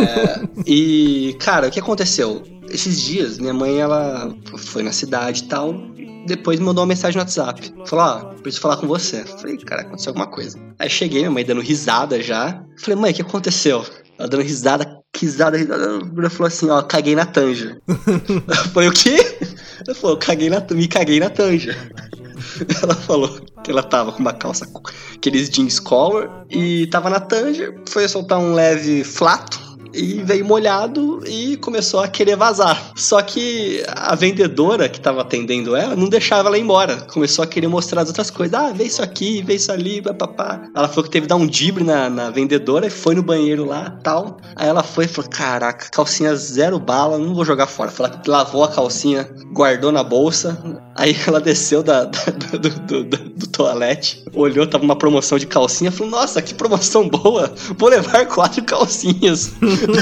e, 0.65 1.37
cara, 1.41 1.67
o 1.67 1.71
que 1.71 1.81
aconteceu? 1.81 2.43
esses 2.73 3.01
dias, 3.01 3.39
minha 3.39 3.53
mãe, 3.53 3.79
ela 3.79 4.35
foi 4.57 4.83
na 4.83 4.93
cidade 4.93 5.43
e 5.43 5.49
tal. 5.49 5.75
Depois 6.27 6.59
me 6.59 6.67
mandou 6.67 6.83
uma 6.83 6.89
mensagem 6.89 7.17
no 7.17 7.23
WhatsApp. 7.23 7.75
Falou, 7.87 8.05
ó, 8.05 8.35
preciso 8.35 8.63
falar 8.63 8.77
com 8.77 8.87
você. 8.87 9.25
Falei, 9.25 9.57
cara, 9.59 9.83
aconteceu 9.83 10.11
alguma 10.11 10.27
coisa. 10.27 10.59
Aí 10.79 10.89
cheguei, 10.89 11.21
minha 11.21 11.31
mãe 11.31 11.45
dando 11.45 11.61
risada 11.61 12.23
já. 12.23 12.63
Falei, 12.79 12.99
mãe, 12.99 13.13
o 13.13 13.15
que 13.15 13.23
aconteceu? 13.23 13.85
Ela 14.19 14.29
dando 14.29 14.43
risada, 14.43 15.01
risada, 15.17 15.57
risada. 15.57 15.85
Ela 16.17 16.31
falou 16.31 16.47
assim, 16.47 16.71
ó, 16.71 16.81
caguei 16.83 17.15
na 17.15 17.27
tanja. 17.27 17.79
Eu 17.89 18.71
falei, 18.73 18.89
o 18.89 18.93
quê? 18.93 19.37
Ela 19.87 19.95
falou, 19.97 20.17
caguei 20.17 20.49
na, 20.49 20.65
me 20.71 20.89
caguei 20.89 21.19
na 21.19 21.29
tanja. 21.29 21.77
Ela 22.83 22.95
falou 22.95 23.41
que 23.63 23.71
ela 23.71 23.83
tava 23.83 24.13
com 24.13 24.19
uma 24.19 24.33
calça, 24.33 24.69
aqueles 25.15 25.49
jeans 25.49 25.79
collar, 25.79 26.45
e 26.51 26.87
tava 26.89 27.09
na 27.09 27.21
tanja, 27.21 27.75
foi 27.89 28.09
soltar 28.09 28.39
um 28.39 28.55
leve 28.55 29.05
flato, 29.05 29.59
e 29.95 30.23
veio 30.23 30.45
molhado 30.45 31.21
e 31.27 31.57
começou 31.59 32.01
a 32.01 32.09
querer 32.09 32.37
vazar. 32.37 32.93
Só 32.97 33.21
que 33.23 33.83
a 33.89 34.15
vendedora 34.15 34.89
que 34.89 35.01
tava 35.01 35.21
atendendo 35.23 35.75
ela 35.77 35.95
não 35.97 36.09
deixava 36.09 36.49
ela 36.49 36.59
ir 36.59 36.63
embora. 36.63 36.97
Começou 37.13 37.43
a 37.43 37.47
querer 37.47 37.69
mostrar 37.69 38.03
as 38.03 38.09
outras 38.09 38.31
coisas. 38.31 38.55
Ah, 38.59 38.73
vê 38.73 38.85
isso 38.85 39.03
aqui, 39.03 39.43
vê 39.43 39.55
isso 39.55 39.71
ali, 39.73 40.01
papapá. 40.03 40.63
Ela 40.75 40.89
falou 40.89 41.05
que 41.05 41.11
teve 41.11 41.25
que 41.27 41.29
dar 41.29 41.37
um 41.37 41.47
dibre 41.47 41.85
na, 41.85 42.09
na 42.11 42.31
vendedora 42.31 42.87
e 42.87 42.91
foi 42.91 43.15
no 43.15 43.23
banheiro 43.23 43.65
lá 43.65 43.99
tal. 44.03 44.39
Aí 44.57 44.69
ela 44.69 44.83
foi 44.83 45.05
e 45.05 45.09
falou: 45.09 45.31
Caraca, 45.31 45.89
calcinha 45.91 46.35
zero 46.35 46.79
bala, 46.79 47.19
não 47.19 47.35
vou 47.35 47.45
jogar 47.45 47.67
fora. 47.67 47.91
Falou 47.91 48.13
que 48.19 48.29
lavou 48.31 48.65
a 48.65 48.69
calcinha, 48.69 49.29
guardou 49.53 49.93
na 49.93 50.03
bolsa. 50.03 50.59
Aí 50.97 51.17
ela 51.27 51.41
desceu 51.41 51.83
da, 51.83 52.05
da- 52.05 52.33
do, 52.33 52.59
do, 52.59 53.05
do, 53.05 53.17
do 53.31 53.47
toalete, 53.47 54.25
olhou, 54.35 54.67
tava 54.67 54.85
uma 54.85 54.97
promoção 54.97 55.39
de 55.39 55.47
calcinha, 55.47 55.91
falou: 55.91 56.11
Nossa, 56.11 56.41
que 56.43 56.55
promoção 56.55 57.09
boa! 57.09 57.53
Vou 57.79 57.89
levar 57.89 58.27
quatro 58.27 58.63
calcinhas. 58.65 59.53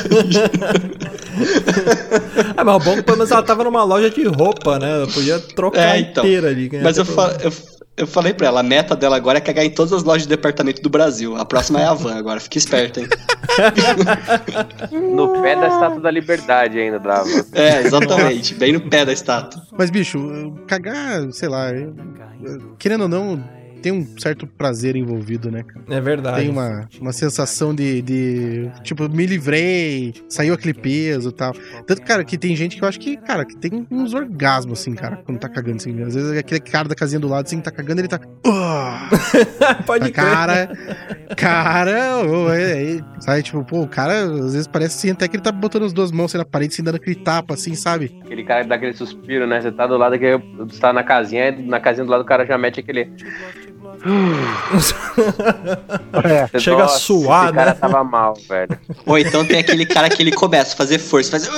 Ah, 2.56 2.64
mas 2.64 2.76
o 2.76 2.78
bom 2.80 2.92
é 2.92 2.96
que 2.96 3.02
pelo 3.02 3.18
menos 3.18 3.30
ela 3.30 3.42
tava 3.42 3.64
numa 3.64 3.82
loja 3.84 4.10
de 4.10 4.24
roupa, 4.26 4.78
né? 4.78 4.90
Ela 4.90 5.06
podia 5.06 5.38
trocar 5.38 5.96
É, 5.96 6.00
então. 6.00 6.24
inteira 6.24 6.48
ali. 6.48 6.68
ganhar 6.68 6.82
Mas 6.84 6.98
eu, 6.98 7.04
fa- 7.04 7.36
eu, 7.42 7.52
eu 7.96 8.06
falei 8.06 8.34
pra 8.34 8.48
ela, 8.48 8.60
a 8.60 8.62
meta 8.62 8.94
dela 8.96 9.16
agora 9.16 9.38
é 9.38 9.40
cagar 9.40 9.64
em 9.64 9.70
todas 9.70 9.92
as 9.92 10.02
lojas 10.02 10.22
de 10.24 10.28
departamento 10.28 10.82
do 10.82 10.90
Brasil. 10.90 11.36
A 11.36 11.44
próxima 11.44 11.80
é 11.80 11.84
a 11.84 11.94
van 11.94 12.16
agora, 12.16 12.40
fique 12.40 12.58
esperto, 12.58 13.00
hein? 13.00 13.08
No 15.14 15.40
pé 15.40 15.56
da 15.56 15.68
Estátua 15.68 16.00
da 16.00 16.10
Liberdade 16.10 16.78
ainda, 16.78 16.98
Bravo. 16.98 17.28
É, 17.52 17.82
exatamente, 17.82 18.54
bem 18.54 18.72
no 18.72 18.80
pé 18.80 19.04
da 19.04 19.12
estátua. 19.12 19.62
Mas, 19.76 19.90
bicho, 19.90 20.52
cagar, 20.66 21.30
sei 21.32 21.48
lá, 21.48 21.68
querendo 22.78 23.02
ou 23.02 23.08
não, 23.08 23.42
tem 23.80 23.92
um 23.92 24.06
certo 24.18 24.46
prazer 24.46 24.96
envolvido, 24.96 25.50
né, 25.50 25.62
cara? 25.62 25.84
É 25.88 26.00
verdade. 26.00 26.40
Tem 26.40 26.48
uma, 26.48 26.88
uma 27.00 27.12
sensação 27.12 27.74
de, 27.74 28.02
de. 28.02 28.70
Tipo, 28.82 29.08
me 29.08 29.26
livrei, 29.26 30.14
saiu 30.28 30.54
aquele 30.54 30.74
peso 30.74 31.30
e 31.30 31.32
tal. 31.32 31.52
Tanto, 31.86 32.02
cara, 32.02 32.24
que 32.24 32.38
tem 32.38 32.54
gente 32.54 32.76
que 32.76 32.84
eu 32.84 32.88
acho 32.88 33.00
que, 33.00 33.16
cara, 33.16 33.44
que 33.44 33.56
tem 33.56 33.86
uns 33.90 34.14
orgasmos, 34.14 34.80
assim, 34.80 34.94
cara, 34.94 35.16
quando 35.24 35.38
tá 35.38 35.48
cagando, 35.48 35.76
assim. 35.76 36.02
Às 36.02 36.14
vezes 36.14 36.38
aquele 36.38 36.60
cara 36.60 36.88
da 36.88 36.94
casinha 36.94 37.20
do 37.20 37.28
lado, 37.28 37.46
assim, 37.46 37.60
tá 37.60 37.70
cagando, 37.70 38.00
ele 38.00 38.08
tá. 38.08 38.20
Pode 39.86 40.10
crer. 40.10 40.14
cara, 40.14 40.70
cara, 41.36 42.18
ô, 42.26 42.52
é, 42.52 42.96
é, 42.96 43.00
sabe, 43.20 43.42
tipo, 43.42 43.64
pô, 43.64 43.82
o 43.82 43.88
cara, 43.88 44.24
às 44.24 44.52
vezes 44.52 44.66
parece 44.66 44.96
assim, 44.96 45.10
até 45.10 45.28
que 45.28 45.36
ele 45.36 45.42
tá 45.42 45.52
botando 45.52 45.84
as 45.84 45.92
duas 45.92 46.12
mãos 46.12 46.30
assim, 46.30 46.38
na 46.38 46.44
parede, 46.44 46.74
assim, 46.74 46.82
dando 46.82 46.96
aquele 46.96 47.16
tapa, 47.16 47.54
assim, 47.54 47.74
sabe? 47.74 48.20
Aquele 48.24 48.44
cara 48.44 48.62
que 48.62 48.68
dá 48.68 48.74
aquele 48.76 48.92
suspiro, 48.92 49.46
né? 49.46 49.60
Você 49.60 49.72
tá 49.72 49.86
do 49.86 49.96
lado 49.96 50.18
que 50.18 50.36
você 50.58 50.80
tá 50.80 50.92
na 50.92 51.02
casinha, 51.02 51.52
na 51.52 51.80
casinha 51.80 52.04
do 52.04 52.10
lado 52.10 52.22
o 52.22 52.26
cara 52.26 52.44
já 52.46 52.58
mete 52.58 52.80
aquele. 52.80 53.10
Você, 54.72 54.94
Chega 56.58 56.84
a 56.84 56.88
suar, 56.88 57.46
esse 57.46 57.54
cara 57.54 57.70
né? 57.72 57.76
tava 57.80 58.04
mal, 58.04 58.34
velho. 58.48 58.78
Ou 59.06 59.18
então 59.18 59.44
tem 59.44 59.58
aquele 59.58 59.86
cara 59.86 60.08
que 60.08 60.22
ele 60.22 60.32
começa 60.32 60.74
a 60.74 60.76
fazer 60.76 60.98
força, 60.98 61.30
faz. 61.30 61.48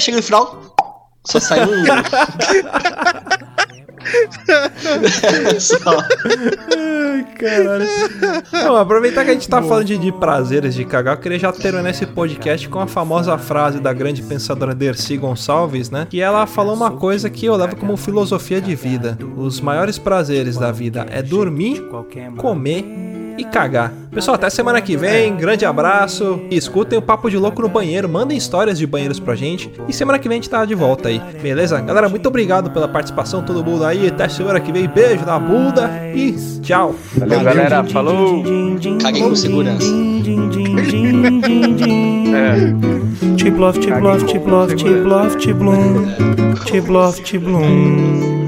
Chega 0.00 0.16
no 0.16 0.22
final, 0.22 0.74
só 1.24 1.40
sai 1.40 1.60
um. 1.64 1.84
Ai, 6.76 7.26
caralho. 7.38 7.86
Não, 8.52 8.76
aproveitar 8.76 9.24
que 9.24 9.30
a 9.30 9.34
gente 9.34 9.48
tá 9.48 9.62
falando 9.62 9.86
de, 9.86 9.98
de 9.98 10.12
prazeres 10.12 10.74
de 10.74 10.84
cagar, 10.84 11.16
eu 11.16 11.20
queria 11.20 11.38
já 11.38 11.52
terminar 11.52 11.90
esse 11.90 12.06
podcast 12.06 12.68
com 12.68 12.80
a 12.80 12.86
famosa 12.86 13.36
frase 13.38 13.80
da 13.80 13.92
grande 13.92 14.22
pensadora 14.22 14.74
Dercy 14.74 15.16
Gonçalves, 15.16 15.90
né? 15.90 16.06
Que 16.08 16.20
ela 16.20 16.46
falou 16.46 16.74
uma 16.74 16.90
coisa 16.90 17.28
que 17.28 17.46
eu 17.46 17.56
levo 17.56 17.76
como 17.76 17.96
filosofia 17.96 18.60
de 18.60 18.74
vida. 18.74 19.18
Os 19.36 19.60
maiores 19.60 19.98
prazeres 19.98 20.56
da 20.56 20.72
vida 20.72 21.06
é 21.10 21.22
dormir, 21.22 21.82
comer 22.36 22.84
e 23.38 23.44
cagar. 23.44 23.92
Pessoal, 24.10 24.34
até 24.34 24.50
semana 24.50 24.80
que 24.80 24.96
vem. 24.96 25.36
Grande 25.36 25.64
abraço. 25.64 26.40
E 26.50 26.56
escutem 26.56 26.98
o 26.98 27.02
Papo 27.02 27.30
de 27.30 27.36
Louco 27.36 27.62
no 27.62 27.68
banheiro. 27.68 28.08
Mandem 28.08 28.36
histórias 28.36 28.76
de 28.76 28.86
banheiros 28.86 29.20
pra 29.20 29.34
gente. 29.34 29.70
E 29.88 29.92
semana 29.92 30.18
que 30.18 30.28
vem 30.28 30.38
a 30.38 30.40
gente 30.40 30.50
tá 30.50 30.64
de 30.64 30.74
volta 30.74 31.08
aí. 31.08 31.20
Beleza? 31.40 31.80
Galera, 31.80 32.08
muito 32.08 32.26
obrigado 32.26 32.70
pela 32.70 32.88
participação, 32.88 33.42
todo 33.42 33.64
mundo 33.64 33.84
aí. 33.84 34.08
Até 34.08 34.28
semana 34.28 34.58
que 34.58 34.72
vem. 34.72 34.88
Beijo 34.88 35.24
na 35.24 35.38
bunda 35.38 35.88
e 36.14 36.32
tchau. 36.60 36.94
Valeu, 37.16 37.40
galera. 37.40 37.84
Falou! 37.84 38.42
Caguem 39.00 39.28
com 39.28 39.36
segurança. 39.36 39.86
É. 42.34 43.36
Tiblof, 43.36 43.78
tiblof, 43.78 44.24
tiblof, 44.24 44.74
tiblof, 44.74 45.36
tiblum. 45.36 46.06
Tiblof, 46.64 47.22
tiblum. 47.22 48.47